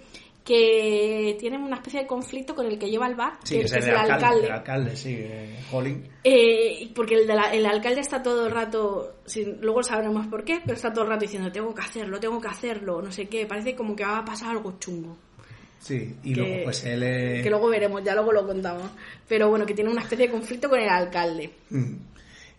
que 0.44 1.36
tiene 1.38 1.56
una 1.58 1.76
especie 1.76 2.00
de 2.00 2.06
conflicto 2.06 2.54
con 2.54 2.66
el 2.66 2.78
que 2.78 2.90
lleva 2.90 3.06
el 3.06 3.14
bar, 3.14 3.34
Sí, 3.44 3.54
que, 3.56 3.60
que 3.60 3.66
es 3.66 3.72
el, 3.86 3.90
alcalde, 3.96 4.12
alcalde. 4.12 4.46
el 4.46 4.52
alcalde, 4.52 4.96
sí, 4.96 5.14
eh, 5.18 5.56
Holling. 5.70 6.08
Eh, 6.24 6.90
porque 6.94 7.14
el, 7.14 7.26
de 7.26 7.34
la- 7.34 7.52
el 7.54 7.64
alcalde 7.66 8.00
está 8.00 8.22
todo 8.22 8.46
el 8.46 8.52
rato, 8.52 9.16
sin- 9.24 9.60
luego 9.60 9.82
sabremos 9.82 10.26
por 10.26 10.44
qué, 10.44 10.60
pero 10.64 10.74
está 10.74 10.92
todo 10.92 11.04
el 11.04 11.10
rato 11.10 11.22
diciendo, 11.22 11.50
tengo 11.52 11.74
que 11.74 11.82
hacerlo, 11.82 12.18
tengo 12.18 12.40
que 12.40 12.48
hacerlo, 12.48 13.00
no 13.02 13.12
sé 13.12 13.28
qué, 13.28 13.46
parece 13.46 13.74
como 13.76 13.94
que 13.94 14.04
va 14.04 14.18
a 14.18 14.24
pasar 14.24 14.50
algo 14.50 14.74
chungo. 14.78 15.16
Sí, 15.82 16.14
y 16.22 16.32
Que- 16.32 16.40
luego 16.40 16.64
pues 16.64 16.84
él... 16.84 17.02
eh, 17.02 17.40
Que 17.42 17.50
luego 17.50 17.68
veremos, 17.68 18.04
ya 18.04 18.14
luego 18.14 18.32
lo 18.32 18.46
contamos. 18.46 18.88
Pero 19.28 19.50
bueno, 19.50 19.66
que 19.66 19.74
tiene 19.74 19.90
una 19.90 20.02
especie 20.02 20.26
de 20.26 20.32
conflicto 20.32 20.68
con 20.70 20.78
el 20.78 20.88
alcalde. 20.88 21.50
Mm. 21.70 21.94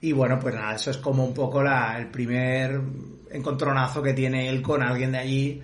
Y 0.02 0.12
bueno, 0.12 0.38
pues 0.40 0.54
nada, 0.54 0.76
eso 0.76 0.92
es 0.92 0.98
como 0.98 1.24
un 1.26 1.34
poco 1.34 1.64
la, 1.64 1.98
el 1.98 2.08
primer 2.08 2.82
encontronazo 3.32 4.04
que 4.04 4.14
tiene 4.14 4.50
él 4.50 4.62
con 4.62 4.84
alguien 4.84 5.14
de 5.14 5.18
allí. 5.20 5.62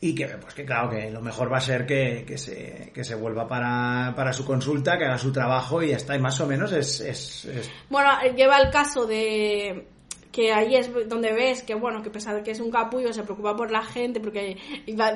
Y 0.00 0.14
que, 0.14 0.26
pues 0.26 0.54
que 0.54 0.64
claro, 0.64 0.90
que 0.90 1.10
lo 1.10 1.20
mejor 1.20 1.52
va 1.52 1.58
a 1.58 1.60
ser 1.60 1.86
que, 1.86 2.24
que, 2.26 2.38
se, 2.38 2.90
que 2.92 3.02
se 3.04 3.14
vuelva 3.14 3.46
para, 3.46 4.12
para 4.16 4.32
su 4.32 4.44
consulta, 4.44 4.98
que 4.98 5.04
haga 5.04 5.18
su 5.18 5.32
trabajo 5.32 5.80
y 5.82 5.90
ya 5.90 5.96
está. 5.96 6.16
Y 6.16 6.20
más 6.20 6.40
o 6.40 6.46
menos 6.46 6.72
es... 6.72 7.00
es, 7.00 7.44
es... 7.44 7.70
Bueno, 7.88 8.10
lleva 8.36 8.58
el 8.58 8.70
caso 8.70 9.06
de 9.06 9.86
que 10.30 10.52
ahí 10.52 10.76
es 10.76 10.90
donde 11.08 11.32
ves 11.32 11.62
que 11.62 11.74
bueno 11.74 12.02
que 12.02 12.10
pesar 12.10 12.42
que 12.42 12.50
es 12.50 12.60
un 12.60 12.70
capullo 12.70 13.12
se 13.12 13.22
preocupa 13.22 13.56
por 13.56 13.70
la 13.70 13.82
gente 13.82 14.20
porque 14.20 14.56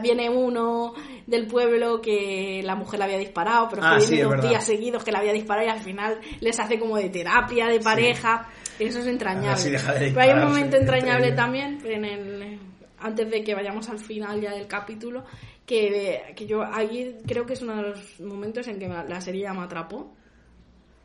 viene 0.03 0.31
uno 0.31 0.95
del 1.27 1.47
pueblo 1.47 2.01
que 2.01 2.63
la 2.65 2.75
mujer 2.75 2.99
le 2.99 3.05
había 3.05 3.19
disparado 3.19 3.69
pero 3.69 3.83
Ah, 3.85 3.97
que 3.97 4.03
sí, 4.03 4.15
viene 4.15 4.31
es 4.31 4.41
dos 4.41 4.49
días 4.49 4.65
seguidos 4.65 5.05
que 5.05 5.13
la 5.13 5.19
había 5.19 5.33
disparado 5.33 5.67
y 5.67 5.71
al 5.71 5.81
final 5.81 6.19
les 6.41 6.59
hace 6.59 6.79
como 6.79 6.97
de 6.97 7.11
terapia 7.11 7.67
de 7.67 7.81
pareja. 7.81 8.49
Eso 8.79 9.01
es 9.01 9.07
entrañable. 9.07 9.71
Deja 9.71 9.93
de 9.93 10.11
pero 10.11 10.21
hay 10.21 10.31
un 10.31 10.49
momento 10.49 10.77
entrañable 10.77 11.33
también 11.33 11.79
en 11.85 12.05
el 12.05 12.59
antes 12.99 13.31
de 13.31 13.43
que 13.43 13.55
vayamos 13.55 13.89
al 13.89 13.99
final 13.99 14.41
ya 14.41 14.53
del 14.53 14.67
capítulo 14.67 15.25
que, 15.67 16.33
que 16.37 16.47
yo 16.47 16.63
ahí 16.63 17.19
creo 17.27 17.45
que 17.45 17.55
es 17.55 17.63
uno 17.63 17.77
de 17.77 17.83
los 17.83 18.21
momentos 18.21 18.67
en 18.69 18.79
que 18.79 18.89
la 18.89 19.21
serie 19.21 19.43
ya 19.43 19.53
me 19.53 19.63
atrapó 19.63 20.15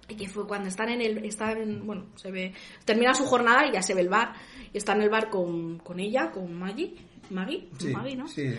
y 0.09 0.15
que 0.15 0.27
fue 0.27 0.47
cuando 0.47 0.69
están 0.69 0.89
en 0.89 1.01
el 1.01 1.25
están 1.25 1.57
en, 1.57 1.85
bueno 1.85 2.05
se 2.15 2.31
ve 2.31 2.53
termina 2.85 3.13
su 3.13 3.25
jornada 3.25 3.67
y 3.67 3.73
ya 3.73 3.81
se 3.81 3.93
ve 3.93 4.01
el 4.01 4.09
bar 4.09 4.33
y 4.73 4.77
está 4.77 4.93
en 4.93 5.01
el 5.01 5.09
bar 5.09 5.29
con, 5.29 5.79
con 5.79 5.99
ella 5.99 6.31
con 6.31 6.53
Maggie 6.53 6.95
Maggie 7.29 7.69
Sí, 7.77 7.87
Maggie 7.89 8.15
no 8.15 8.27
sí, 8.27 8.49
sí. 8.49 8.57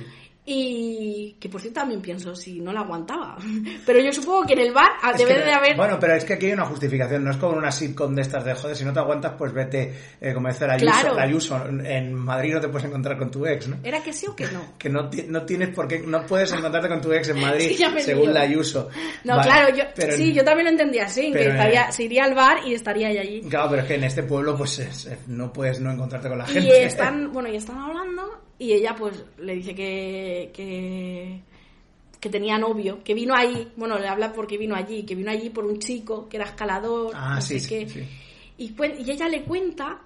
Y 0.51 1.37
que 1.39 1.49
por 1.49 1.61
cierto 1.61 1.81
también 1.81 2.01
pienso 2.01 2.35
si 2.35 2.61
no 2.61 2.73
la 2.73 2.81
aguantaba 2.81 3.37
pero 3.87 4.01
yo 4.01 4.13
supongo 4.13 4.47
que 4.47 4.55
en 4.55 4.61
el 4.61 4.73
bar 4.73 4.93
Es 5.13 5.19
debe 5.19 5.35
que- 5.37 5.41
de 5.45 5.53
haber 5.53 5.77
Bueno, 5.77 5.99
pero 6.01 6.15
es 6.15 6.25
que 6.25 6.35
aquí 6.35 6.47
hay 6.47 6.53
una 6.53 6.65
justificación, 6.65 7.23
no 7.25 7.31
es 7.31 7.37
como 7.37 7.57
una 7.57 7.71
sitcom 7.71 8.15
de 8.15 8.23
estas 8.23 8.45
de 8.45 8.55
joder, 8.55 8.75
si 8.77 8.85
no 8.85 8.93
te 8.93 8.99
aguantas, 9.01 9.33
pues 9.37 9.53
vete, 9.53 9.95
eh, 10.21 10.33
como 10.35 10.49
dice 10.49 10.67
la 10.67 10.75
Ayuso, 10.75 10.93
Claro. 11.01 11.15
la 11.15 11.23
Ayuso, 11.23 11.67
en 11.85 12.15
Madrid 12.15 12.55
no 12.55 12.61
te 12.61 12.69
puedes 12.69 12.87
encontrar 12.89 13.19
con 13.19 13.31
tu 13.31 13.47
ex, 13.47 13.69
¿no? 13.69 13.77
era 13.85 14.03
que 14.03 14.13
sí 14.13 14.27
o 14.27 14.35
que 14.35 14.47
no 14.49 14.75
Que 14.79 14.89
no, 14.89 15.11
no 15.29 15.43
tienes 15.43 15.69
por 15.75 15.87
qué, 15.87 15.99
no 16.01 16.25
puedes 16.27 16.51
encontrarte 16.53 16.89
con 16.89 17.01
tu 17.01 17.13
ex 17.13 17.29
en 17.29 17.41
Madrid, 17.41 17.69
Sí, 17.77 17.85
según 18.01 18.33
la 18.33 18.41
Ayuso. 18.43 18.89
no 19.25 19.37
Vale, 19.37 19.49
claro 19.51 19.77
yo 19.77 19.85
pero- 19.95 20.17
sí 20.17 20.33
yo 20.33 20.45
también 20.45 20.65
lo 20.67 20.71
entendía 20.73 21.05
así 21.05 21.31
que 21.33 21.49
estaría, 21.49 21.83
eh, 21.89 21.93
se 21.93 22.05
iría 22.05 22.25
al 22.25 22.35
bar 22.35 22.59
y 22.67 22.75
estaría 22.75 23.09
allí 23.09 23.43
Claro, 23.49 23.71
pero 23.71 23.83
es 23.83 23.89
que 23.89 23.95
en 23.97 24.05
este 24.05 24.23
pueblo, 24.23 24.57
pues 24.57 24.79
es- 24.79 25.09
no 25.27 25.53
puedes 25.53 25.81
no 25.81 25.91
encontrarte 25.93 26.29
con 26.29 26.39
la 26.39 26.45
y 26.51 26.55
gente. 26.55 26.85
están 26.85 27.33
bueno 27.33 27.49
y 27.49 27.57
están 27.57 27.79
hablando 27.79 28.28
y 28.59 28.73
ella 28.73 28.95
pues 28.97 29.25
le 29.39 29.55
dice 29.55 29.75
que 29.75 30.51
que 30.53 31.41
que 32.21 32.29
tenía 32.31 32.59
novio, 32.59 32.99
que 33.05 33.15
vino 33.15 33.35
ahí, 33.35 33.71
bueno, 33.77 33.97
le 33.99 34.09
habla 34.09 34.33
porque 34.33 34.59
vino 34.59 34.75
allí, 34.75 35.05
que 35.05 35.15
vino 35.15 35.31
allí 35.31 35.51
por 35.51 35.65
un 35.65 35.79
chico 35.79 36.29
que 36.29 36.37
era 36.37 36.47
escalador, 36.47 37.13
Ah, 37.15 37.37
no 37.37 37.41
sí, 37.41 37.61
sé 37.61 37.61
sí, 37.61 37.69
qué. 37.69 37.89
sí. 37.89 38.01
Y, 38.59 38.75
ella 39.13 39.29
le 39.29 39.45
cuenta, 39.45 40.01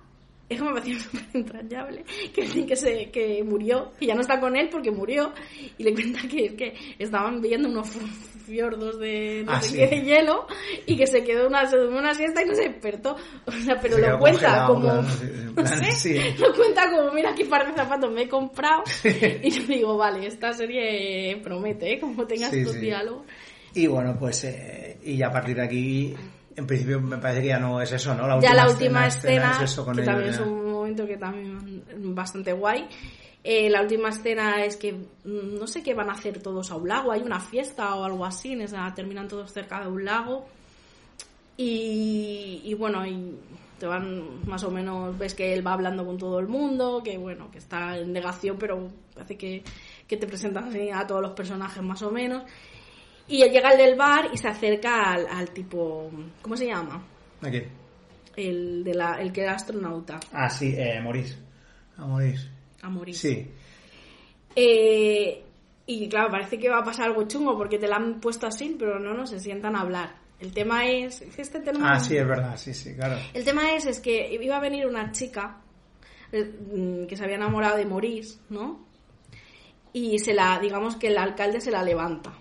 es 0.47 0.59
que 0.59 0.63
me 0.65 0.73
pareció 0.75 1.01
súper 1.01 1.25
entrañable, 1.33 2.05
que 2.35 2.67
que, 2.67 2.77
se, 2.77 3.11
que 3.11 3.43
murió, 3.43 3.93
que 3.99 4.07
ya 4.07 4.15
no 4.15 4.21
está 4.21 4.39
con 4.39 4.55
él 4.57 4.69
porque 4.71 4.91
murió, 4.91 5.33
y 5.79 5.83
le 5.85 5.95
cuenta 5.95 6.21
que, 6.29 6.55
que 6.55 6.75
estaban 6.99 7.41
viendo 7.41 7.71
unos 7.71 7.89
fiordos 8.43 8.99
de, 8.99 9.43
no 9.45 9.53
Ah, 9.53 9.61
sé 9.63 9.69
sí. 9.71 9.77
qué, 9.77 9.87
de 9.89 10.01
hielo 10.03 10.47
y 10.87 10.97
que 10.97 11.07
se 11.07 11.23
quedó 11.25 11.47
una, 11.49 11.67
se 11.67 11.77
durmió 11.79 11.99
una 11.99 12.15
siesta 12.15 12.43
y 12.43 12.47
no 12.47 12.55
se 12.55 12.69
despertó. 12.69 13.17
O 13.47 13.53
sea, 13.53 13.79
pero 13.81 13.97
Se 13.97 14.03
lo 14.09 14.19
cuenta 14.19 14.67
como... 14.67 14.91
en 14.93 15.47
no 15.47 15.55
plan, 15.55 15.67
sé, 15.69 15.93
sí. 15.93 16.35
lo 16.39 16.55
cuenta 16.55 16.91
como, 16.91 17.13
mira 17.13 17.35
qué 17.35 17.45
par 17.45 17.67
de 17.67 17.75
zapatos 17.75 18.11
me 18.13 18.23
he 18.23 18.29
comprado. 18.29 18.83
y 19.43 19.51
yo 19.51 19.63
digo, 19.65 19.97
vale, 19.97 20.27
esta 20.27 20.53
serie 20.53 21.41
promete, 21.43 21.95
¿eh? 21.95 22.01
Como 22.01 22.27
tengas 22.27 22.51
Sí, 22.51 22.59
estos 22.61 22.75
sí. 22.75 22.81
diálogos. 22.81 23.25
Y 23.75 23.87
bueno, 23.87 24.17
pues, 24.19 24.45
eh, 24.45 24.99
y 25.03 25.17
ya 25.17 25.29
a 25.29 25.33
partir 25.33 25.57
de 25.57 25.63
aquí, 25.63 26.15
en 26.57 26.67
principio 26.67 27.01
me 27.01 27.17
parece 27.19 27.41
que 27.43 27.49
ya 27.49 27.59
no 27.59 27.81
es 27.81 27.91
eso, 27.93 28.15
¿no? 28.15 28.27
La 28.27 28.39
ya 28.41 28.53
la 28.55 28.69
última 28.69 29.07
escena, 29.07 29.53
escena, 29.53 29.65
es 29.65 29.73
eso 29.73 29.85
con 29.85 29.95
que 29.95 30.03
ellos, 30.03 30.13
también 30.13 30.31
es 30.31 30.39
ya. 30.39 30.45
un 30.45 30.73
momento 30.73 31.07
que 31.07 31.17
también 31.17 31.83
es 31.89 32.15
bastante 32.15 32.53
guay. 32.53 32.87
Eh, 33.45 33.69
la 33.69 33.83
última 33.83 34.11
escena 34.11 34.65
es 34.65 34.77
que 34.77 34.93
mm, 34.93 35.59
no 35.59 35.67
sé 35.67 35.83
qué 35.83 35.95
van 35.95 36.11
a 36.11 36.13
hacer 36.13 36.41
todos 36.41 36.71
a 36.71 36.77
un 36.77 36.89
lago, 36.89 37.11
hay 37.11 37.23
una 37.23 37.41
fiesta 37.41 37.95
o 37.97 38.05
algo 38.05 38.25
así, 38.25 38.55
o 38.63 38.69
sea, 38.69 38.93
terminan 38.95 39.27
todos 39.29 39.53
cerca 39.53 39.81
de 39.81 39.89
un 39.89 40.05
lago. 40.05 40.47
Y, 41.57 42.63
y 42.65 42.75
bueno, 42.75 43.05
y 43.07 43.37
te 43.79 43.87
van 43.87 44.47
más 44.47 44.63
o 44.63 44.71
menos, 44.71 45.19
ves 45.19 45.35
que 45.35 45.53
él 45.53 45.67
va 45.67 45.73
hablando 45.73 46.07
con 46.07 46.17
todo 46.17 46.39
el 46.39 46.47
mundo, 46.47 47.03
que 47.05 47.19
bueno, 47.19 47.51
que 47.51 47.59
está 47.59 47.99
en 47.99 48.13
negación, 48.13 48.57
pero 48.59 48.89
hace 49.21 49.37
que, 49.37 49.63
que 50.07 50.17
te 50.17 50.27
presentan 50.27 50.69
así 50.69 50.91
a 50.91 51.05
todos 51.07 51.21
los 51.21 51.33
personajes 51.33 51.83
más 51.83 52.01
o 52.03 52.11
menos. 52.13 52.45
Y 53.27 53.43
él 53.43 53.51
llega 53.51 53.73
el 53.73 53.79
del 53.79 53.97
bar 53.97 54.31
y 54.33 54.39
se 54.39 54.49
acerca 54.49 55.13
al, 55.13 55.27
al 55.27 55.51
tipo, 55.51 56.11
¿cómo 56.41 56.57
se 56.57 56.67
llama? 56.67 57.03
Aquí. 57.41 57.63
El, 58.37 58.83
de 58.85 58.95
la, 58.95 59.21
el 59.21 59.33
que 59.33 59.43
era 59.43 59.55
astronauta, 59.55 60.19
Ah, 60.33 60.49
sí, 60.49 60.75
eh, 60.77 61.01
Morís. 61.03 61.37
A 61.99 62.07
Morís. 62.07 62.49
A 62.83 62.89
morir. 62.91 63.15
Sí. 63.17 63.47
Eh, 64.55 65.43
y 65.87 66.09
claro, 66.09 66.31
parece 66.31 66.59
que 66.59 66.69
va 66.69 66.79
a 66.79 66.85
pasar 66.85 67.07
algo 67.07 67.27
chungo 67.27 67.57
porque 67.57 67.79
te 67.79 67.89
la 67.89 67.97
han 67.97 68.21
puesto 68.21 68.47
así, 68.47 68.77
pero 68.79 68.99
no, 68.99 69.15
no 69.15 69.27
se 69.27 69.41
sientan 69.41 69.77
a 69.77 69.81
hablar. 69.81 70.17
El 70.39 70.53
tema 70.53 70.87
es. 70.89 71.23
Este 71.23 71.61
tema, 71.61 71.93
Ah, 71.95 72.01
sí, 72.01 72.17
es 72.17 72.27
verdad, 72.27 72.57
sí, 72.57 72.75
sí, 72.75 72.95
claro. 72.95 73.17
El 73.33 73.45
tema 73.45 73.73
es, 73.75 73.87
es 73.87 74.01
que 74.01 74.35
iba 74.35 74.57
a 74.57 74.61
venir 74.61 74.87
una 74.87 75.13
chica 75.13 75.61
eh, 76.33 76.45
mm, 76.45 77.07
que 77.07 77.17
se 77.17 77.23
había 77.25 77.37
enamorado 77.37 77.77
de 77.77 77.87
Maurice, 77.87 78.39
¿no? 78.51 78.85
Y 79.93 80.19
se 80.19 80.35
la, 80.35 80.59
digamos 80.59 80.97
que 80.97 81.09
el 81.09 81.19
alcalde 81.19 81.61
se 81.61 81.71
la 81.71 81.83
levanta. 81.83 82.33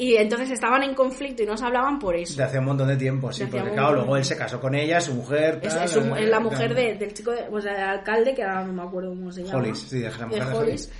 Y 0.00 0.14
entonces 0.14 0.50
estaban 0.50 0.84
en 0.84 0.94
conflicto 0.94 1.42
y 1.42 1.46
no 1.46 1.56
se 1.56 1.64
hablaban 1.64 1.98
por 1.98 2.14
eso. 2.14 2.36
De 2.36 2.44
hace 2.44 2.58
un 2.60 2.66
montón 2.66 2.86
de 2.86 2.96
tiempo, 2.96 3.32
sí, 3.32 3.44
De 3.44 3.50
porque 3.50 3.72
claro, 3.72 3.96
luego 3.96 4.16
él 4.16 4.24
se 4.24 4.36
casó 4.36 4.60
con 4.60 4.74
ella, 4.76 5.00
su 5.00 5.12
mujer. 5.14 5.58
Es, 5.60 5.74
tal, 5.74 5.84
es 5.86 5.96
un- 5.96 6.16
es 6.16 6.28
la 6.28 6.38
mujer 6.40 6.72
claro. 6.72 6.74
de- 6.74 6.94
del 6.94 7.12
chico, 7.14 7.32
de- 7.32 7.48
o 7.50 7.60
sea, 7.60 7.72
del 7.72 7.82
alcalde, 7.82 8.32
que 8.32 8.44
ahora 8.44 8.64
no 8.64 8.72
me 8.72 8.82
acuerdo 8.82 9.08
cómo 9.10 9.32
se 9.32 9.42
llama. 9.42 9.58
Hollis, 9.58 9.78
sí, 9.78 10.04
es 10.04 10.16
la 10.18 10.26
mujer 10.26 10.46
de 10.46 10.54
Hollis. 10.54 10.60
Hollis. 10.60 10.92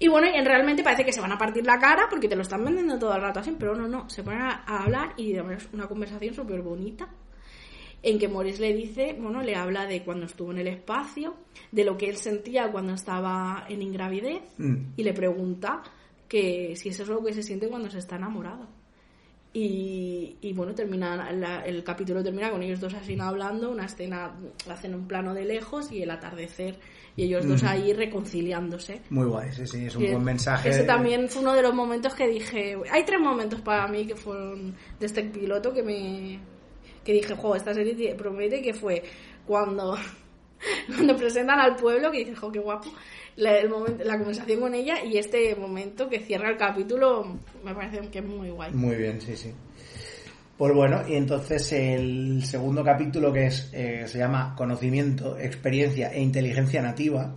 Y 0.00 0.08
bueno, 0.08 0.26
y 0.26 0.36
en- 0.36 0.44
realmente 0.44 0.82
parece 0.82 1.04
que 1.04 1.12
se 1.12 1.20
van 1.20 1.30
a 1.30 1.38
partir 1.38 1.64
la 1.64 1.78
cara 1.78 2.08
porque 2.10 2.26
te 2.28 2.34
lo 2.34 2.42
están 2.42 2.64
vendiendo 2.64 2.98
todo 2.98 3.14
el 3.14 3.22
rato 3.22 3.38
así, 3.38 3.54
pero 3.56 3.76
no, 3.76 3.86
no, 3.86 4.10
se 4.10 4.24
ponen 4.24 4.40
a, 4.42 4.64
a 4.66 4.82
hablar 4.82 5.12
y 5.16 5.36
es 5.36 5.68
una 5.72 5.86
conversación 5.86 6.34
súper 6.34 6.62
bonita 6.62 7.08
en 8.02 8.18
que 8.18 8.26
Maurice 8.26 8.60
le 8.60 8.74
dice, 8.74 9.16
bueno, 9.20 9.40
le 9.42 9.54
habla 9.54 9.86
de 9.86 10.02
cuando 10.02 10.26
estuvo 10.26 10.50
en 10.50 10.58
el 10.58 10.66
espacio, 10.66 11.36
de 11.70 11.84
lo 11.84 11.96
que 11.96 12.10
él 12.10 12.16
sentía 12.16 12.72
cuando 12.72 12.94
estaba 12.94 13.64
en 13.68 13.80
ingravidez 13.80 14.42
Mm. 14.58 14.76
y 14.96 15.04
le 15.04 15.12
pregunta 15.12 15.84
que 16.32 16.74
si 16.76 16.88
eso 16.88 17.02
es 17.02 17.08
lo 17.10 17.22
que 17.22 17.34
se 17.34 17.42
siente 17.42 17.68
cuando 17.68 17.90
se 17.90 17.98
está 17.98 18.16
enamorado. 18.16 18.66
Y, 19.54 20.38
y 20.40 20.54
bueno, 20.54 20.74
termina 20.74 21.30
la- 21.30 21.60
el 21.66 21.84
capítulo 21.84 22.22
termina 22.22 22.50
con 22.50 22.62
ellos 22.62 22.80
dos 22.80 22.94
así 22.94 23.18
hablando, 23.20 23.70
una 23.70 23.84
escena, 23.84 24.34
hacen 24.70 24.94
un 24.94 25.06
plano 25.06 25.34
de 25.34 25.44
lejos 25.44 25.92
y 25.92 26.02
el 26.02 26.10
atardecer, 26.10 26.78
y 27.16 27.24
ellos 27.24 27.46
dos 27.46 27.62
ahí 27.64 27.92
reconciliándose. 27.92 29.02
Muy 29.10 29.26
guay, 29.26 29.52
sí, 29.52 29.66
sí, 29.66 29.84
es 29.84 29.94
un 29.96 30.04
Y 30.04 30.10
buen 30.12 30.24
mensaje. 30.24 30.70
Ese 30.70 30.84
también 30.84 31.28
fue 31.28 31.42
uno 31.42 31.52
de 31.52 31.60
los 31.60 31.74
momentos 31.74 32.14
que 32.14 32.26
dije. 32.28 32.78
Hay 32.90 33.04
tres 33.04 33.20
momentos 33.20 33.60
para 33.60 33.86
mí 33.88 34.06
que 34.06 34.16
fueron 34.16 34.74
de 34.98 35.04
este 35.06 35.22
piloto 35.24 35.74
que 35.74 35.82
me. 35.82 36.40
que 37.04 37.12
dije, 37.12 37.34
jo, 37.36 37.54
esta 37.54 37.74
serie 37.74 38.14
promete 38.14 38.62
que 38.62 38.72
fue 38.72 39.02
cuando. 39.46 39.98
cuando 40.86 41.16
presentan 41.16 41.58
al 41.60 41.76
pueblo, 41.76 42.10
que 42.10 42.18
dije, 42.18 42.34
jo, 42.34 42.50
qué 42.52 42.58
guapo. 42.58 42.90
La, 43.36 43.56
el 43.58 43.68
momento, 43.70 44.04
la 44.04 44.18
conversación 44.18 44.60
con 44.60 44.74
ella 44.74 45.02
y 45.04 45.16
este 45.16 45.54
momento 45.56 46.08
que 46.08 46.20
cierra 46.20 46.50
el 46.50 46.56
capítulo 46.58 47.38
me 47.64 47.74
parece 47.74 48.00
que 48.10 48.18
es 48.18 48.24
muy 48.24 48.50
guay. 48.50 48.72
Muy 48.72 48.96
bien, 48.96 49.20
sí, 49.20 49.36
sí. 49.36 49.52
Pues 50.58 50.74
bueno, 50.74 51.02
y 51.08 51.14
entonces 51.14 51.72
el 51.72 52.44
segundo 52.44 52.84
capítulo 52.84 53.32
que 53.32 53.46
es 53.46 53.70
eh, 53.72 54.04
se 54.06 54.18
llama 54.18 54.54
Conocimiento, 54.56 55.38
Experiencia 55.38 56.12
e 56.12 56.20
Inteligencia 56.20 56.82
Nativa, 56.82 57.34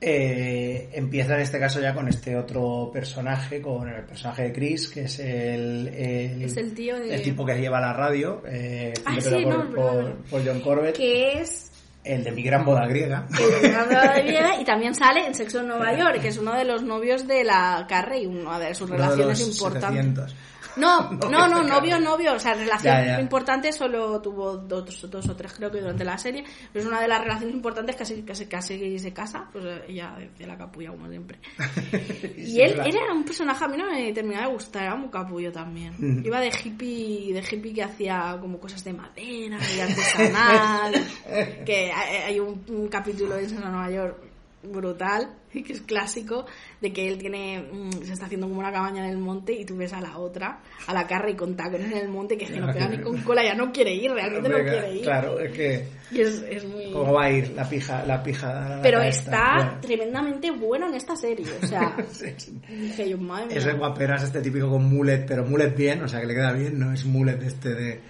eh, 0.00 0.90
empieza 0.92 1.34
en 1.36 1.40
este 1.40 1.58
caso 1.58 1.80
ya 1.80 1.94
con 1.94 2.08
este 2.08 2.36
otro 2.36 2.90
personaje, 2.92 3.60
con 3.62 3.88
el 3.88 4.04
personaje 4.04 4.44
de 4.44 4.52
Chris, 4.52 4.88
que 4.88 5.02
es 5.02 5.18
el, 5.20 5.88
el, 5.88 6.42
Es 6.42 6.56
el 6.56 6.74
tío 6.74 6.98
de- 6.98 7.18
tipo 7.20 7.44
que 7.46 7.54
lleva 7.60 7.80
la 7.80 7.92
radio, 7.92 8.42
eh, 8.46 8.92
Ah, 9.04 9.16
sí, 9.20 9.30
por, 9.42 9.74
no, 9.74 10.14
por 10.30 10.44
John 10.44 10.60
Corbett, 10.60 10.96
Que 10.96 11.40
es 11.40 11.70
el 12.06 12.24
de 12.24 12.32
mi 12.32 12.42
gran 12.42 12.64
boda 12.64 12.86
griega. 12.86 13.26
el 13.38 13.62
de 13.62 13.72
la 13.72 13.84
boda 13.84 14.18
griega, 14.22 14.60
y 14.60 14.64
también 14.64 14.94
sale 14.94 15.26
en 15.26 15.34
Sexo 15.34 15.60
en 15.60 15.68
Nueva 15.68 15.92
York, 15.94 16.20
que 16.20 16.28
es 16.28 16.38
uno 16.38 16.54
de 16.54 16.64
los 16.64 16.82
novios 16.82 17.26
de 17.26 17.44
la 17.44 17.84
Carrey, 17.88 18.26
una 18.26 18.58
de 18.58 18.74
sus 18.74 18.88
Uno 18.88 18.98
de 18.98 19.04
relaciones 19.04 19.40
los 19.40 19.56
importantes. 19.56 19.90
700. 19.90 20.34
No, 20.76 21.10
No, 21.12 21.30
no, 21.30 21.48
no, 21.48 21.62
novio, 21.62 21.98
novio, 21.98 22.34
o 22.34 22.38
sea, 22.38 22.54
relación 22.54 22.94
Ya, 22.94 23.04
ya. 23.06 23.20
importante 23.20 23.72
solo 23.72 24.20
tuvo 24.20 24.56
dos, 24.56 25.10
dos 25.10 25.28
o 25.28 25.36
tres 25.36 25.52
creo 25.54 25.70
que 25.70 25.80
durante 25.80 26.04
la 26.04 26.18
serie, 26.18 26.44
pero 26.72 26.84
es 26.84 26.88
una 26.88 27.00
de 27.00 27.08
las 27.08 27.20
relaciones 27.22 27.54
importantes 27.54 27.96
casi 27.96 28.22
casi 28.22 28.46
casi 28.46 28.98
se 28.98 29.12
casa, 29.12 29.48
pues 29.52 29.64
ella 29.88 30.14
de, 30.18 30.30
de 30.38 30.46
la 30.46 30.56
capulla 30.56 30.90
como 30.90 31.08
siempre. 31.08 31.38
Y 32.36 32.60
él, 32.60 32.80
era 32.84 33.12
un 33.12 33.24
personaje, 33.24 33.64
a 33.64 33.68
mí 33.68 33.76
no 33.76 33.90
me 33.90 34.12
terminaba 34.12 34.46
de 34.46 34.52
gustar, 34.52 34.82
era 34.84 34.94
muy 34.96 35.08
capullo 35.10 35.50
también. 35.52 36.22
Iba 36.24 36.40
de 36.40 36.48
hippie, 36.48 37.32
de 37.32 37.40
hippie 37.40 37.74
que 37.74 37.82
hacía 37.82 38.36
como 38.40 38.58
cosas 38.58 38.82
de 38.84 38.92
madera 38.92 39.58
y 39.76 39.80
artesanal, 39.80 40.94
que 41.66 41.92
hay, 41.92 42.16
hay 42.26 42.40
un, 42.40 42.64
un 42.68 42.88
capítulo 42.88 43.36
en 43.36 43.54
Nueva 43.60 43.90
York 43.90 44.16
brutal, 44.62 45.34
que 45.64 45.72
es 45.72 45.80
clásico, 45.80 46.46
de 46.80 46.92
que 46.92 47.08
él 47.08 47.18
tiene, 47.18 47.60
mm, 47.60 48.04
se 48.04 48.12
está 48.12 48.26
haciendo 48.26 48.48
como 48.48 48.60
una 48.60 48.72
cabaña 48.72 49.04
en 49.04 49.10
el 49.10 49.18
monte 49.18 49.52
y 49.52 49.64
tú 49.64 49.76
ves 49.76 49.92
a 49.92 50.00
la 50.00 50.18
otra, 50.18 50.60
a 50.86 50.94
la 50.94 51.06
Carrie 51.06 51.36
con 51.36 51.56
tacones 51.56 51.90
en 51.92 51.98
el 51.98 52.08
monte, 52.08 52.36
que 52.36 52.44
es 52.44 52.50
que 52.50 52.60
no 52.60 52.72
pega 52.72 52.88
ni 52.88 52.98
con 52.98 53.18
cola, 53.22 53.44
ya 53.44 53.54
no 53.54 53.72
quiere 53.72 53.94
ir, 53.94 54.10
realmente 54.10 54.48
no 54.48 54.58
quiere 54.58 54.94
ir. 54.94 55.02
Claro, 55.02 55.38
es 55.40 55.52
que. 55.52 55.88
Y 56.10 56.20
es, 56.20 56.44
es 56.48 56.64
muy... 56.64 56.92
¿Cómo 56.92 57.14
va 57.14 57.24
a 57.24 57.30
ir 57.30 57.50
la 57.50 57.68
pija? 57.68 58.04
La 58.06 58.22
pija 58.22 58.76
la 58.76 58.82
Pero 58.82 59.02
está? 59.02 59.54
Bueno. 59.56 59.78
tremendamente 59.80 60.50
bueno 60.52 60.88
en 60.88 60.94
esta 60.94 61.16
serie, 61.16 61.46
o 61.62 61.66
sea, 61.66 61.96
Sí, 62.10 62.32
sí. 62.36 62.60
dije 62.68 63.10
yo, 63.10 63.18
madre 63.18 63.46
mía. 63.46 63.58
Ese 63.58 63.72
guaperas, 63.72 64.22
este 64.22 64.40
típico 64.40 64.70
con 64.70 64.84
mullet, 64.84 65.24
pero 65.26 65.44
mullet 65.44 65.74
bien, 65.74 66.02
o 66.02 66.08
sea 66.08 66.20
que 66.20 66.26
le 66.26 66.34
queda 66.34 66.52
bien, 66.52 66.78
no 66.78 66.92
es 66.92 67.04
mullet 67.04 67.42
este 67.42 67.74
de... 67.74 68.00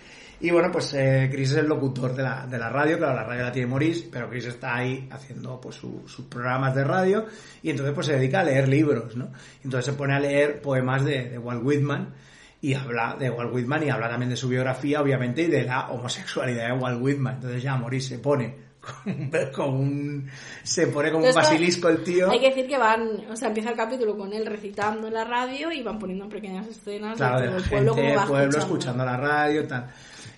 Y 0.41 0.51
bueno, 0.51 0.71
pues 0.71 0.93
eh, 0.95 1.29
Chris 1.33 1.53
es 1.53 1.57
el 1.57 1.67
locutor 1.67 2.15
de 2.15 2.23
la, 2.23 2.47
de 2.47 2.59
la 2.59 2.69
radio, 2.69 2.99
claro, 2.99 3.15
la 3.15 3.25
radio 3.25 3.45
la 3.45 3.53
tiene 3.53 3.69
Maurice, 3.69 4.09
pero 4.13 4.29
Chris 4.29 4.45
está 4.47 4.75
ahí 4.77 5.09
haciendo 5.11 5.59
pues 5.61 5.77
su- 5.77 6.03
sus 6.07 6.27
programas 6.27 6.75
de 6.75 6.85
radio 6.85 7.25
y 7.63 7.71
entonces 7.71 7.95
pues 7.95 8.07
se 8.07 8.17
dedica 8.19 8.41
a 8.41 8.45
leer 8.45 8.69
libros, 8.69 9.17
¿no? 9.17 9.31
Entonces 9.65 9.87
se 9.87 9.93
pone 9.99 10.15
a 10.15 10.21
leer 10.21 10.61
poemas 10.61 11.05
de, 11.07 11.31
de 11.31 11.39
Walt 11.39 11.63
Whitman 11.65 12.15
y 12.61 12.75
habla 12.75 13.17
de 13.19 13.31
Walt 13.31 13.53
Whitman 13.55 13.85
y 13.85 13.91
habla 13.91 14.09
también 14.11 14.29
de 14.29 14.37
su 14.37 14.49
biografía, 14.49 15.01
obviamente, 15.01 15.43
y 15.43 15.47
de 15.47 15.65
la 15.65 15.89
homosexualidad 15.89 16.67
de 16.69 16.73
Walt 16.83 17.01
Whitman. 17.01 17.35
Entonces 17.37 17.63
ya 17.63 17.77
Maurice 17.77 18.09
se 18.17 18.19
pone 18.19 18.55
con, 19.55 19.69
un... 19.75 20.31
se 20.63 20.87
pone 20.89 21.11
como 21.13 21.27
un 21.27 21.35
basilisco 21.35 21.89
el 21.89 22.03
tío. 22.05 22.31
Hay 22.31 22.41
que 22.41 22.49
decir 22.49 22.67
que 22.69 22.77
van, 22.79 23.09
o 23.31 23.37
sea, 23.37 23.49
empieza 23.49 23.71
el 23.71 23.77
capítulo 23.77 24.17
con 24.17 24.33
él 24.35 24.45
recitando 24.47 25.09
en 25.09 25.15
la 25.15 25.25
radio 25.25 25.73
y 25.73 25.83
van 25.83 25.99
poniendo 25.99 26.29
pequeñas 26.29 26.67
escenas 26.67 27.17
Claro, 27.17 27.41
de 27.41 27.47
de 27.47 27.49
todo 27.49 27.59
la 27.59 27.65
el 27.65 27.71
pueblo 27.71 27.95
gente 27.95 28.03
como 28.03 28.15
va 28.15 28.21
del 28.21 28.29
pueblo 28.29 28.59
escuchando. 28.59 29.03
escuchando 29.03 29.05
la 29.07 29.17
radio 29.17 29.61
y 29.63 29.67
tal. 29.67 29.87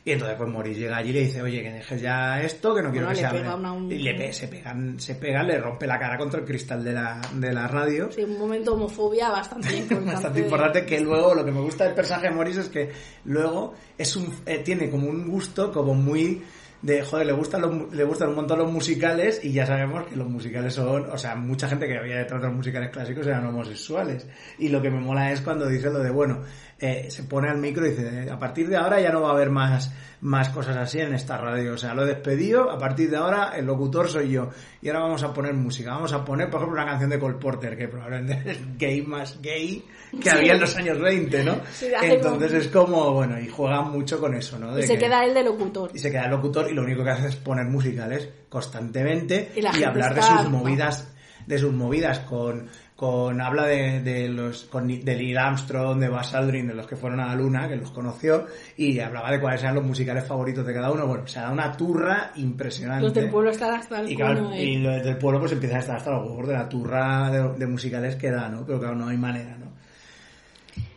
Y 0.09 0.13
entonces 0.13 0.37
pues 0.39 0.49
Moris 0.51 0.79
llega 0.79 0.97
allí 0.97 1.11
y 1.11 1.13
le 1.13 1.21
dice, 1.21 1.43
oye, 1.43 1.63
que 1.63 1.71
dejes 1.71 2.01
ya 2.01 2.41
esto, 2.41 2.75
que 2.75 2.83
no 2.83 2.91
quiero 2.91 3.07
Bueno, 3.09 3.19
que 3.31 3.39
le 3.39 3.89
se 3.89 3.95
Y 3.95 3.99
le 4.03 4.15
pe- 4.15 4.33
se 4.33 4.49
pegan, 4.49 4.99
se 4.99 5.15
pegan, 5.17 5.47
le 5.47 5.59
rompe 5.59 5.87
la 5.87 5.99
cara 5.99 6.17
contra 6.17 6.41
el 6.41 6.47
cristal 6.47 6.83
de 6.83 6.93
la, 6.95 7.21
de 7.35 7.53
la 7.53 7.69
radio. 7.69 8.11
Sí, 8.11 8.23
un 8.23 8.39
momento 8.39 8.71
de 8.71 8.77
homofobia 8.79 9.29
bastante 9.31 9.69
importante. 9.77 10.13
Bastante 10.15 10.41
importante 10.41 10.87
que 10.87 11.01
luego 11.01 11.35
lo 11.35 11.45
que 11.45 11.53
me 11.53 11.61
gusta 11.61 11.85
del 11.85 11.95
personaje 11.95 12.29
de 12.29 12.35
Morris 12.35 12.57
es 12.57 12.69
que 12.71 12.91
luego 13.27 13.75
es 13.99 14.17
un 14.17 14.33
eh, 14.47 14.59
tiene 14.65 14.89
como 14.89 15.09
un 15.09 15.29
gusto 15.29 15.71
como 15.73 15.93
muy 15.95 16.43
de 16.81 17.03
joder 17.03 17.27
le 17.27 17.33
gustan 17.33 17.61
los 17.61 17.93
le 17.93 18.05
gustan 18.05 18.29
un 18.29 18.37
montón 18.37 18.57
los 18.61 18.71
musicales 18.71 19.41
y 19.45 19.51
ya 19.53 19.67
sabemos 19.67 20.07
que 20.07 20.15
los 20.15 20.29
musicales 20.29 20.73
son 20.75 21.11
o 21.11 21.19
sea 21.19 21.35
mucha 21.35 21.67
gente 21.69 21.89
que 21.89 21.99
había 21.99 22.19
detrás 22.19 22.41
de 22.41 22.47
los 22.47 22.57
musicales 22.57 22.91
clásicos 22.91 23.27
eran 23.27 23.45
homosexuales 23.47 24.29
y 24.61 24.69
lo 24.69 24.81
que 24.81 24.89
me 24.89 25.01
mola 25.01 25.33
es 25.33 25.41
cuando 25.41 25.67
dice 25.67 25.91
lo 25.91 25.99
de 25.99 26.11
bueno 26.11 26.43
eh, 26.81 27.07
se 27.11 27.25
pone 27.25 27.49
al 27.49 27.59
micro 27.59 27.85
y 27.87 27.91
dice 27.91 28.31
a 28.31 28.39
partir 28.39 28.69
de 28.69 28.77
ahora 28.77 29.01
ya 29.01 29.11
no 29.11 29.21
va 29.23 29.31
a 29.31 29.33
haber 29.33 29.51
más 29.51 29.93
más 30.21 30.49
cosas 30.51 30.77
así 30.77 31.01
en 31.01 31.13
esta 31.15 31.37
radio 31.37 31.75
o 31.75 31.77
sea 31.79 31.93
lo 31.95 32.03
he 32.05 32.07
despedido 32.07 32.71
a 32.71 32.79
partir 32.79 33.11
de 33.11 33.17
ahora 33.17 33.53
el 33.57 33.67
locutor 33.67 34.09
soy 34.09 34.31
yo 34.31 34.51
y 34.83 34.89
ahora 34.89 35.01
vamos 35.01 35.23
a 35.25 35.33
poner 35.33 35.55
música 35.55 35.91
vamos 35.91 36.13
a 36.13 36.25
poner 36.25 36.49
por 36.51 36.61
ejemplo 36.61 36.81
una 36.81 36.89
canción 36.91 37.11
de 37.11 37.19
Cole 37.19 37.37
Porter 37.39 37.77
que 37.77 37.89
probablemente 37.89 38.51
es 38.53 38.59
gay 38.79 39.03
más 39.03 39.41
gay 39.43 39.85
que 40.23 40.23
Sí. 40.23 40.37
había 40.37 40.55
en 40.55 40.61
los 40.61 40.75
años 40.77 40.99
20, 41.01 41.45
¿no? 41.45 41.57
Sí, 41.71 41.87
Entonces 42.03 42.69
como- 42.69 42.95
es 42.95 42.99
como, 43.03 43.13
bueno, 43.13 43.39
y 43.39 43.47
juegan 43.49 43.91
mucho 43.91 44.19
con 44.19 44.35
eso, 44.35 44.59
¿no? 44.59 44.79
Y 44.79 44.83
se 44.85 44.95
que- 44.95 45.01
queda 45.01 45.23
él 45.23 45.35
de 45.35 45.45
locutor. 45.45 45.91
y 45.93 45.99
se 45.99 46.11
queda 46.11 46.25
el 46.25 46.31
locutor 46.31 46.67
y 46.71 46.75
lo 46.75 46.83
único 46.83 47.05
que 47.05 47.11
hace 47.11 47.29
es 47.29 47.37
poner 47.37 47.67
musicales 47.67 48.27
constantemente 48.49 49.53
Y 49.57 49.61
y, 49.61 49.85
hablar 49.85 50.15
de 50.15 50.23
sus 50.23 50.49
movidas, 50.49 51.09
de 51.47 51.59
sus 51.59 51.73
movidas 51.75 52.21
con, 52.21 52.69
con 52.99 53.41
habla 53.41 53.65
de, 53.67 54.01
de 54.03 54.29
los 54.29 54.65
con, 54.65 54.89
de 54.89 55.15
Neil 55.17 55.39
Armstrong, 55.39 56.01
de 56.01 56.09
Buzz 56.09 56.35
Aldrin, 56.35 56.67
de 56.67 56.75
los 56.75 56.85
que 56.85 56.97
fueron 56.97 57.21
a 57.21 57.27
la 57.29 57.37
luna, 57.37 57.69
que 57.69 57.77
los 57.77 57.93
conoció 57.93 58.47
y 58.77 58.99
hablaba 58.99 59.31
de 59.31 59.41
cuáles 59.41 59.63
eran 59.63 59.77
los 59.77 59.85
musicales 59.85 60.25
favoritos 60.27 60.67
de 60.67 60.75
cada 60.75 60.91
uno. 60.91 61.07
Bueno, 61.07 61.25
se 61.29 61.39
da 61.39 61.53
una 61.53 61.71
turra 61.77 62.33
impresionante. 62.35 63.05
Los 63.05 63.15
del 63.15 63.31
pueblo 63.31 63.51
están 63.53 63.73
hasta 63.75 64.01
el 64.01 64.11
Y 64.11 64.17
claro, 64.17 64.49
de- 64.51 64.65
y 64.65 64.79
los 64.79 65.05
del 65.05 65.17
pueblo 65.17 65.39
pues 65.39 65.53
empiezan 65.53 65.77
a 65.77 65.81
estar 65.81 65.97
hasta 65.97 66.11
los 66.11 66.27
huevos 66.29 66.49
de 66.49 66.55
la 66.55 66.69
turra 66.69 67.31
de, 67.31 67.57
de 67.57 67.67
musicales 67.69 68.17
que 68.17 68.33
da, 68.33 68.49
¿no? 68.49 68.67
Pero 68.67 68.81
claro, 68.81 68.97
no 68.97 69.07
hay 69.07 69.17
manera, 69.17 69.57
¿no? 69.57 69.69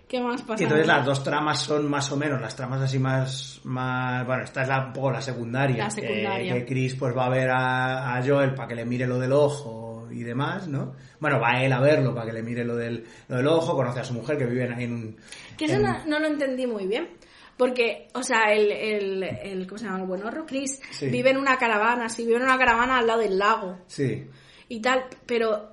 ¿Qué 0.08 0.20
más 0.20 0.42
pasa? 0.42 0.62
Y 0.62 0.64
entonces 0.66 0.88
las 0.88 1.06
dos 1.06 1.24
tramas 1.24 1.60
son 1.60 1.88
más 1.90 2.12
o 2.12 2.18
menos, 2.18 2.42
las 2.42 2.54
tramas 2.56 2.82
así 2.82 2.98
más, 3.00 3.62
más 3.64 4.26
bueno, 4.26 4.44
esta 4.44 4.64
es 4.64 4.68
la, 4.68 4.88
un 4.88 4.92
poco 4.94 5.12
la 5.12 5.22
secundaria. 5.22 5.78
La 5.86 5.90
secundaria. 5.92 6.54
Que, 6.54 6.60
que 6.62 6.66
Chris 6.66 6.96
pues 6.96 7.16
va 7.16 7.28
a 7.28 7.30
ver 7.30 7.50
a, 7.50 8.18
a 8.18 8.26
Joel 8.26 8.54
para 8.54 8.68
que 8.68 8.76
le 8.76 8.86
mire 8.86 9.08
lo 9.08 9.20
del 9.20 9.32
ojo 9.32 9.81
y 10.12 10.24
demás, 10.24 10.68
¿no? 10.68 10.94
Bueno, 11.20 11.40
va 11.40 11.64
él 11.64 11.72
a 11.74 11.80
verlo 11.80 12.14
para 12.14 12.28
que 12.28 12.34
le 12.34 12.44
mire 12.44 12.64
lo 12.66 12.76
del, 12.76 13.06
lo 13.28 13.38
del 13.38 13.48
ojo, 13.48 13.76
conoce 13.76 14.00
a 14.00 14.04
su 14.04 14.14
mujer 14.14 14.38
que 14.38 14.46
viven 14.46 14.74
ahí 14.74 14.84
en 14.86 14.94
un... 14.94 15.18
Que 15.58 15.66
eso 15.66 15.80
no, 15.80 16.06
no 16.06 16.20
lo 16.20 16.28
entendí 16.28 16.66
muy 16.68 16.88
bien. 16.88 17.10
Porque, 17.58 18.08
o 18.14 18.24
sea, 18.24 18.54
el, 18.54 18.72
el, 18.72 19.24
el 19.24 19.68
¿cómo 19.68 19.78
se 19.78 19.86
llama? 19.86 20.00
El 20.00 20.08
buenorro, 20.08 20.46
Chris, 20.48 20.80
Sí. 20.92 21.10
vive 21.10 21.30
en 21.30 21.38
una 21.38 21.58
caravana, 21.58 22.10
sí, 22.10 22.24
vive 22.26 22.38
en 22.38 22.44
una 22.44 22.58
caravana 22.58 22.98
al 22.98 23.06
lado 23.06 23.20
del 23.20 23.38
lago 23.38 23.78
Sí, 23.88 24.26
y 24.68 24.80
tal, 24.82 25.04
pero 25.28 25.70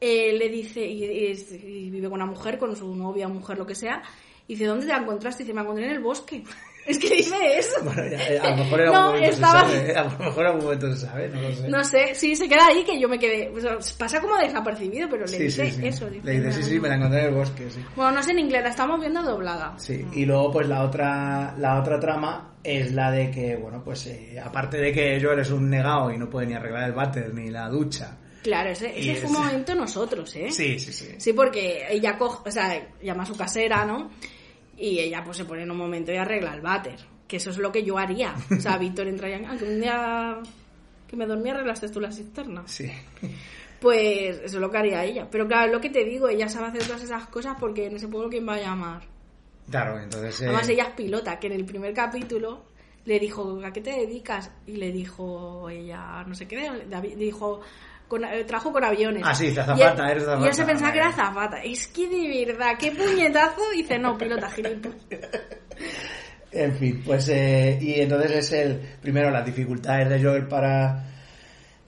eh, 0.00 0.32
le 0.38 0.48
dice, 0.48 0.84
y, 0.86 1.02
y- 1.04 1.32
y 1.86 1.90
vive 1.90 2.08
con 2.08 2.20
una 2.20 2.26
mujer, 2.30 2.58
con 2.58 2.76
su 2.76 2.94
novia, 2.94 3.26
mujer, 3.26 3.58
lo 3.58 3.66
que 3.66 3.74
sea, 3.74 4.00
y 4.46 4.52
dice, 4.54 4.66
¿dónde 4.66 4.86
te 4.86 4.92
la 4.92 4.98
encontraste? 4.98 5.42
Y 5.42 5.46
dice, 5.46 5.54
me 5.54 5.62
encontré 5.62 5.86
en 5.86 5.92
el 5.92 6.00
bosque. 6.02 6.44
Es 6.86 6.98
que 6.98 7.08
dice 7.16 7.34
eso. 7.58 7.82
bueno, 7.82 8.02
ya, 8.06 8.18
eh, 8.28 8.38
a 8.38 8.50
lo 8.50 8.56
mejor 8.58 8.80
en 8.80 8.86
algún 8.88 9.00
No, 9.00 9.06
momento 9.08 9.30
estaba- 9.30 9.68
se 9.70 9.76
sabe, 9.78 9.96
a 9.96 10.04
lo 10.04 10.10
mejor 10.18 10.40
en 10.40 10.46
algún 10.46 10.64
momento 10.64 10.92
se 10.94 11.06
sabe, 11.06 11.28
no 11.28 11.40
lo 11.40 11.52
sé. 11.54 11.68
No 11.68 11.84
sé, 11.84 12.14
sí, 12.14 12.36
se 12.36 12.48
queda 12.48 12.66
ahí 12.66 12.84
que 12.84 13.00
yo 13.00 13.08
me 13.08 13.18
quedé. 13.18 13.48
o 13.48 13.60
sea, 13.60 13.78
pasa 13.98 14.20
como 14.20 14.36
desapercibido, 14.36 15.08
pero 15.08 15.22
le 15.22 15.28
sí, 15.28 15.42
dice 15.44 15.66
sí, 15.70 15.80
sí. 15.80 15.86
eso. 15.86 16.08
Le 16.10 16.40
dice, 16.40 16.52
sí, 16.52 16.62
sí, 16.62 16.80
me 16.80 16.88
la 16.88 16.96
encontré 16.96 17.20
en 17.20 17.26
el 17.28 17.34
bosque, 17.34 17.70
sí. 17.70 17.80
Bueno, 17.96 18.12
no 18.12 18.22
sé 18.22 18.32
en 18.32 18.38
inglés, 18.40 18.62
la 18.62 18.68
estamos 18.70 19.00
viendo 19.00 19.22
doblada. 19.22 19.74
Sí, 19.78 20.04
y 20.12 20.24
luego 20.26 20.52
pues 20.52 20.68
la 20.68 20.82
otra, 20.82 21.54
la 21.58 21.80
otra 21.80 21.98
trama 21.98 22.56
es 22.62 22.92
la 22.92 23.10
de 23.10 23.30
que, 23.30 23.56
bueno, 23.56 23.82
pues 23.84 24.06
eh, 24.06 24.38
aparte 24.42 24.76
de 24.78 24.92
que 24.92 25.18
Joel 25.22 25.38
es 25.40 25.50
un 25.50 25.70
negado 25.70 26.10
y 26.10 26.18
no 26.18 26.28
puede 26.28 26.46
ni 26.48 26.54
arreglar 26.54 26.84
el 26.84 26.92
váter 26.92 27.32
ni 27.32 27.50
la 27.50 27.68
ducha. 27.68 28.18
Claro, 28.42 28.68
ese, 28.68 28.90
ese 28.98 29.14
fue 29.14 29.20
es- 29.20 29.24
un 29.24 29.32
momento 29.32 29.74
nosotros, 29.74 30.36
¿eh? 30.36 30.50
Sí, 30.50 30.78
sí, 30.78 30.92
sí. 30.92 31.14
Sí, 31.16 31.32
porque 31.32 31.86
ella 31.88 32.18
coge, 32.18 32.46
o 32.46 32.52
sea, 32.52 32.88
llama 33.02 33.22
a 33.22 33.26
su 33.26 33.34
casera, 33.38 33.86
¿no? 33.86 34.10
Y 34.76 34.98
ella 34.98 35.22
pues 35.24 35.36
se 35.36 35.44
pone 35.44 35.62
en 35.62 35.70
un 35.70 35.76
momento 35.76 36.12
y 36.12 36.16
arregla 36.16 36.54
el 36.54 36.60
váter. 36.60 36.96
Que 37.28 37.36
eso 37.36 37.50
es 37.50 37.58
lo 37.58 37.70
que 37.72 37.82
yo 37.84 37.96
haría. 37.98 38.34
O 38.50 38.60
sea, 38.60 38.76
Víctor 38.78 39.06
entra 39.08 39.28
y 39.30 39.44
aunque 39.44 39.64
un 39.64 39.80
día 39.80 40.38
que 41.08 41.16
me 41.16 41.26
dormí 41.26 41.50
arreglaste 41.50 41.88
tú 41.88 42.00
la 42.00 42.10
cisterna. 42.12 42.62
Sí. 42.66 42.90
Pues 43.80 44.36
eso 44.38 44.44
es 44.44 44.54
lo 44.54 44.70
que 44.70 44.78
haría 44.78 45.04
ella. 45.04 45.28
Pero 45.30 45.46
claro, 45.46 45.66
es 45.66 45.72
lo 45.72 45.80
que 45.80 45.90
te 45.90 46.04
digo, 46.04 46.28
ella 46.28 46.48
sabe 46.48 46.68
hacer 46.68 46.84
todas 46.84 47.02
esas 47.02 47.26
cosas 47.28 47.56
porque 47.60 47.86
en 47.86 47.96
ese 47.96 48.08
pueblo 48.08 48.30
quién 48.30 48.48
va 48.48 48.54
a 48.54 48.60
llamar. 48.60 49.02
Claro, 49.70 49.98
entonces... 50.00 50.40
eh, 50.42 50.44
Además 50.46 50.68
ella 50.68 50.84
es 50.84 50.90
pilota, 50.94 51.38
que 51.38 51.46
en 51.48 51.52
el 51.54 51.64
primer 51.64 51.92
capítulo 51.94 52.64
le 53.04 53.18
dijo, 53.18 53.60
¿a 53.64 53.72
qué 53.72 53.80
te 53.82 53.90
dedicas? 53.92 54.50
Y 54.66 54.76
le 54.76 54.90
dijo 54.92 55.68
ella, 55.68 56.24
no 56.26 56.34
sé 56.34 56.46
qué, 56.48 56.70
David- 56.88 57.16
dijo, 57.16 57.60
con, 58.14 58.24
eh, 58.24 58.44
trabajo 58.44 58.72
con 58.72 58.84
aviones. 58.84 59.22
Ah, 59.26 59.34
sí, 59.34 59.46
Y 59.46 59.58
azafata, 59.58 60.08
eres 60.10 60.22
Y 60.22 60.26
azafata. 60.26 60.46
él 60.48 60.54
se 60.54 60.64
pensaba 60.64 60.92
que 60.92 60.98
era 60.98 61.08
azafata. 61.08 61.62
Es 61.62 61.88
que 61.88 62.08
de 62.08 62.44
verdad, 62.46 62.76
qué 62.78 62.92
puñetazo. 62.92 63.72
Y 63.74 63.78
dice, 63.78 63.98
no, 63.98 64.16
pilota, 64.16 64.48
girito. 64.50 64.90
En 66.52 66.72
fin, 66.76 67.02
pues... 67.04 67.28
eh, 67.30 67.76
y 67.80 68.00
entonces 68.00 68.30
es 68.30 68.52
el... 68.52 68.80
Primero 69.02 69.28
las 69.32 69.44
dificultades 69.44 70.08
de 70.08 70.22
Joel 70.22 70.46
para... 70.46 71.04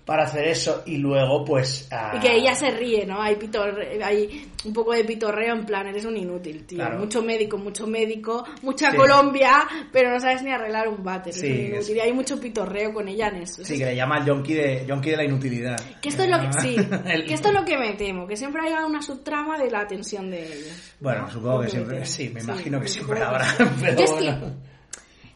Para 0.06 0.22
hacer 0.22 0.46
eso 0.46 0.84
y 0.86 0.98
luego 0.98 1.44
pues... 1.44 1.88
ah, 1.90 2.12
Y 2.16 2.20
que 2.20 2.36
ella 2.36 2.54
se 2.54 2.70
ríe, 2.70 3.04
¿no? 3.04 3.20
Hay, 3.20 3.34
pitorre- 3.34 4.00
hay 4.04 4.48
un 4.64 4.72
poco 4.72 4.92
de 4.92 5.02
pitorreo 5.04 5.52
en 5.56 5.66
plan, 5.66 5.84
eres 5.88 6.04
un 6.04 6.16
inútil, 6.16 6.64
tío. 6.64 6.78
Claro. 6.78 7.00
Mucho 7.00 7.22
médico, 7.24 7.58
mucho 7.58 7.88
médico, 7.88 8.44
mucha 8.62 8.92
Sí. 8.92 8.96
Colombia, 8.96 9.66
pero 9.90 10.12
no 10.12 10.20
sabes 10.20 10.44
ni 10.44 10.52
arreglar 10.52 10.86
un 10.86 11.02
váter. 11.02 11.32
Sí, 11.32 11.48
inútil. 11.72 11.96
Y 11.96 12.00
hay 12.00 12.12
mucho 12.12 12.38
pitorreo 12.40 12.94
con 12.94 13.08
ella 13.08 13.26
en 13.30 13.42
eso. 13.42 13.64
Sí, 13.64 13.76
que 13.76 13.84
le 13.84 13.96
llama 13.96 14.18
el 14.18 14.26
yonki 14.26 14.54
de, 14.54 14.86
yonki 14.86 15.10
de 15.10 15.16
la 15.16 15.24
inutilidad. 15.24 15.76
Que 16.00 16.08
esto 16.08 16.22
es 16.22 16.30
lo 16.30 16.38
que, 16.40 16.52
sí, 16.60 16.76
El- 17.04 17.26
que 17.26 17.34
esto 17.34 17.48
es 17.48 17.54
lo 17.54 17.64
que 17.64 17.76
me 17.76 17.94
temo, 17.94 18.28
que 18.28 18.36
siempre 18.36 18.62
haya 18.64 18.86
una 18.86 19.02
subtrama 19.02 19.58
de 19.58 19.68
la 19.72 19.88
tensión 19.88 20.30
de 20.30 20.40
ella. 20.40 20.72
Bueno, 21.00 21.22
¿no? 21.22 21.30
supongo 21.32 21.62
que 21.62 21.68
siempre... 21.70 22.04
Sí, 22.06 22.28
me 22.32 22.40
Sí, 22.42 22.46
imagino 22.48 22.80
que 22.80 22.86
siempre 22.86 23.20
habrá. 23.22 23.46
Pero 23.80 23.98
Yo 23.98 24.12
bueno. 24.12 24.54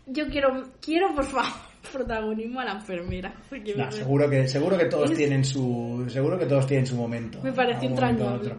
yo 0.06 0.28
quiero, 0.28 0.62
quiero 0.80 1.12
por 1.12 1.24
favor 1.24 1.50
protagonismo 1.92 2.60
a 2.60 2.64
la 2.64 2.72
enfermera. 2.72 3.32
No, 3.76 3.90
seguro 3.92 4.28
que 4.28 4.46
seguro 4.48 4.76
que 4.78 4.86
todos 4.86 5.12
tienen 5.14 5.44
su 5.44 6.06
seguro 6.08 6.38
que 6.38 6.46
todos 6.46 6.66
tienen 6.66 6.86
su 6.86 6.96
momento 6.96 7.40
Me 7.42 7.52
pareció 7.52 7.88
entrañable. 7.88 8.54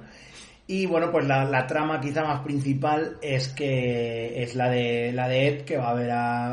y 0.67 0.85
bueno 0.85 1.11
pues 1.11 1.25
la, 1.25 1.45
la 1.45 1.67
trama 1.67 1.99
quizá 2.01 2.23
más 2.23 2.41
principal 2.41 3.17
es 3.21 3.49
que 3.49 4.41
es 4.43 4.55
la 4.55 4.69
de 4.69 5.11
la 5.13 5.27
de 5.27 5.47
Ed 5.47 5.61
que 5.65 5.77
va 5.77 5.91
a 5.91 5.93
ver 5.93 6.11
a, 6.11 6.47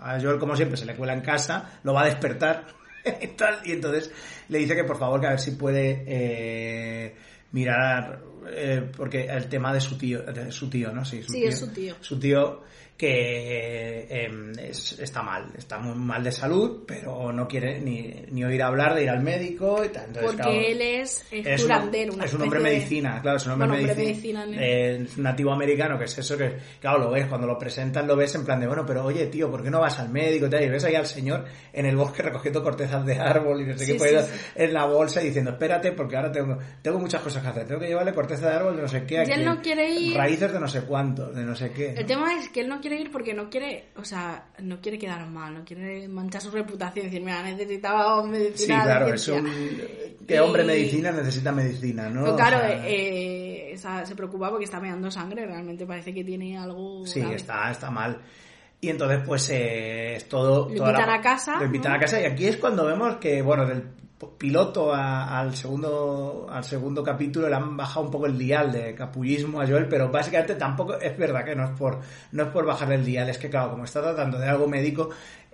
a, 0.00 0.14
a 0.14 0.20
Joel 0.20 0.38
como 0.38 0.54
siempre 0.56 0.76
se 0.76 0.86
le 0.86 0.94
cuela 0.94 1.14
en 1.14 1.20
casa 1.20 1.78
lo 1.82 1.92
va 1.94 2.02
a 2.02 2.06
despertar 2.06 2.64
y 3.22 3.26
tal, 3.28 3.58
y 3.64 3.72
entonces 3.72 4.10
le 4.48 4.58
dice 4.58 4.74
que 4.74 4.84
por 4.84 4.98
favor 4.98 5.20
que 5.20 5.26
a 5.26 5.30
ver 5.30 5.40
si 5.40 5.52
puede 5.52 6.04
eh, 6.06 7.14
mirar 7.52 8.20
eh, 8.50 8.90
porque 8.96 9.24
el 9.26 9.46
tema 9.48 9.72
de 9.74 9.80
su 9.80 9.96
tío, 9.98 10.22
de 10.22 10.50
su 10.50 10.70
tío, 10.70 10.90
¿no? 10.92 11.04
Sí, 11.04 11.22
su 11.22 11.32
Sí, 11.32 11.40
tío, 11.40 11.48
es 11.48 11.58
su 11.58 11.68
tío. 11.72 11.94
Su 12.00 12.18
tío 12.18 12.62
que 12.98 14.06
eh, 14.10 14.52
es- 14.68 14.98
está 14.98 15.22
mal, 15.22 15.46
está 15.56 15.78
muy 15.78 15.94
mal 15.94 16.22
de 16.24 16.32
salud, 16.32 16.82
pero 16.86 17.32
no 17.32 17.46
quiere 17.46 17.80
ni, 17.80 18.12
ni 18.32 18.44
oír 18.44 18.60
hablar 18.62 18.94
de 18.96 19.04
ir 19.04 19.10
al 19.10 19.22
médico 19.22 19.84
y 19.84 19.88
tal. 19.88 20.06
Entonces, 20.08 20.22
Porque 20.24 20.42
claro, 20.42 20.58
él 20.60 20.82
es, 20.82 21.24
es 21.30 21.60
un, 21.62 21.68
curandero. 21.68 22.12
es 22.24 22.34
un 22.34 22.42
hombre 22.42 22.58
de- 22.58 22.64
medicina, 22.64 23.20
claro, 23.22 23.36
es 23.36 23.46
un 23.46 23.52
hombre, 23.52 23.68
Bueno, 23.68 23.82
hombre 23.82 24.04
medicina, 24.04 24.40
medicina, 24.46 24.66
eh, 24.66 25.06
nativo 25.18 25.52
americano, 25.52 25.96
que 25.98 26.04
es 26.06 26.18
eso 26.18 26.36
que, 26.36 26.56
claro, 26.80 26.98
lo 26.98 27.10
ves, 27.12 27.26
cuando 27.26 27.46
lo 27.46 27.56
presentan 27.56 28.06
lo 28.08 28.16
ves 28.16 28.34
en 28.34 28.44
plan 28.44 28.58
de, 28.58 28.66
bueno, 28.66 28.84
pero 28.84 29.04
oye, 29.04 29.26
tío, 29.28 29.48
¿por 29.50 29.62
qué 29.62 29.70
no 29.70 29.80
vas 29.80 29.98
al 30.00 30.08
médico? 30.08 30.46
y 30.46 30.50
tal? 30.50 30.64
Y 30.64 30.68
ves 30.68 30.84
ahí 30.84 30.96
al 30.96 31.06
señor 31.06 31.44
en 31.72 31.86
el 31.86 31.94
bosque 31.96 32.22
recogiendo 32.24 32.62
cortezas 32.64 33.06
de 33.06 33.16
árbol 33.18 33.62
y 33.62 33.66
no 33.66 33.78
sé 33.78 33.86
Sí, 33.86 33.92
qué, 33.92 33.98
sí, 34.00 34.16
sí. 34.26 34.40
en 34.56 34.74
la 34.74 34.86
bolsa 34.86 35.22
y 35.22 35.26
diciendo, 35.26 35.52
espérate, 35.52 35.92
porque 35.92 36.16
ahora 36.16 36.32
tengo, 36.32 36.58
tengo 36.82 36.98
muchas 36.98 37.22
cosas 37.22 37.42
que 37.44 37.48
hacer, 37.48 37.66
tengo 37.68 37.80
que 37.80 37.86
llevarle 37.86 38.12
corteza 38.12 38.50
de 38.50 38.56
árbol 38.56 38.74
de 38.76 38.82
no 38.82 38.88
sé 38.88 39.04
qué, 39.04 39.22
él 39.22 39.44
no 39.44 39.60
quiere 39.62 39.88
ir. 39.88 40.16
raíces 40.16 40.52
de 40.52 40.58
no 40.58 40.66
sé 40.66 40.80
cuánto, 40.82 41.30
de 41.30 41.44
no 41.44 41.54
sé 41.54 41.70
qué. 41.70 41.92
El 41.92 42.06
tema 42.06 42.34
es 42.34 42.48
que 42.48 42.60
él 42.62 42.68
no 42.68 42.80
quiere 42.80 42.87
ir 42.96 43.10
porque 43.10 43.34
no 43.34 43.48
quiere, 43.50 43.86
o 43.96 44.04
sea, 44.04 44.48
no 44.60 44.80
quiere 44.80 44.98
quedar 44.98 45.26
mal, 45.28 45.54
no 45.54 45.64
quiere 45.64 46.08
manchar 46.08 46.40
su 46.40 46.50
reputación, 46.50 47.06
decir, 47.06 47.20
mira, 47.22 47.42
necesitaba 47.42 48.22
Sí, 48.22 48.28
medicina. 48.30 48.78
de 48.78 48.82
claro, 48.84 49.14
es 49.14 49.22
ciencia". 49.22 49.52
un... 49.52 50.26
Que 50.26 50.40
hombre 50.40 50.62
Y- 50.64 50.66
medicina 50.66 51.10
necesita 51.10 51.52
medicina, 51.52 52.08
¿no? 52.10 52.20
Pero 52.22 52.34
O 52.34 52.36
claro, 52.36 52.58
sea, 52.58 52.82
eh, 52.86 53.74
sea, 53.78 54.04
se 54.04 54.14
preocupa 54.14 54.50
porque 54.50 54.64
está 54.66 54.78
meando 54.80 55.10
sangre, 55.10 55.46
realmente 55.46 55.86
parece 55.86 56.12
que 56.12 56.22
tiene 56.24 56.58
algo. 56.58 57.06
Sí, 57.06 57.20
grave. 57.20 57.36
está, 57.36 57.70
está 57.70 57.90
mal. 57.90 58.20
Y 58.80 58.90
entonces, 58.90 59.20
pues, 59.26 59.48
eh, 59.50 60.16
es 60.16 60.28
todo... 60.28 60.66
Lo 60.68 60.76
invitan 60.76 61.10
a 61.10 61.20
casa, 61.20 61.56
Lo 61.58 61.64
invitan 61.64 61.92
¿no? 61.92 61.96
a 61.96 62.00
casa 62.00 62.20
y 62.20 62.24
aquí 62.24 62.46
es 62.46 62.58
cuando 62.58 62.84
vemos 62.86 63.16
que, 63.16 63.40
bueno, 63.42 63.66
del 63.66 63.82
piloto 64.36 64.92
a- 64.92 65.38
al 65.38 65.54
segundo 65.54 66.46
al 66.50 66.64
segundo 66.64 67.02
capítulo 67.04 67.48
le 67.48 67.54
han 67.54 67.76
bajado 67.76 68.06
un 68.06 68.10
poco 68.10 68.26
el 68.26 68.36
dial 68.36 68.72
de 68.72 68.94
capullismo 68.94 69.60
a 69.60 69.66
Joel, 69.66 69.86
pero 69.88 70.10
básicamente 70.10 70.54
tampoco 70.56 70.94
es 70.98 71.16
verdad 71.16 71.44
que 71.44 71.54
no 71.54 71.64
es 71.64 71.70
por 71.78 72.00
no 72.32 72.42
es 72.42 72.48
por 72.50 72.66
bajar 72.66 72.92
el 72.92 73.04
dial, 73.04 73.28
es 73.30 73.38
que 73.38 73.48
claro, 73.48 73.70
como 73.70 73.84
está 73.84 74.00
tratando 74.02 74.38
de 74.38 74.48
algo 74.48 74.66
médico, 74.66 75.10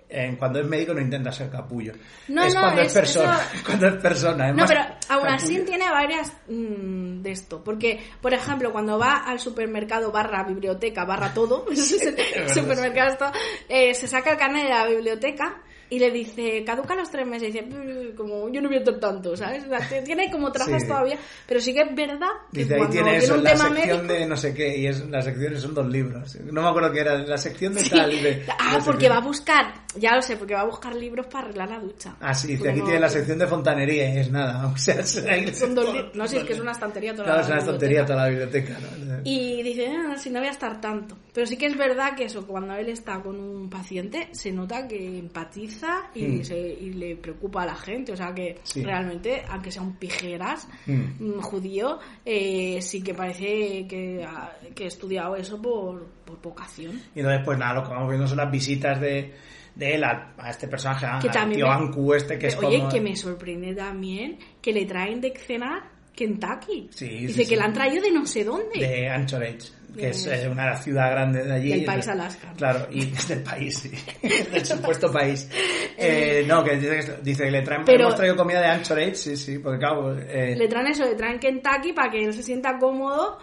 eh, 0.09 0.35
cuando 0.37 0.59
es 0.59 0.67
médico 0.67 0.93
no 0.93 1.01
intenta 1.01 1.31
ser 1.31 1.49
capullo. 1.49 1.93
No, 2.27 2.43
es 2.43 2.53
no, 2.53 2.61
cuando 2.61 2.81
es, 2.81 2.87
es- 2.87 2.93
persona, 2.93 3.35
eso- 3.53 3.63
cuando 3.65 3.87
es 3.87 3.95
persona, 3.95 4.49
es 4.49 4.55
No, 4.55 4.61
más 4.61 4.71
pero 4.71 4.81
aún 5.09 5.27
así 5.27 5.59
tiene 5.59 5.89
varias 5.89 6.31
mm, 6.47 7.21
de 7.21 7.31
esto. 7.31 7.63
Porque, 7.63 7.99
por 8.21 8.33
ejemplo, 8.33 8.71
cuando 8.71 8.97
va 8.99 9.17
al 9.25 9.39
supermercado 9.39 10.11
barra 10.11 10.43
biblioteca 10.43 11.05
barra 11.05 11.33
todo, 11.33 11.65
supermercado 12.53 13.11
esto, 13.11 13.31
eh, 13.69 13.93
se 13.93 14.07
saca 14.07 14.31
el 14.31 14.37
carnet 14.37 14.63
de 14.63 14.69
la 14.69 14.85
biblioteca 14.87 15.61
y 15.89 15.99
le 15.99 16.09
dice, 16.11 16.63
caduca 16.65 16.93
a 16.93 16.97
los 16.97 17.11
tres 17.11 17.27
meses. 17.27 17.49
Y 17.49 17.51
dice, 17.51 17.65
"Mm, 17.65 18.15
como 18.15 18.49
yo 18.49 18.59
no 18.61 18.67
voy 18.69 18.77
a 18.77 18.79
estar 18.79 18.99
tanto, 18.99 19.35
¿sabes? 19.37 19.65
O 19.65 19.69
sea, 19.69 20.03
tiene 20.03 20.31
como 20.31 20.51
trazas 20.51 20.81
Sí. 20.81 20.87
todavía, 20.87 21.17
pero 21.47 21.59
sí 21.59 21.73
que 21.73 21.81
es 21.81 21.95
verdad 21.95 22.27
que 22.51 22.59
Dice, 22.63 22.73
ahí 22.73 22.79
cuando 22.79 22.93
tiene 22.93 23.17
eso, 23.17 23.35
un 23.35 23.43
la 23.43 23.51
tema 23.53 23.69
sección 23.69 23.97
médico... 23.97 24.13
de 24.13 24.25
no 24.25 24.37
sé 24.37 24.53
qué, 24.53 24.77
y 24.77 24.87
es, 24.87 25.07
las 25.09 25.25
secciones 25.25 25.61
son 25.61 25.73
dos 25.75 25.87
libros. 25.87 26.35
No 26.51 26.61
me 26.63 26.67
acuerdo 26.69 26.91
qué 26.91 26.99
era, 27.01 27.17
la 27.19 27.37
sección 27.37 27.73
de 27.75 27.81
Sí. 27.81 27.89
tal. 27.91 28.09
de- 28.11 28.45
Ah, 28.59 28.79
porque 28.83 29.07
va 29.09 29.17
a 29.17 29.21
buscar, 29.21 29.73
ya 29.95 30.15
lo 30.15 30.21
sé, 30.21 30.37
porque 30.37 30.55
va 30.55 30.61
a 30.61 30.65
buscar 30.65 30.95
libros 30.95 31.27
para 31.27 31.45
arreglar 31.45 31.69
la 31.69 31.79
ducha. 31.79 32.15
Ah, 32.19 32.33
sí, 32.33 32.47
dice, 32.47 32.57
Porque 32.59 32.71
aquí 32.71 32.79
no- 32.79 32.85
tiene 32.85 32.99
la 32.99 33.09
sección 33.09 33.37
de 33.37 33.47
fontanería 33.47 34.13
y 34.15 34.17
es 34.19 34.31
nada. 34.31 34.67
O 34.73 34.77
sea, 34.77 34.95
es, 34.95 35.17
ahí- 35.25 35.53
Son 35.53 35.75
dos 35.75 35.87
No, 36.15 36.27
si 36.27 36.37
es 36.37 36.43
que 36.43 36.53
es 36.53 36.59
una 36.59 36.71
estantería 36.71 37.11
toda 37.13 37.25
Claro, 37.25 37.37
la 37.39 37.43
es 37.43 37.47
una 37.47 37.55
biblioteca. 37.57 37.71
tontería 37.79 38.05
toda 38.05 38.23
la 38.23 38.29
biblioteca. 38.29 38.77
¿no? 38.79 39.15
Y 39.23 39.63
dice, 39.63 39.87
"Ah, 39.95 40.17
si 40.17 40.29
no 40.31 40.39
voy 40.39 40.47
a 40.47 40.51
estar 40.51 40.81
tanto. 40.81 41.15
Pero 41.35 41.45
sí 41.47 41.57
que 41.57 41.65
es 41.65 41.77
verdad 41.77 42.15
que 42.15 42.23
eso, 42.23 42.47
cuando 42.47 42.73
él 42.75 42.87
está 42.87 43.21
con 43.21 43.37
un 43.37 43.69
paciente, 43.69 44.29
se 44.31 44.51
nota 44.53 44.87
que 44.87 45.19
empatiza 45.19 46.09
y, 46.15 46.23
Mm. 46.23 46.43
se, 46.45 46.57
y 46.57 46.93
le 46.93 47.17
preocupa 47.17 47.63
a 47.63 47.65
la 47.65 47.75
gente. 47.75 48.13
O 48.13 48.15
sea 48.15 48.33
que 48.33 48.57
Sí. 48.63 48.81
realmente, 48.83 49.43
aunque 49.49 49.69
sea 49.69 49.81
un 49.81 49.97
pijeras 49.97 50.67
Mm. 50.87 50.93
mm, 51.37 51.41
judío, 51.41 51.99
eh, 52.23 52.79
sí 52.81 53.03
que 53.03 53.13
parece 53.13 53.85
que 53.87 54.25
que 54.73 54.83
ha 54.85 54.87
estudiado 54.87 55.35
eso 55.35 55.61
por, 55.61 56.07
por 56.25 56.41
vocación. 56.41 57.01
Y 57.13 57.19
entonces, 57.19 57.41
pues 57.43 57.57
nada, 57.59 57.73
lo 57.75 57.83
que 57.83 57.89
vamos 57.89 58.07
viendo 58.09 58.27
son 58.27 58.37
las 58.37 58.49
visitas 58.51 58.99
de, 59.01 59.33
de 59.75 59.95
él 59.95 60.03
a, 60.05 60.33
a 60.37 60.49
este 60.49 60.69
personaje, 60.69 61.05
a- 61.05 61.19
Que 61.19 61.27
al 61.37 61.51
tío 61.51 61.67
me- 61.67 61.73
Anku 61.73 62.13
este, 62.13 62.39
que 62.39 62.47
es 62.47 62.57
Oye, 62.57 62.77
como... 62.79 62.89
que 62.89 63.01
me 63.01 63.13
sorprende 63.15 63.75
también 63.75 64.39
que 64.61 64.71
le 64.71 64.85
traen 64.85 65.19
de 65.19 65.33
cenar 65.37 65.83
Kentucky. 66.15 66.87
Sí, 66.91 67.09
Dice 67.09 67.33
sí, 67.33 67.39
que 67.41 67.45
sí. 67.45 67.55
la 67.57 67.65
han 67.65 67.73
traído 67.73 68.01
de 68.01 68.11
no 68.11 68.25
sé 68.25 68.45
dónde. 68.45 68.79
de 68.79 69.09
Anchorage, 69.09 69.67
que 69.93 70.01
De- 70.01 70.09
es 70.09 70.25
eh, 70.27 70.47
una 70.49 70.75
ciudad 70.77 71.11
grande 71.11 71.43
de 71.43 71.53
allí. 71.53 71.69
Del 71.71 71.85
país 71.85 72.07
Alaska. 72.07 72.53
Claro, 72.57 72.87
y 72.91 73.01
es 73.15 73.27
del 73.27 73.43
país, 73.43 73.77
sí. 73.77 73.91
del 74.51 74.65
supuesto 74.65 75.11
país. 75.11 75.49
Eh, 75.97 76.43
no, 76.47 76.63
que 76.63 76.75
dice, 76.77 76.89
que 77.15 77.21
dice 77.23 77.43
que 77.45 77.51
le 77.51 77.61
traen, 77.61 77.83
Pero- 77.85 78.03
hemos 78.03 78.15
traído 78.15 78.35
comida 78.35 78.59
de 78.61 78.67
Anchorage, 78.67 79.15
sí, 79.15 79.37
sí, 79.37 79.59
porque 79.59 79.79
claro, 79.79 80.17
eh, 80.17 80.55
le 80.55 80.67
traen 80.67 80.87
eso, 80.87 81.03
le 81.05 81.15
traen 81.15 81.39
Kentucky 81.39 81.93
para 81.93 82.09
que 82.11 82.23
él 82.25 82.33
se 82.33 82.43
sienta 82.43 82.77
cómodo. 82.77 83.37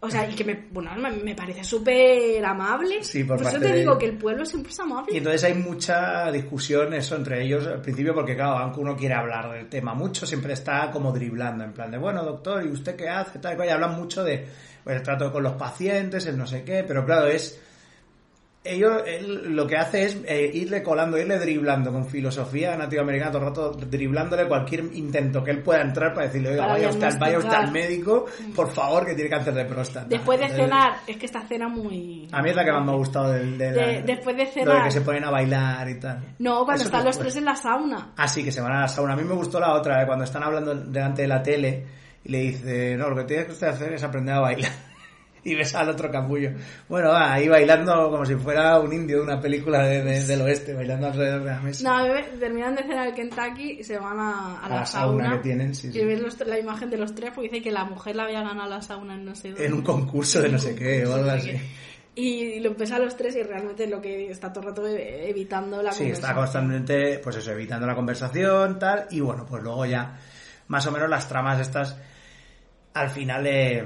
O 0.00 0.10
sea, 0.10 0.28
y 0.28 0.34
que 0.34 0.44
me, 0.44 0.66
bueno, 0.70 0.90
me, 1.24 1.34
parece 1.34 1.64
súper 1.64 2.44
amable. 2.44 3.02
Sí, 3.02 3.24
por 3.24 3.40
eso 3.40 3.50
parte 3.50 3.60
te 3.60 3.78
digo 3.78 3.96
que 3.96 4.06
el 4.06 4.18
pueblo 4.18 4.44
siempre 4.44 4.70
es 4.70 4.78
amable. 4.78 5.14
Y 5.14 5.18
entonces 5.18 5.44
hay 5.44 5.54
mucha 5.54 6.30
discusión 6.30 6.92
eso 6.92 7.16
entre 7.16 7.42
ellos 7.42 7.66
al 7.66 7.80
principio 7.80 8.14
porque 8.14 8.36
claro, 8.36 8.58
aunque 8.58 8.80
uno 8.80 8.94
quiere 8.94 9.14
hablar 9.14 9.50
del 9.50 9.68
tema 9.68 9.94
mucho, 9.94 10.26
siempre 10.26 10.52
está 10.52 10.90
como 10.90 11.12
driblando, 11.12 11.64
en 11.64 11.72
plan 11.72 11.90
de, 11.90 11.96
bueno, 11.98 12.22
doctor, 12.24 12.64
¿y 12.64 12.68
usted 12.68 12.94
qué 12.94 13.08
hace? 13.08 13.38
Tal, 13.38 13.56
y 13.64 13.68
hablan 13.68 13.96
mucho 13.96 14.22
de 14.22 14.46
pues, 14.84 14.96
el 14.96 15.02
trato 15.02 15.32
con 15.32 15.42
los 15.42 15.54
pacientes, 15.54 16.26
el 16.26 16.36
no 16.36 16.46
sé 16.46 16.62
qué, 16.62 16.84
pero 16.86 17.04
claro, 17.04 17.26
es... 17.26 17.60
Ellos, 18.68 19.02
él 19.06 19.54
lo 19.54 19.66
que 19.66 19.76
hace 19.76 20.04
es 20.04 20.16
eh, 20.26 20.50
irle 20.52 20.82
colando, 20.82 21.18
irle 21.18 21.38
driblando 21.38 21.92
con 21.92 22.06
filosofía 22.06 22.76
nativoamericana 22.76 23.30
todo 23.30 23.42
el 23.42 23.48
rato, 23.48 23.70
driblándole 23.72 24.46
cualquier 24.46 24.80
intento 24.94 25.42
que 25.44 25.50
él 25.52 25.62
pueda 25.62 25.82
entrar 25.82 26.12
para 26.14 26.26
decirle, 26.26 26.50
oiga, 26.50 26.62
Para 26.62 26.72
vaya 26.74 26.88
usted, 26.90 27.04
al- 27.06 27.18
vaya 27.18 27.38
usted 27.38 27.52
al 27.54 27.72
médico, 27.72 28.26
por 28.54 28.70
favor, 28.70 29.06
que 29.06 29.14
tiene 29.14 29.30
cáncer 29.30 29.54
de 29.54 29.64
próstata. 29.64 30.06
Después 30.08 30.40
de 30.40 30.48
cenar, 30.48 30.94
es 31.06 31.16
que 31.16 31.26
esta 31.26 31.42
cena 31.42 31.68
muy... 31.68 32.28
A 32.32 32.42
mí 32.42 32.50
es 32.50 32.56
la 32.56 32.64
que 32.64 32.72
más 32.72 32.84
me 32.84 32.92
ha 32.92 32.96
gustado 32.96 33.30
del, 33.32 33.56
de, 33.58 33.72
De- 33.72 34.02
después 34.02 34.36
de 34.36 34.44
lo 34.44 34.50
cenar. 34.50 34.84
que 34.84 34.90
se 34.90 35.00
ponen 35.02 35.24
a 35.24 35.30
bailar 35.30 35.88
y 35.88 36.00
tal. 36.00 36.34
No, 36.38 36.64
cuando 36.64 36.82
Eso 36.82 36.84
están 36.84 37.04
los 37.04 37.18
tres 37.18 37.36
en 37.36 37.44
la 37.44 37.56
sauna. 37.56 38.12
Ah, 38.16 38.28
sí, 38.28 38.42
que 38.44 38.52
se 38.52 38.60
van 38.60 38.72
a 38.72 38.80
la 38.82 38.88
sauna. 38.88 39.12
A 39.12 39.16
mí 39.16 39.22
me 39.24 39.34
gustó 39.34 39.60
la 39.60 39.72
otra, 39.74 40.02
eh, 40.02 40.06
cuando 40.06 40.24
están 40.24 40.42
hablando 40.42 40.74
delante 40.74 41.22
de 41.22 41.28
la 41.28 41.42
tele 41.42 41.84
y 42.24 42.28
le 42.30 42.38
dice, 42.38 42.96
no, 42.96 43.08
lo 43.10 43.16
que 43.16 43.24
tienes 43.24 43.46
que 43.46 43.52
usted 43.52 43.68
hacer 43.68 43.92
es 43.92 44.02
aprender 44.02 44.34
a 44.34 44.40
bailar. 44.40 44.72
Y 45.46 45.54
ves 45.54 45.74
al 45.74 45.88
otro 45.88 46.10
capullo. 46.10 46.50
Bueno, 46.88 47.10
va, 47.10 47.32
ahí 47.34 47.48
bailando 47.48 48.10
como 48.10 48.24
si 48.26 48.34
fuera 48.34 48.78
un 48.80 48.92
indio 48.92 49.18
de 49.18 49.22
una 49.22 49.40
película 49.40 49.84
de- 49.84 50.02
de- 50.02 50.24
del 50.24 50.40
oeste, 50.42 50.74
bailando 50.74 51.06
alrededor 51.06 51.40
de 51.44 51.50
la 51.50 51.60
mesa. 51.60 51.88
No, 51.88 51.96
a 52.14 52.22
terminan 52.38 52.74
de 52.74 52.82
cenar 52.82 53.08
el 53.08 53.14
Kentucky 53.14 53.78
y 53.80 53.84
se 53.84 53.98
van 53.98 54.18
a, 54.18 54.60
a 54.62 54.68
la, 54.68 54.74
la 54.80 54.86
sauna 54.86 55.24
sauna. 55.24 55.36
que 55.36 55.42
tienen, 55.44 55.74
sí, 55.74 55.92
sí. 55.92 55.98
Y 56.00 56.04
ves 56.04 56.20
los- 56.20 56.38
la 56.46 56.58
imagen 56.58 56.90
de 56.90 56.96
los 56.98 57.14
tres 57.14 57.30
porque 57.34 57.48
dice 57.50 57.62
que 57.62 57.70
la 57.70 57.84
mujer 57.84 58.16
la 58.16 58.24
había 58.24 58.42
ganado 58.42 58.68
la 58.68 58.82
sauna 58.82 59.14
en 59.14 59.24
no 59.24 59.34
sé 59.34 59.48
dónde. 59.50 59.66
En 59.66 59.72
un 59.74 59.82
concurso 59.82 60.42
de 60.42 60.48
no 60.48 60.58
sé 60.58 60.74
qué 60.74 61.06
o 61.06 61.14
algo 61.14 61.30
así. 61.30 61.52
Y 62.18 62.60
lo 62.60 62.74
ves 62.74 62.90
a 62.92 62.98
los 62.98 63.14
tres 63.16 63.36
y 63.36 63.42
realmente 63.42 63.86
lo 63.86 64.00
que 64.00 64.30
está 64.30 64.50
todo 64.50 64.62
el 64.62 64.68
rato 64.70 64.86
e- 64.86 65.28
evitando 65.28 65.82
la 65.82 65.92
Sí, 65.92 66.04
está 66.10 66.34
conversación. 66.34 66.36
constantemente, 66.70 67.18
pues 67.22 67.36
eso, 67.36 67.52
evitando 67.52 67.86
la 67.86 67.94
conversación, 67.94 68.78
tal, 68.78 69.06
y 69.10 69.20
bueno, 69.20 69.44
pues 69.46 69.62
luego 69.62 69.84
ya, 69.84 70.18
más 70.68 70.86
o 70.86 70.92
menos 70.92 71.10
las 71.10 71.28
tramas 71.28 71.60
estas, 71.60 71.94
al 72.94 73.10
final 73.10 73.46
eh, 73.46 73.84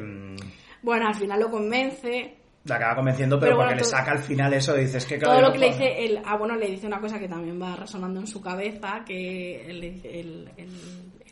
Bueno, 0.82 1.06
al 1.08 1.14
final 1.14 1.40
lo 1.40 1.50
convence. 1.50 2.36
la 2.64 2.76
acaba 2.76 2.96
convenciendo, 2.96 3.36
pero, 3.38 3.50
Pero 3.50 3.56
bueno, 3.56 3.70
porque 3.70 3.84
le 3.84 3.90
todo- 3.90 3.98
saca 3.98 4.10
al 4.12 4.18
final 4.20 4.52
eso, 4.54 4.74
dices 4.74 5.04
que 5.06 5.18
Todo 5.18 5.32
claro, 5.32 5.46
lo 5.48 5.52
que 5.52 5.58
le 5.58 5.66
dice 5.68 6.04
él. 6.04 6.20
Ah, 6.24 6.36
bueno, 6.36 6.56
le 6.56 6.66
dice 6.70 6.86
una 6.86 7.00
cosa 7.00 7.18
que 7.18 7.28
también 7.28 7.60
va 7.60 7.76
resonando 7.76 8.20
en 8.20 8.26
su 8.26 8.40
cabeza, 8.40 9.02
que 9.06 9.64
dice 9.80 10.20
el, 10.20 10.48
el, 10.56 10.70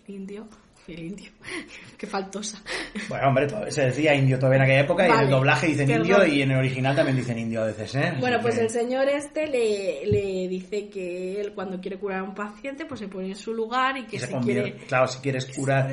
el 0.06 0.14
indio. 0.14 0.46
El 0.86 1.00
indio. 1.00 1.30
Qué 1.98 2.06
faltosa. 2.06 2.62
Bueno, 3.10 3.28
hombre, 3.28 3.46
todo- 3.46 3.70
se 3.70 3.82
decía 3.84 4.14
indio 4.14 4.38
todavía 4.38 4.56
en 4.56 4.62
aquella 4.62 4.80
época 4.80 5.06
y 5.06 5.10
en 5.10 5.18
el 5.20 5.28
doblaje 5.28 5.66
dicen 5.66 5.86
perdón. 5.86 6.06
indio 6.06 6.26
y 6.26 6.40
en 6.40 6.50
el 6.52 6.56
original 6.56 6.96
también 6.96 7.18
dicen 7.18 7.38
indio 7.38 7.60
a 7.62 7.66
veces, 7.66 7.94
¿eh? 7.96 8.14
Bueno, 8.18 8.38
pues 8.40 8.56
el 8.56 8.70
señor 8.70 9.06
este 9.06 9.46
le, 9.48 10.06
le 10.06 10.48
dice 10.48 10.88
que 10.88 11.42
él 11.42 11.52
cuando 11.52 11.78
quiere 11.78 11.98
curar 11.98 12.20
a 12.20 12.22
un 12.22 12.34
paciente, 12.34 12.86
pues 12.86 13.00
se 13.00 13.08
pone 13.08 13.26
en 13.28 13.36
su 13.36 13.52
lugar 13.52 13.98
y 13.98 14.06
que 14.06 14.18
se 14.18 14.28
si 14.28 14.34
quiere... 14.36 14.76
Claro, 14.86 15.06
si 15.08 15.18
quieres 15.20 15.44
curar, 15.54 15.90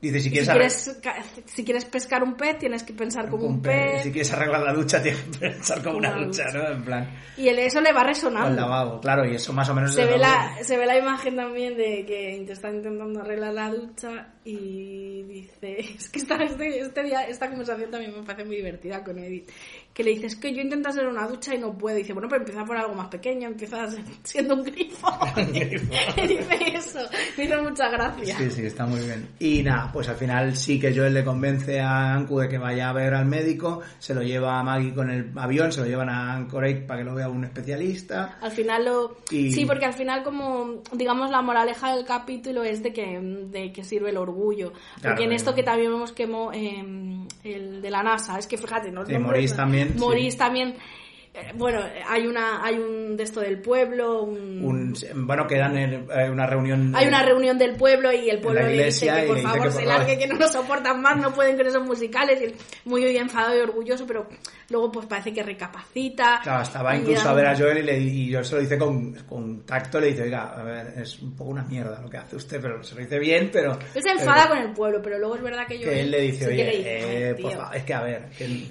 dice 0.00 0.18
si 0.20 0.24
Si 0.24 0.30
quieres, 0.30 0.48
arreglar- 0.48 1.00
quieres, 1.02 1.42
si 1.46 1.64
quieres 1.64 1.84
pescar 1.86 2.22
un 2.22 2.34
pez, 2.36 2.58
tienes 2.58 2.82
que 2.82 2.92
pensar 2.92 3.28
como 3.28 3.46
un 3.46 3.54
un 3.54 3.62
pe- 3.62 3.70
pez. 3.94 4.02
si 4.04 4.12
quieres 4.12 4.32
arreglar 4.32 4.62
la 4.62 4.72
ducha, 4.72 5.02
tienes 5.02 5.20
que 5.22 5.38
pensar 5.38 5.82
como 5.82 5.98
una, 5.98 6.10
Una 6.16 6.26
ducha, 6.26 6.44
ducha. 6.46 6.58
¿no? 6.58 6.68
En 6.70 6.82
plan, 6.84 7.10
Y 7.36 7.48
eso 7.48 7.80
le 7.80 7.92
va 7.92 8.04
resonando. 8.04 8.60
lavabo, 8.60 9.00
claro, 9.00 9.24
y 9.24 9.34
eso 9.34 9.52
más 9.52 9.68
o 9.68 9.74
menos 9.74 9.94
Se 9.94 10.04
ve, 10.04 10.18
la, 10.18 10.56
se 10.62 10.76
ve 10.76 10.86
la 10.86 10.98
imagen 10.98 11.36
también 11.36 11.76
de 11.76 12.04
que 12.06 12.42
te 12.46 12.52
están 12.52 12.76
intentando 12.76 13.20
arreglar 13.20 13.54
la 13.54 13.70
ducha 13.70 14.28
y 14.44 15.22
dice, 15.24 15.76
es 15.96 16.08
que 16.10 16.18
esta, 16.18 16.36
este, 16.42 16.78
este 16.80 17.02
día, 17.02 17.22
esta 17.24 17.48
conversación 17.48 17.90
también 17.90 18.14
me 18.14 18.22
parece 18.22 18.44
muy 18.44 18.56
divertida 18.56 19.02
con 19.02 19.18
Edith, 19.18 19.50
que 19.96 20.04
le 20.04 20.10
dices 20.10 20.36
que 20.36 20.54
yo 20.54 20.60
intento 20.60 20.90
hacer 20.90 21.06
una 21.06 21.26
ducha 21.26 21.54
y 21.54 21.58
no 21.58 21.72
puedo. 21.72 21.96
Y 21.96 22.02
dice, 22.02 22.12
bueno, 22.12 22.28
pero 22.28 22.42
empieza 22.42 22.62
por 22.66 22.76
algo 22.76 22.94
más 22.94 23.08
pequeño, 23.08 23.48
empieza 23.48 23.88
siendo 24.22 24.56
un 24.56 24.62
grifo. 24.62 25.08
dice 25.36 26.74
eso, 26.74 26.98
me 27.38 27.44
hizo 27.44 27.62
mucha 27.62 27.88
gracia. 27.88 28.36
Sí, 28.36 28.50
sí, 28.50 28.66
está 28.66 28.84
muy 28.84 29.00
bien. 29.00 29.26
Y 29.38 29.62
nada, 29.62 29.90
pues 29.90 30.06
al 30.10 30.16
final 30.16 30.54
sí 30.54 30.78
que 30.78 30.94
Joel 30.94 31.14
le 31.14 31.24
convence 31.24 31.80
a 31.80 32.12
Anku 32.12 32.40
de 32.40 32.46
que 32.46 32.58
vaya 32.58 32.90
a 32.90 32.92
ver 32.92 33.14
al 33.14 33.24
médico, 33.24 33.80
se 33.98 34.14
lo 34.14 34.20
lleva 34.20 34.60
a 34.60 34.62
Maggie 34.62 34.92
con 34.92 35.10
el 35.10 35.32
avión, 35.34 35.72
se 35.72 35.80
lo 35.80 35.86
llevan 35.86 36.10
a 36.10 36.34
Anchorage 36.34 36.82
para 36.82 37.00
que 37.00 37.04
lo 37.06 37.14
vea 37.14 37.30
un 37.30 37.44
especialista. 37.44 38.36
Al 38.42 38.50
final 38.50 38.84
lo... 38.84 39.16
Sí, 39.30 39.64
porque 39.66 39.86
al 39.86 39.94
final 39.94 40.22
como, 40.22 40.82
digamos, 40.92 41.30
la 41.30 41.40
moraleja 41.40 41.96
del 41.96 42.04
capítulo 42.04 42.64
es 42.64 42.82
de 42.82 42.92
que, 42.92 43.18
de 43.18 43.72
que 43.72 43.82
sirve 43.82 44.10
el 44.10 44.18
orgullo. 44.18 44.74
Porque 45.02 45.24
en 45.24 45.32
esto 45.32 45.54
que 45.54 45.62
también 45.62 45.90
vemos 45.90 46.12
que 46.12 46.24
eh, 46.24 47.26
el 47.44 47.80
de 47.80 47.90
la 47.90 48.02
NASA, 48.02 48.38
es 48.38 48.46
que 48.46 48.58
fíjate, 48.58 48.90
¿no? 48.90 49.02
De 49.02 49.18
Morís 49.18 49.56
también 49.56 49.85
Morís 49.94 50.36
también 50.36 50.74
eh, 51.36 51.52
bueno, 51.54 51.80
hay 52.08 52.26
una 52.26 52.64
hay 52.64 52.78
un 52.78 53.14
de 53.14 53.24
esto 53.24 53.40
del 53.40 53.60
pueblo, 53.60 54.22
un... 54.22 54.94
bueno, 55.16 55.46
que 55.46 55.58
dan 55.58 55.76
eh, 55.76 56.30
una 56.30 56.46
reunión... 56.46 56.96
Hay 56.96 57.06
una 57.06 57.22
reunión 57.22 57.58
del 57.58 57.76
pueblo 57.76 58.10
y 58.10 58.30
el 58.30 58.40
pueblo 58.40 58.62
le 58.62 58.86
dice 58.86 59.06
que 59.06 59.26
por 59.26 59.38
favor 59.40 59.70
se 59.70 59.84
largue, 59.84 60.16
que 60.16 60.26
no 60.26 60.36
lo 60.36 60.48
soportan 60.48 61.02
más, 61.02 61.18
no 61.18 61.34
pueden 61.34 61.58
con 61.58 61.66
esos 61.66 61.84
musicales, 61.84 62.40
y 62.40 62.88
muy 62.88 63.04
enfadado 63.18 63.54
y 63.54 63.60
orgulloso, 63.60 64.06
pero 64.06 64.26
luego 64.70 64.92
pues 64.92 65.06
parece 65.06 65.32
que 65.32 65.42
recapacita. 65.42 66.40
Claro, 66.42 66.62
estaba 66.62 66.96
incluso 66.96 67.28
a 67.28 67.32
ver 67.32 67.46
a 67.46 67.56
Joel 67.56 67.78
y, 67.78 67.82
le, 67.82 67.98
y 67.98 68.30
yo 68.30 68.42
se 68.42 68.56
lo 68.56 68.60
dice 68.60 68.78
con, 68.78 69.14
con, 69.28 69.64
tacto, 69.64 70.00
le 70.00 70.08
dice, 70.08 70.22
oiga, 70.22 70.54
a 70.58 70.62
ver, 70.62 70.94
es 70.98 71.20
un 71.20 71.34
poco 71.36 71.50
una 71.50 71.62
mierda 71.64 72.00
lo 72.00 72.08
que 72.08 72.16
hace 72.16 72.36
usted, 72.36 72.60
pero 72.60 72.82
se 72.82 72.94
lo 72.94 73.00
dice 73.00 73.18
bien, 73.18 73.50
pero... 73.52 73.78
Él 73.94 74.02
se 74.02 74.10
enfada 74.10 74.48
con 74.48 74.58
el 74.58 74.72
pueblo, 74.72 75.00
pero 75.02 75.18
luego 75.18 75.36
es 75.36 75.42
verdad 75.42 75.66
que 75.66 75.76
Joel... 75.76 75.88
Que 75.88 76.00
él 76.00 76.10
le 76.10 76.20
dice, 76.20 76.46
oye, 76.46 77.30
eh, 77.30 77.36
es 77.74 77.84
que 77.84 77.94
a 77.94 78.02
ver... 78.02 78.28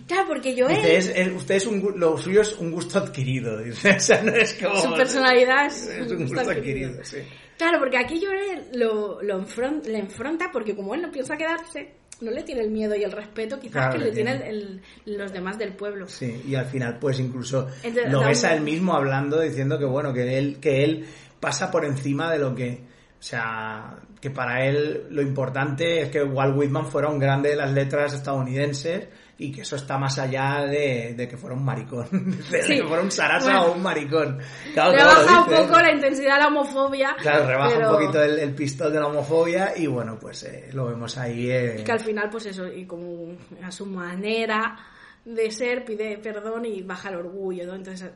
claro, 0.08 0.28
porque 0.28 0.56
Joel... 0.60 0.76
Dice, 0.76 1.32
usted 1.32 1.56
es 1.56 1.66
un, 1.68 1.94
lo 1.98 2.18
suyo 2.18 2.42
es 2.42 2.54
un 2.58 2.72
gusto 2.72 3.00
adquirido, 3.00 3.58
dice, 3.60 3.92
o 3.98 4.00
sea, 4.00 4.22
no 4.22 4.34
es 4.34 4.54
como... 4.56 4.76
Su 4.76 4.94
personalidad 4.94 5.68
es, 5.68 6.12
un 6.12 6.28
gusto, 6.28 6.40
adquirido. 6.42 7.04
sí. 7.04 7.18
Claro, 7.58 7.80
porque 7.80 7.98
aquí 7.98 8.22
Joel 8.22 8.68
lo, 8.74 9.22
lo 9.22 9.46
le 9.86 9.98
enfrenta 9.98 10.50
porque 10.52 10.76
como 10.76 10.94
él 10.94 11.02
no 11.02 11.10
piensa 11.10 11.38
quedarse 11.38 11.94
no 12.22 12.32
le 12.32 12.44
tiene 12.44 12.62
el 12.62 12.72
miedo 12.72 12.96
y 12.96 13.04
el 13.04 13.12
respeto 13.12 13.60
quizás 13.60 13.94
que 13.94 14.00
le, 14.00 14.12
tienen 14.12 14.82
los 15.06 15.32
demás 15.32 15.58
del 15.58 15.74
pueblo. 15.74 16.08
Sí, 16.08 16.44
y 16.48 16.56
al 16.56 16.66
final 16.66 16.98
pues 17.00 17.20
incluso 17.20 17.68
lo 18.08 18.22
ves 18.22 18.44
a 18.44 18.54
él 18.54 18.62
mismo 18.62 18.94
hablando 18.94 19.40
diciendo 19.42 19.78
que 19.78 19.86
bueno, 19.86 20.14
que 20.14 20.38
él, 20.38 20.60
que 20.60 20.84
él 20.84 21.06
pasa 21.40 21.70
por 21.72 21.86
encima 21.86 22.32
de 22.32 22.40
lo 22.40 22.56
que, 22.56 22.82
o 23.20 23.24
sea, 23.24 23.98
que 24.20 24.30
para 24.30 24.66
él 24.66 25.08
lo 25.10 25.22
importante 25.22 26.02
es 26.02 26.10
que 26.10 26.24
Walt 26.24 26.58
Whitman 26.58 26.88
fuera 26.88 27.10
un 27.10 27.20
grande 27.20 27.50
de 27.50 27.56
las 27.56 27.72
letras 27.72 28.14
estadounidenses 28.14 29.08
y 29.38 29.52
que 29.52 29.62
eso 29.62 29.76
está 29.76 29.98
más 29.98 30.18
allá 30.18 30.66
de, 30.66 31.28
que 31.30 31.38
fuera 31.38 31.56
un 31.56 31.64
maricón, 31.64 32.08
de 32.52 32.60
que 32.62 32.84
fuera 32.84 33.04
un 33.04 33.12
sarasa 33.12 33.64
o 33.64 33.74
un 33.74 33.82
maricón. 33.82 34.40
rebaja 34.74 35.44
un 35.44 35.68
poco 35.68 35.80
la 35.80 35.92
intensidad 35.92 36.36
de 36.36 36.40
la 36.42 36.48
homofobia. 36.48 37.16
Claro, 37.20 37.48
rebaja 37.48 37.90
un 37.90 37.96
poquito 37.96 38.24
el, 38.24 38.54
pistol 38.56 38.94
de 38.94 39.00
la 39.00 39.08
homofobia 39.08 39.74
y 39.76 39.88
bueno, 39.88 40.18
pues 40.20 40.44
eh, 40.44 40.70
lo 40.74 40.88
vemos 40.88 41.18
ahí. 41.18 41.52
Eh... 41.52 41.84
Que 41.84 41.92
al 41.92 42.00
final, 42.00 42.30
pues 42.30 42.46
eso, 42.46 42.68
y 42.68 42.86
como 42.86 43.36
a 43.62 43.72
su 43.72 43.86
manera 43.86 44.78
de 45.26 45.52
ser, 45.52 45.84
pide 45.84 46.18
perdón 46.20 46.66
y 46.66 46.82
baja 46.82 47.10
el 47.10 47.16
orgullo, 47.16 47.66
¿no? 47.66 47.76
Entonces, 47.76 48.10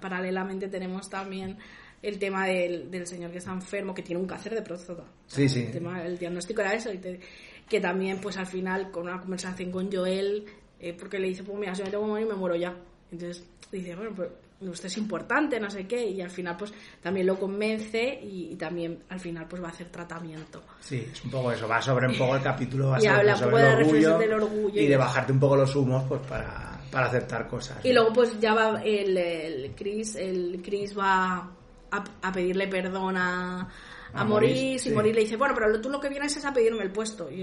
paralelamente 0.00 0.68
tenemos 0.68 1.08
también 1.10 1.58
el 2.02 2.18
tema 2.18 2.46
del, 2.46 2.90
del, 2.90 3.06
señor 3.06 3.32
que 3.32 3.38
está 3.38 3.52
enfermo, 3.52 3.94
que 3.94 4.02
tiene 4.02 4.20
un 4.20 4.28
cáncer 4.28 4.54
de 4.54 4.62
próstata. 4.62 5.04
Sí, 5.26 5.48
sí. 5.48 5.64
El, 5.64 5.72
tema, 5.72 6.04
el 6.04 6.18
diagnóstico 6.18 6.60
era 6.60 6.74
eso. 6.74 6.92
Y 6.92 6.98
que 7.68 7.80
también 7.80 8.20
pues 8.20 8.36
al 8.36 8.46
final 8.46 8.90
con 8.90 9.04
una 9.04 9.20
conversación 9.20 9.70
con 9.70 9.90
Joel, 9.92 10.44
eh, 10.78 10.94
porque 10.98 11.18
le 11.18 11.28
dice, 11.28 11.42
pues 11.42 11.58
mira, 11.58 11.74
si 11.74 11.82
me 11.82 11.90
tengo 11.90 12.04
que 12.04 12.10
morir 12.10 12.26
me 12.26 12.34
muero 12.34 12.56
ya. 12.56 12.76
Entonces 13.10 13.44
dice, 13.70 13.94
bueno, 13.94 14.12
pues 14.14 14.28
usted 14.60 14.86
es 14.86 14.98
importante, 14.98 15.60
no 15.60 15.70
sé 15.70 15.86
qué, 15.86 16.08
y 16.08 16.20
al 16.20 16.30
final 16.30 16.56
pues 16.56 16.72
también 17.02 17.26
lo 17.26 17.38
convence 17.38 18.20
y, 18.22 18.56
también 18.56 19.02
al 19.08 19.20
final 19.20 19.46
pues 19.48 19.62
va 19.62 19.68
a 19.68 19.70
hacer 19.70 19.88
tratamiento. 19.88 20.62
Sí, 20.80 21.06
es 21.12 21.24
un 21.24 21.30
poco 21.30 21.52
eso, 21.52 21.68
va 21.68 21.80
sobre 21.82 22.08
un 22.08 22.16
poco 22.16 22.36
el 22.36 22.42
capítulo, 22.42 22.90
va 22.90 23.02
y 23.02 23.06
habla 23.06 23.36
sobre 23.36 23.60
el 23.60 23.74
orgullo, 23.78 24.18
del 24.18 24.32
orgullo 24.32 24.80
y, 24.80 24.86
de 24.86 24.96
bajarte 24.96 25.32
un 25.32 25.40
poco 25.40 25.56
los 25.56 25.74
humos 25.76 26.04
pues 26.08 26.20
para, 26.26 26.80
para 26.90 27.06
aceptar 27.06 27.46
cosas. 27.48 27.84
Y 27.84 27.92
luego 27.92 28.12
pues 28.12 28.38
ya 28.40 28.54
va 28.54 28.82
el, 28.82 29.16
el 29.16 29.74
Chris, 29.74 30.16
el 30.16 30.60
Chris 30.64 30.96
va 30.96 31.50
a, 31.90 32.04
a 32.22 32.32
pedirle 32.32 32.66
perdón 32.66 33.16
a, 33.18 33.68
a, 34.16 34.24
morir, 34.24 34.80
y 34.84 34.90
morir 34.90 35.14
le 35.14 35.22
dice, 35.22 35.36
bueno, 35.36 35.54
pero 35.54 35.80
tú 35.80 35.90
lo 35.90 36.00
que 36.00 36.08
vienes 36.08 36.36
es 36.36 36.44
a 36.44 36.52
pedirme 36.52 36.82
el 36.82 36.90
puesto. 36.90 37.30
Y 37.30 37.42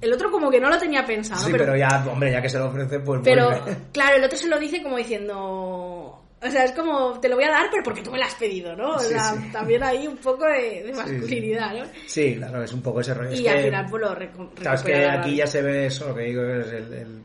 el, 0.00 0.12
otro 0.12 0.30
como 0.30 0.50
que 0.50 0.60
no 0.60 0.68
lo 0.68 0.78
tenía 0.78 1.04
pensado. 1.04 1.44
Sí, 1.44 1.52
pero, 1.52 1.76
ya, 1.76 2.04
hombre, 2.10 2.32
ya 2.32 2.40
que 2.40 2.48
se 2.48 2.58
lo 2.58 2.66
ofrece, 2.66 3.00
pues 3.00 3.20
Pero, 3.24 3.50
claro, 3.92 4.16
el 4.16 4.24
otro 4.24 4.38
se 4.38 4.48
lo 4.48 4.58
dice 4.58 4.82
como 4.82 4.96
diciendo... 4.96 6.20
O 6.46 6.50
sea, 6.50 6.64
es 6.64 6.72
como, 6.72 7.18
te 7.20 7.28
lo 7.30 7.36
voy 7.36 7.44
a 7.44 7.50
dar, 7.50 7.68
pero 7.70 7.82
porque 7.82 8.02
tú 8.02 8.10
me 8.10 8.18
lo 8.18 8.24
has 8.24 8.34
pedido, 8.34 8.76
¿no? 8.76 8.96
O 8.96 8.98
sea, 8.98 9.34
también 9.50 9.82
hay 9.82 10.06
un 10.06 10.18
poco 10.18 10.44
de, 10.44 10.92
masculinidad, 10.94 11.72
¿no? 11.72 11.84
Sí, 12.06 12.36
claro, 12.36 12.62
es 12.62 12.72
un 12.74 12.82
poco 12.82 13.00
ese 13.00 13.14
rollo. 13.14 13.32
Y 13.32 13.48
al 13.48 13.62
final, 13.62 13.86
pues 13.88 14.02
lo 14.02 14.54
Claro, 14.54 14.76
es 14.76 14.82
que 14.82 15.06
aquí 15.06 15.36
ya 15.36 15.46
se 15.46 15.62
ve 15.62 15.86
eso, 15.86 16.08
lo 16.08 16.14
que 16.14 16.24
digo 16.24 16.42
es 16.42 16.66
el 16.70 17.24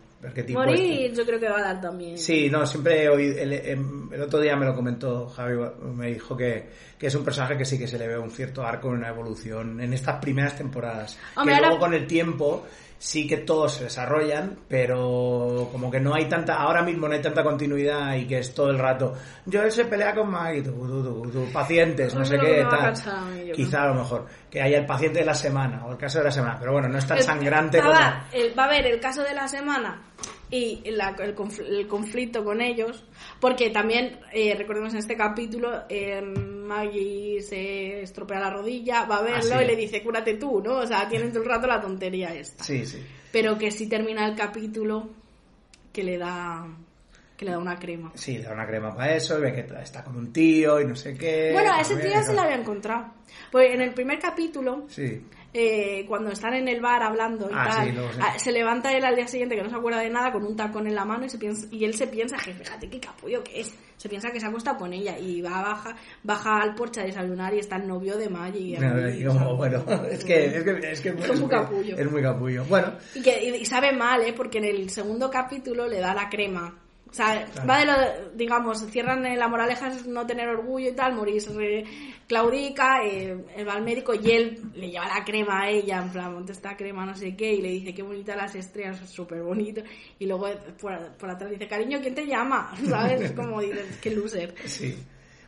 Morir 0.54 1.06
este. 1.06 1.16
yo 1.16 1.26
creo 1.26 1.40
que 1.40 1.48
va 1.48 1.60
a 1.60 1.62
dar 1.62 1.82
también. 1.82 2.18
Sí, 2.18 2.50
no, 2.50 2.66
siempre 2.66 3.06
el, 3.06 3.54
em, 3.54 4.12
el, 4.12 4.22
otro 4.22 4.42
día 4.42 4.56
me 4.58 4.66
lo 4.66 4.76
comentó 4.76 5.28
Javi, 5.30 5.56
me 5.96 6.08
dijo 6.08 6.36
que, 6.36 6.70
que, 6.98 7.08
es 7.08 7.16
un 7.16 7.24
personaje 7.24 7.58
que 7.58 7.64
sí 7.64 7.80
que 7.80 7.88
se 7.88 7.98
le 7.98 8.08
ve 8.08 8.18
un 8.18 8.30
cierto 8.30 8.64
arco, 8.64 8.90
una 8.90 9.08
evolución 9.08 9.80
en 9.80 9.94
estas 9.94 10.18
primeras 10.20 10.58
temporadas. 10.58 11.18
que 11.42 11.56
luego 11.56 11.80
con 11.80 11.94
el 11.94 12.06
tiempo 12.06 12.66
sí 13.00 13.26
que 13.26 13.38
todos 13.38 13.76
se 13.76 13.86
desarrollan, 13.86 14.60
pero 14.68 15.70
como 15.72 15.90
que 15.90 16.02
no 16.02 16.14
hay 16.14 16.26
tanta, 16.26 16.56
ahora 16.56 16.84
mismo 16.84 17.08
no 17.08 17.14
hay 17.14 17.22
tanta 17.22 17.44
continuidad 17.44 18.14
y 18.16 18.28
que 18.28 18.40
es 18.40 18.54
todo 18.54 18.70
el 18.70 18.78
rato, 18.78 19.14
yo 19.46 19.64
él 19.64 19.72
se 19.72 19.86
pelea 19.86 20.14
con 20.14 20.30
Maggie, 20.30 20.62
tú, 20.64 21.30
tú, 21.32 21.48
pacientes, 21.52 22.14
no, 22.14 22.26
sé 22.26 22.38
qué, 22.38 22.68
tal. 22.70 22.94
Quizá 23.56 23.84
a 23.84 23.88
lo 23.88 23.96
mejor, 23.96 24.26
que 24.52 24.62
haya 24.62 24.80
el 24.80 24.86
paciente 24.86 25.20
de 25.20 25.26
la 25.26 25.34
semana 25.34 25.86
o 25.86 25.94
el 25.94 25.98
caso 25.98 26.18
de 26.18 26.26
la 26.26 26.32
semana, 26.32 26.58
pero 26.60 26.74
bueno, 26.74 26.90
no 26.90 26.98
es 26.98 27.08
tan 27.08 27.24
sangrante 27.24 27.80
como... 27.80 27.94
va 27.94 28.64
a 28.64 28.66
haber 28.66 28.86
el 28.86 29.00
caso 29.00 29.24
de 29.24 29.34
la 29.34 29.48
semana 29.48 30.09
y 30.52 30.82
el, 30.84 31.88
conflicto 31.88 32.44
con 32.44 32.62
ellos, 32.62 33.04
porque 33.40 33.70
también, 33.70 34.20
eh, 34.34 34.56
recordemos 34.56 34.94
en 34.94 35.00
este 35.00 35.16
capítulo, 35.16 35.84
eh, 35.90 36.22
Maggie 36.22 37.42
se 37.42 38.02
estropea 38.02 38.40
la 38.40 38.50
rodilla, 38.50 39.06
va 39.06 39.18
a 39.18 39.24
verlo 39.24 39.56
ah, 39.56 39.64
y 39.64 39.68
le 39.68 39.76
dice, 39.76 40.02
cúrate 40.02 40.36
tú, 40.36 40.62
¿no? 40.62 40.78
O 40.78 40.88
sea, 40.88 41.08
tienen 41.08 41.32
todo 41.32 41.44
el 41.44 41.50
rato 41.50 41.68
la 41.68 41.80
tontería 41.80 42.34
esta. 42.34 42.64
Sí, 42.64 42.86
sí. 42.86 43.00
Pero 43.32 43.58
que 43.58 43.70
sí 43.70 43.88
termina 43.88 44.28
el 44.28 44.36
capítulo 44.36 45.10
que 45.94 46.04
le 46.04 46.18
da 46.18 46.68
que 47.40 47.46
le 47.46 47.52
da 47.52 47.58
una 47.58 47.80
crema. 47.80 48.12
Sí, 48.16 48.38
le 48.38 48.44
da 48.44 48.52
una 48.52 48.68
crema 48.68 48.94
para 48.94 49.16
eso, 49.16 49.40
ve 49.40 49.54
que 49.54 49.62
está 49.82 50.04
con 50.04 50.18
un 50.18 50.34
tío 50.34 50.82
y 50.82 50.86
no 50.86 50.94
sé 50.94 51.14
qué. 51.14 51.52
Bueno, 51.54 51.72
a 51.72 51.80
ese 51.80 51.96
tío 51.96 52.22
se 52.22 52.34
lo 52.34 52.42
había 52.42 52.58
encontrado. 52.58 53.14
Pues 53.50 53.74
en 53.74 53.80
el 53.80 53.94
primer 53.94 54.20
capítulo, 54.20 54.84
sí. 54.90 55.24
Eh, 55.54 56.06
cuando 56.06 56.32
están 56.32 56.54
en 56.54 56.68
el 56.68 56.82
bar 56.82 57.02
hablando 57.02 57.50
y 57.50 57.54
ah, 57.56 57.68
tal, 57.68 58.12
ah, 58.22 58.38
se 58.38 58.52
levanta 58.52 58.92
él 58.92 59.06
al 59.06 59.16
día 59.16 59.26
siguiente 59.26 59.56
que 59.56 59.64
no 59.64 59.70
se 59.70 59.78
acuerda 59.78 60.02
de 60.02 60.10
nada 60.10 60.34
con 60.34 60.44
un 60.44 60.56
tacón 60.56 60.86
en 60.86 60.94
la 60.94 61.06
mano 61.06 61.26
y, 61.26 61.30
se 61.30 61.38
piensa, 61.38 61.66
y 61.72 61.86
él 61.86 61.96
se 61.96 62.08
piensa, 62.08 62.36
que 62.38 62.54
fíjate 62.54 62.90
qué 62.90 63.00
capullo 63.00 63.42
que 63.42 63.62
es, 63.62 63.74
se 63.96 64.10
piensa 64.10 64.32
que 64.32 64.40
se 64.42 64.46
ha 64.46 64.50
acostado 64.50 64.78
con 64.78 64.92
ella 64.92 65.18
y 65.18 65.42
va 65.42 65.62
baja, 65.62 65.96
baja 66.22 66.62
al 66.62 66.76
porche 66.76 67.02
a 67.02 67.06
desayunar 67.06 67.54
y 67.54 67.60
está 67.60 67.78
el 67.78 67.88
novio 67.88 68.18
de 68.18 68.30
Maggie. 68.30 68.78
Y, 68.78 69.26
bueno, 69.56 69.86
es 70.12 70.26
que 70.26 70.46
es, 70.46 70.64
que, 70.64 70.92
es, 70.92 71.02
que, 71.02 71.10
es, 71.10 71.40
muy 71.40 71.50
capullo. 71.50 71.98
Es 71.98 72.12
muy 72.12 72.22
capullo. 72.22 72.66
Bueno. 72.66 72.94
Y, 73.16 73.22
que, 73.22 73.58
y 73.58 73.66
sabe 73.66 73.94
mal, 73.94 74.22
¿eh? 74.22 74.34
porque 74.34 74.58
en 74.58 74.66
el 74.66 74.90
segundo 74.90 75.32
capítulo 75.32 75.88
le 75.88 76.00
da 76.00 76.14
la 76.14 76.30
crema 76.30 76.78
o 77.10 77.14
sea, 77.14 77.48
va 77.68 77.80
de 77.80 77.86
lo, 77.86 77.94
digamos, 78.36 78.86
cierran 78.92 79.24
la 79.24 79.48
moraleja 79.48 79.88
es 79.88 80.06
no 80.06 80.28
tener 80.28 80.48
orgullo 80.48 80.90
y 80.90 80.94
tal, 80.94 81.16
Maurice 81.16 81.50
claudica, 82.28 83.04
eh, 83.04 83.36
él 83.56 83.68
va 83.68 83.74
al 83.74 83.84
médico 83.84 84.14
y 84.14 84.30
él 84.30 84.62
le 84.76 84.92
lleva 84.92 85.08
la 85.08 85.26
crema 85.26 85.64
a 85.64 85.70
ella, 85.70 86.04
en 86.04 86.10
plan, 86.12 86.32
monta 86.32 86.52
esta 86.52 86.78
crema, 86.78 87.04
no 87.04 87.16
sé 87.16 87.36
qué, 87.36 87.54
y 87.54 87.62
le 87.62 87.70
dice 87.70 87.94
qué 87.96 88.04
bonita 88.04 88.36
las 88.36 88.54
estrellas, 88.54 89.00
súper 89.10 89.42
bonito, 89.42 89.82
y 90.20 90.28
luego 90.28 90.48
por, 90.80 91.14
por, 91.14 91.30
atrás 91.32 91.50
dice, 91.50 91.68
cariño, 91.68 91.98
¿quién 92.00 92.14
te 92.14 92.28
llama? 92.28 92.72
¿Sabes? 92.88 93.22
Es 93.22 93.32
como 93.32 93.60
dices, 93.60 93.98
qué 94.00 94.12
loser. 94.12 94.54
Sí. 94.66 94.96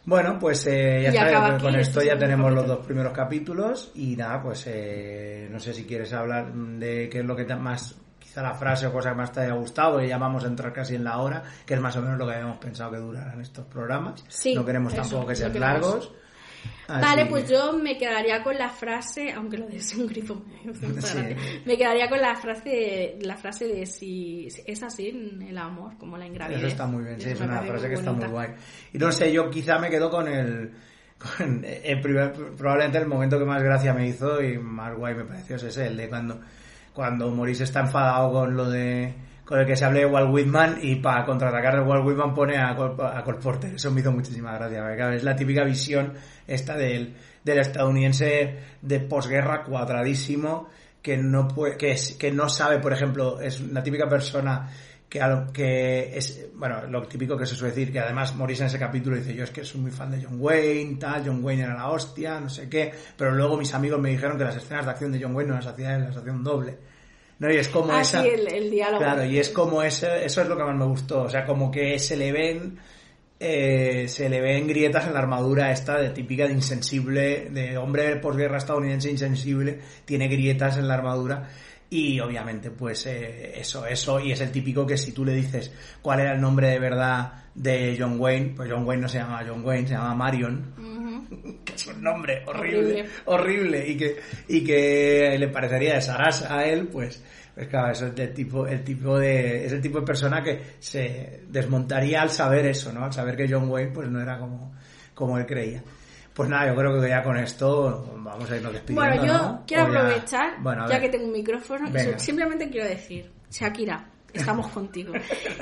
Bueno, 0.03 0.39
pues 0.39 0.65
eh, 0.65 1.11
ya 1.13 1.27
está, 1.27 1.59
con 1.59 1.75
esto 1.75 2.01
ya 2.01 2.17
tenemos 2.17 2.51
los 2.51 2.65
dos 2.65 2.83
primeros 2.83 3.13
capítulos 3.13 3.91
y 3.93 4.15
nada, 4.15 4.41
pues 4.41 4.65
eh, 4.65 5.47
no 5.51 5.59
sé 5.59 5.75
si 5.75 5.83
quieres 5.83 6.11
hablar 6.13 6.51
de 6.51 7.07
qué 7.07 7.19
es 7.19 7.25
lo 7.25 7.35
que 7.35 7.45
más 7.55 8.00
quizá 8.31 8.41
la 8.41 8.53
frase 8.53 8.87
o 8.87 8.93
cosa 8.93 9.09
que 9.09 9.15
más 9.17 9.31
te 9.33 9.41
haya 9.41 9.53
gustado, 9.55 10.01
y 10.01 10.07
ya 10.07 10.17
vamos 10.17 10.45
a 10.45 10.47
entrar 10.47 10.71
casi 10.71 10.95
en 10.95 11.03
la 11.03 11.19
hora, 11.19 11.43
que 11.65 11.73
es 11.73 11.81
más 11.81 11.97
o 11.97 12.01
menos 12.01 12.17
lo 12.17 12.25
que 12.25 12.33
habíamos 12.35 12.59
pensado 12.59 12.91
que 12.91 12.97
duraran 12.97 13.41
estos 13.41 13.65
programas. 13.65 14.23
no 14.55 14.65
queremos 14.65 14.95
tampoco 14.95 15.27
que 15.27 15.35
sean 15.35 15.59
largos. 15.59 16.13
Vale, 16.87 17.25
pues 17.25 17.49
yo 17.49 17.73
me 17.73 17.97
quedaría 17.97 18.41
con 18.41 18.57
la 18.57 18.69
frase, 18.69 19.33
aunque 19.33 19.57
lo 19.57 19.67
de 19.67 19.81
un 19.97 20.07
grifo 20.07 20.41
me 21.65 21.77
quedaría 21.77 22.07
con 22.07 22.21
la 22.21 22.35
frase, 22.35 23.17
la 23.21 23.35
frase 23.35 23.67
de 23.67 23.85
si 23.85 24.47
es 24.65 24.83
así 24.83 25.09
el 25.09 25.57
amor, 25.57 25.97
como 25.97 26.17
la 26.17 26.25
ingravidez. 26.25 26.59
Eso 26.59 26.67
está 26.67 26.85
muy 26.85 27.03
bien, 27.03 27.19
sí, 27.19 27.31
es 27.31 27.41
una 27.41 27.61
frase 27.61 27.89
que 27.89 27.95
está 27.95 28.13
muy 28.13 28.27
guay. 28.27 28.49
Y 28.93 28.97
no 28.97 29.11
sé, 29.11 29.31
yo 29.33 29.49
quizá 29.49 29.77
me 29.77 29.89
quedo 29.89 30.09
con 30.09 30.27
el, 30.29 30.71
el 31.83 32.01
primer, 32.01 32.31
probablemente 32.55 32.97
el 32.99 33.07
momento 33.07 33.37
que 33.37 33.45
más 33.45 33.61
gracia 33.61 33.93
me 33.93 34.07
hizo 34.07 34.41
y 34.41 34.57
más 34.57 34.95
guay 34.95 35.15
me 35.15 35.25
pareció 35.25 35.57
es 35.57 35.63
ese, 35.63 35.87
el 35.87 35.97
de 35.97 36.07
cuando 36.07 36.39
cuando 36.93 37.29
Maurice 37.31 37.63
está 37.63 37.81
enfadado 37.81 38.31
con 38.31 38.55
lo 38.55 38.69
de 38.69 39.13
con 39.45 39.59
el 39.59 39.65
que 39.65 39.75
se 39.75 39.83
hable 39.83 39.99
de 40.01 40.05
Walt 40.05 40.29
Whitman 40.33 40.77
y 40.81 40.95
para 40.97 41.25
contraatacar 41.25 41.75
de 41.75 41.81
Walt 41.81 42.05
Whitman 42.05 42.33
pone 42.33 42.57
a, 42.57 42.73
Col- 42.73 42.95
a 43.01 43.21
Porter. 43.25 43.75
Eso 43.75 43.91
me 43.91 43.99
hizo 43.99 44.11
muchísima 44.11 44.53
gracia. 44.53 45.13
es 45.13 45.23
la 45.25 45.35
típica 45.35 45.65
visión 45.65 46.13
esta 46.47 46.77
del, 46.77 47.15
del 47.43 47.59
estadounidense 47.59 48.59
de 48.81 48.99
posguerra 49.01 49.63
cuadradísimo 49.63 50.69
que 51.01 51.17
no 51.17 51.47
puede, 51.49 51.75
que, 51.75 51.91
es- 51.91 52.13
que 52.15 52.31
no 52.31 52.47
sabe, 52.47 52.79
por 52.79 52.93
ejemplo, 52.93 53.41
es 53.41 53.59
una 53.59 53.83
típica 53.83 54.07
persona 54.07 54.69
que, 55.11 55.19
a 55.21 55.27
lo- 55.27 55.51
que 55.51 56.17
es, 56.17 56.47
bueno, 56.55 56.87
lo 56.87 57.03
típico 57.05 57.35
que 57.37 57.45
se 57.45 57.53
suele 57.53 57.75
decir, 57.75 57.91
que 57.91 57.99
además 57.99 58.33
Morris 58.33 58.61
en 58.61 58.67
ese 58.67 58.79
capítulo 58.79 59.17
dice, 59.17 59.35
yo 59.35 59.43
es 59.43 59.51
que 59.51 59.65
soy 59.65 59.81
muy 59.81 59.91
fan 59.91 60.09
de 60.09 60.23
John 60.23 60.37
Wayne, 60.39 60.95
tal, 60.97 61.23
John 61.25 61.43
Wayne 61.43 61.63
era 61.63 61.73
la 61.75 61.89
hostia, 61.89 62.39
no 62.39 62.47
sé 62.49 62.69
qué, 62.69 62.93
pero 63.17 63.31
luego 63.31 63.57
mis 63.57 63.73
amigos 63.73 63.99
me 63.99 64.09
dijeron 64.09 64.37
que 64.37 64.45
las 64.45 64.55
escenas 64.55 64.85
de 64.85 64.91
acción 64.91 65.11
de 65.11 65.21
John 65.21 65.35
Wayne 65.35 65.49
no 65.49 65.57
las 65.57 65.67
hacía 65.67 65.97
las 65.99 66.15
hacía 66.15 66.31
un 66.31 66.45
doble. 66.45 66.77
No, 67.39 67.51
y 67.51 67.57
es 67.57 67.67
como 67.67 67.91
Ah, 67.91 68.01
esa... 68.01 68.21
sí, 68.23 68.29
el, 68.29 68.47
el 68.53 68.71
diálogo. 68.71 68.99
Claro, 69.03 69.25
y 69.25 69.37
es 69.37 69.49
como 69.49 69.83
ese, 69.83 70.23
eso 70.23 70.41
es 70.43 70.47
lo 70.47 70.55
que 70.55 70.63
más 70.63 70.77
me 70.77 70.85
gustó, 70.85 71.23
o 71.23 71.29
sea, 71.29 71.45
como 71.45 71.69
que 71.69 71.99
se 71.99 72.15
le 72.15 72.31
ven, 72.31 72.77
eh, 73.39 74.05
se 74.07 74.29
le 74.29 74.39
ven 74.39 74.67
grietas 74.67 75.07
en 75.07 75.13
la 75.13 75.19
armadura 75.19 75.71
esta 75.71 75.97
de 75.97 76.11
típica 76.11 76.45
de 76.47 76.53
insensible, 76.53 77.49
de 77.49 77.77
hombre 77.77 78.15
posguerra 78.17 78.59
estadounidense 78.59 79.09
insensible, 79.09 79.79
tiene 80.05 80.27
grietas 80.29 80.77
en 80.77 80.87
la 80.87 80.93
armadura 80.93 81.49
y 81.93 82.21
obviamente 82.21 82.71
pues 82.71 83.05
eh, 83.05 83.51
eso, 83.59 83.85
eso, 83.85 84.17
y 84.21 84.31
es 84.31 84.39
el 84.39 84.49
típico 84.49 84.87
que 84.87 84.97
si 84.97 85.11
tú 85.11 85.25
le 85.25 85.33
dices 85.33 85.71
cuál 86.01 86.21
era 86.21 86.33
el 86.33 86.39
nombre 86.39 86.69
de 86.69 86.79
verdad 86.79 87.33
de 87.53 87.97
John 87.99 88.17
Wayne, 88.17 88.53
pues 88.55 88.71
John 88.71 88.85
Wayne 88.87 89.01
no 89.01 89.09
se 89.09 89.17
llama 89.17 89.43
John 89.45 89.63
Wayne, 89.65 89.87
se 89.89 89.95
llama 89.95 90.15
Marion, 90.15 91.59
que 91.65 91.73
es 91.73 91.85
un 91.87 92.01
nombre 92.01 92.43
horrible, 92.47 92.79
Horrible. 92.79 93.09
horrible, 93.25 93.87
y 93.89 93.97
que 93.97 94.15
y 94.47 94.63
que 94.63 95.35
le 95.37 95.49
parecería 95.49 95.95
de 95.95 96.01
Saras 96.01 96.49
a 96.49 96.65
él, 96.65 96.87
pues 96.87 97.21
pues 97.53 97.67
claro, 97.67 97.91
eso 97.91 98.07
es 98.07 98.15
del 98.15 98.33
tipo 98.33 98.65
el 98.65 98.85
tipo 98.85 99.19
de 99.19 99.65
es 99.65 99.73
el 99.73 99.81
tipo 99.81 99.99
de 99.99 100.05
persona 100.05 100.41
que 100.41 100.61
se 100.79 101.41
desmontaría 101.49 102.21
al 102.21 102.29
saber 102.29 102.67
eso, 102.67 102.93
¿no? 102.93 103.03
Al 103.03 103.11
saber 103.11 103.35
que 103.35 103.49
John 103.49 103.67
Wayne 103.69 103.91
pues 103.91 104.09
no 104.09 104.21
era 104.21 104.39
como 104.39 104.73
como 105.13 105.37
él 105.37 105.45
creía. 105.45 105.83
Pues 106.41 106.49
nada, 106.49 106.67
yo 106.67 106.75
creo 106.75 106.99
que 106.99 107.07
ya 107.07 107.21
con 107.23 107.37
esto 107.37 108.03
vamos 108.17 108.49
a 108.49 108.55
irnos 108.55 108.73
despidiendo. 108.73 109.07
Bueno, 109.07 109.25
yo 109.25 109.33
¿no? 109.37 109.63
quiero 109.67 109.83
ya- 109.93 109.99
aprovechar, 109.99 110.53
Bueno, 110.59 110.81
ya 110.87 110.93
ver. 110.93 111.01
que 111.01 111.09
tengo 111.09 111.25
un 111.27 111.31
micrófono, 111.33 111.87
simplemente 112.17 112.67
quiero 112.71 112.87
decir, 112.87 113.31
Shakira, 113.51 114.05
estamos 114.33 114.67
contigo. 114.67 115.13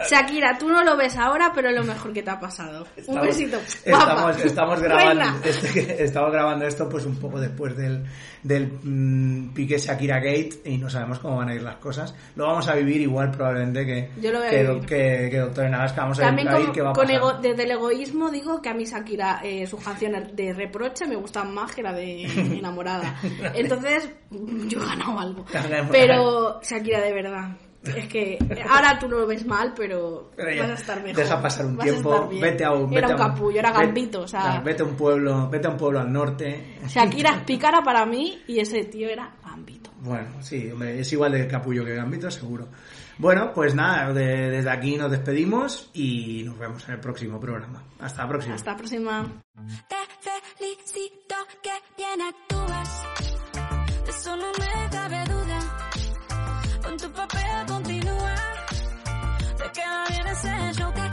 Shakira, 0.09 0.57
tú 0.57 0.69
no 0.69 0.83
lo 0.83 0.95
ves 0.97 1.17
ahora, 1.17 1.51
pero 1.53 1.69
es 1.69 1.75
lo 1.75 1.83
mejor 1.83 2.13
que 2.13 2.23
te 2.23 2.29
ha 2.29 2.39
pasado. 2.39 2.85
un 3.07 3.21
besito. 3.21 3.57
Estamos, 3.85 4.37
estamos 4.43 4.81
grabando, 4.81 5.23
este- 5.47 6.03
estamos 6.03 6.31
grabando 6.31 6.65
esto 6.65 6.87
pues 6.89 7.05
un 7.05 7.15
poco 7.17 7.39
después 7.39 7.75
del, 7.75 8.05
del 8.43 8.71
mm, 8.83 9.53
pique 9.53 9.77
Shakira 9.77 10.17
Gate 10.19 10.61
y 10.65 10.77
no 10.77 10.89
sabemos 10.89 11.19
cómo 11.19 11.37
van 11.37 11.49
a 11.49 11.55
ir 11.55 11.61
las 11.61 11.77
cosas. 11.77 12.13
Lo 12.35 12.47
vamos 12.47 12.67
a 12.67 12.75
vivir 12.75 13.01
igual 13.01 13.31
probablemente 13.31 13.85
que, 13.85 14.11
Yo 14.21 14.31
lo 14.31 14.39
voy 14.39 14.47
a 14.47 14.51
que, 14.51 14.63
vivir. 14.63 14.85
que, 14.85 15.27
que 15.31 15.37
Doctor. 15.39 15.69
Vamos 15.69 16.19
a, 16.19 16.21
También 16.23 16.47
a 16.49 16.53
ver 16.55 16.63
con, 16.65 16.73
qué 16.73 16.81
va 16.81 16.89
a 16.91 16.93
pasar. 16.93 17.15
ego- 17.15 17.33
desde 17.41 17.63
el 17.63 17.71
egoísmo 17.71 18.29
digo 18.31 18.61
que 18.61 18.69
a 18.69 18.73
mí 18.73 18.85
Shakira 18.85 19.41
eh, 19.43 19.65
sus 19.67 19.83
canciones 19.83 20.35
de 20.35 20.53
reproche 20.53 21.05
me 21.07 21.15
gustan 21.15 21.53
más 21.53 21.73
que 21.73 21.81
la 21.83 21.93
de 21.93 22.23
enamorada. 22.57 23.15
Entonces 23.53 24.09
yo 24.31 24.81
he 24.81 24.85
ganado 24.85 25.19
algo. 25.19 25.45
Pero 25.91 26.61
Shakira 26.61 27.01
de 27.01 27.13
verdad. 27.13 27.49
Es 27.83 28.07
que 28.07 28.37
ahora 28.69 28.99
tú 28.99 29.07
no 29.07 29.19
lo 29.19 29.27
ves 29.27 29.45
mal, 29.45 29.73
pero, 29.75 30.31
Pero 30.35 30.51
ya, 30.53 30.61
vas 30.63 30.71
a 30.71 30.73
estar 30.75 31.01
mejor. 31.01 31.15
Deja 31.23 31.41
pasar 31.41 31.65
un 31.65 31.79
a 31.79 31.83
tiempo, 31.83 32.29
vete 32.41 32.65
a 32.65 32.71
un... 32.73 32.91
Era 32.93 33.07
vete 33.07 33.13
un 33.15 33.21
a 33.21 33.27
capullo, 33.33 33.59
era 33.59 33.71
vete- 33.71 33.85
gambito, 33.85 34.21
o 34.21 34.27
sea... 34.27 34.41
claro, 34.41 34.63
Vete 34.63 34.83
a 34.83 34.85
un 34.85 34.95
pueblo, 34.95 35.49
vete 35.49 35.67
a 35.67 35.69
un 35.71 35.77
pueblo 35.77 35.99
al 36.01 36.11
norte. 36.11 36.77
Shakira 36.87 37.31
es 37.31 37.37
pícara 37.45 37.81
para 37.81 38.05
mí 38.05 38.41
y 38.47 38.59
ese 38.59 38.83
tío 38.83 39.07
era 39.09 39.33
gambito. 39.45 39.91
Bueno, 40.01 40.41
sí, 40.41 40.69
hombre, 40.71 40.99
es 40.99 41.11
igual 41.13 41.31
de 41.33 41.47
capullo 41.47 41.83
que 41.85 41.95
Gambito, 41.95 42.29
seguro. 42.31 42.67
Bueno, 43.17 43.51
pues 43.53 43.75
nada, 43.75 44.13
de- 44.13 44.49
desde 44.49 44.69
aquí 44.69 44.95
nos 44.97 45.11
despedimos 45.11 45.89
y 45.93 46.43
nos 46.43 46.57
vemos 46.57 46.85
en 46.87 46.95
el 46.95 46.99
próximo 46.99 47.39
programa. 47.39 47.83
Hasta 47.99 48.23
la 48.23 48.29
próxima. 48.29 48.55
Hasta 48.55 48.71
la 48.71 48.77
próxima. 48.77 49.27
Te 49.89 49.95
felicito 50.57 51.35
que 51.61 51.71
bien 51.97 52.21
actúas. 52.21 53.03
No 54.25 54.51
me 54.51 54.89
cabe 54.91 55.23
duda. 55.25 55.48
Con 56.89 56.97
tu 56.97 57.11
papel 57.11 57.65
continúa. 57.67 58.35
Te 59.57 59.71
queda 59.73 60.05
bien 60.09 60.27
ese 60.27 60.73
show 60.73 60.91
que 60.91 61.08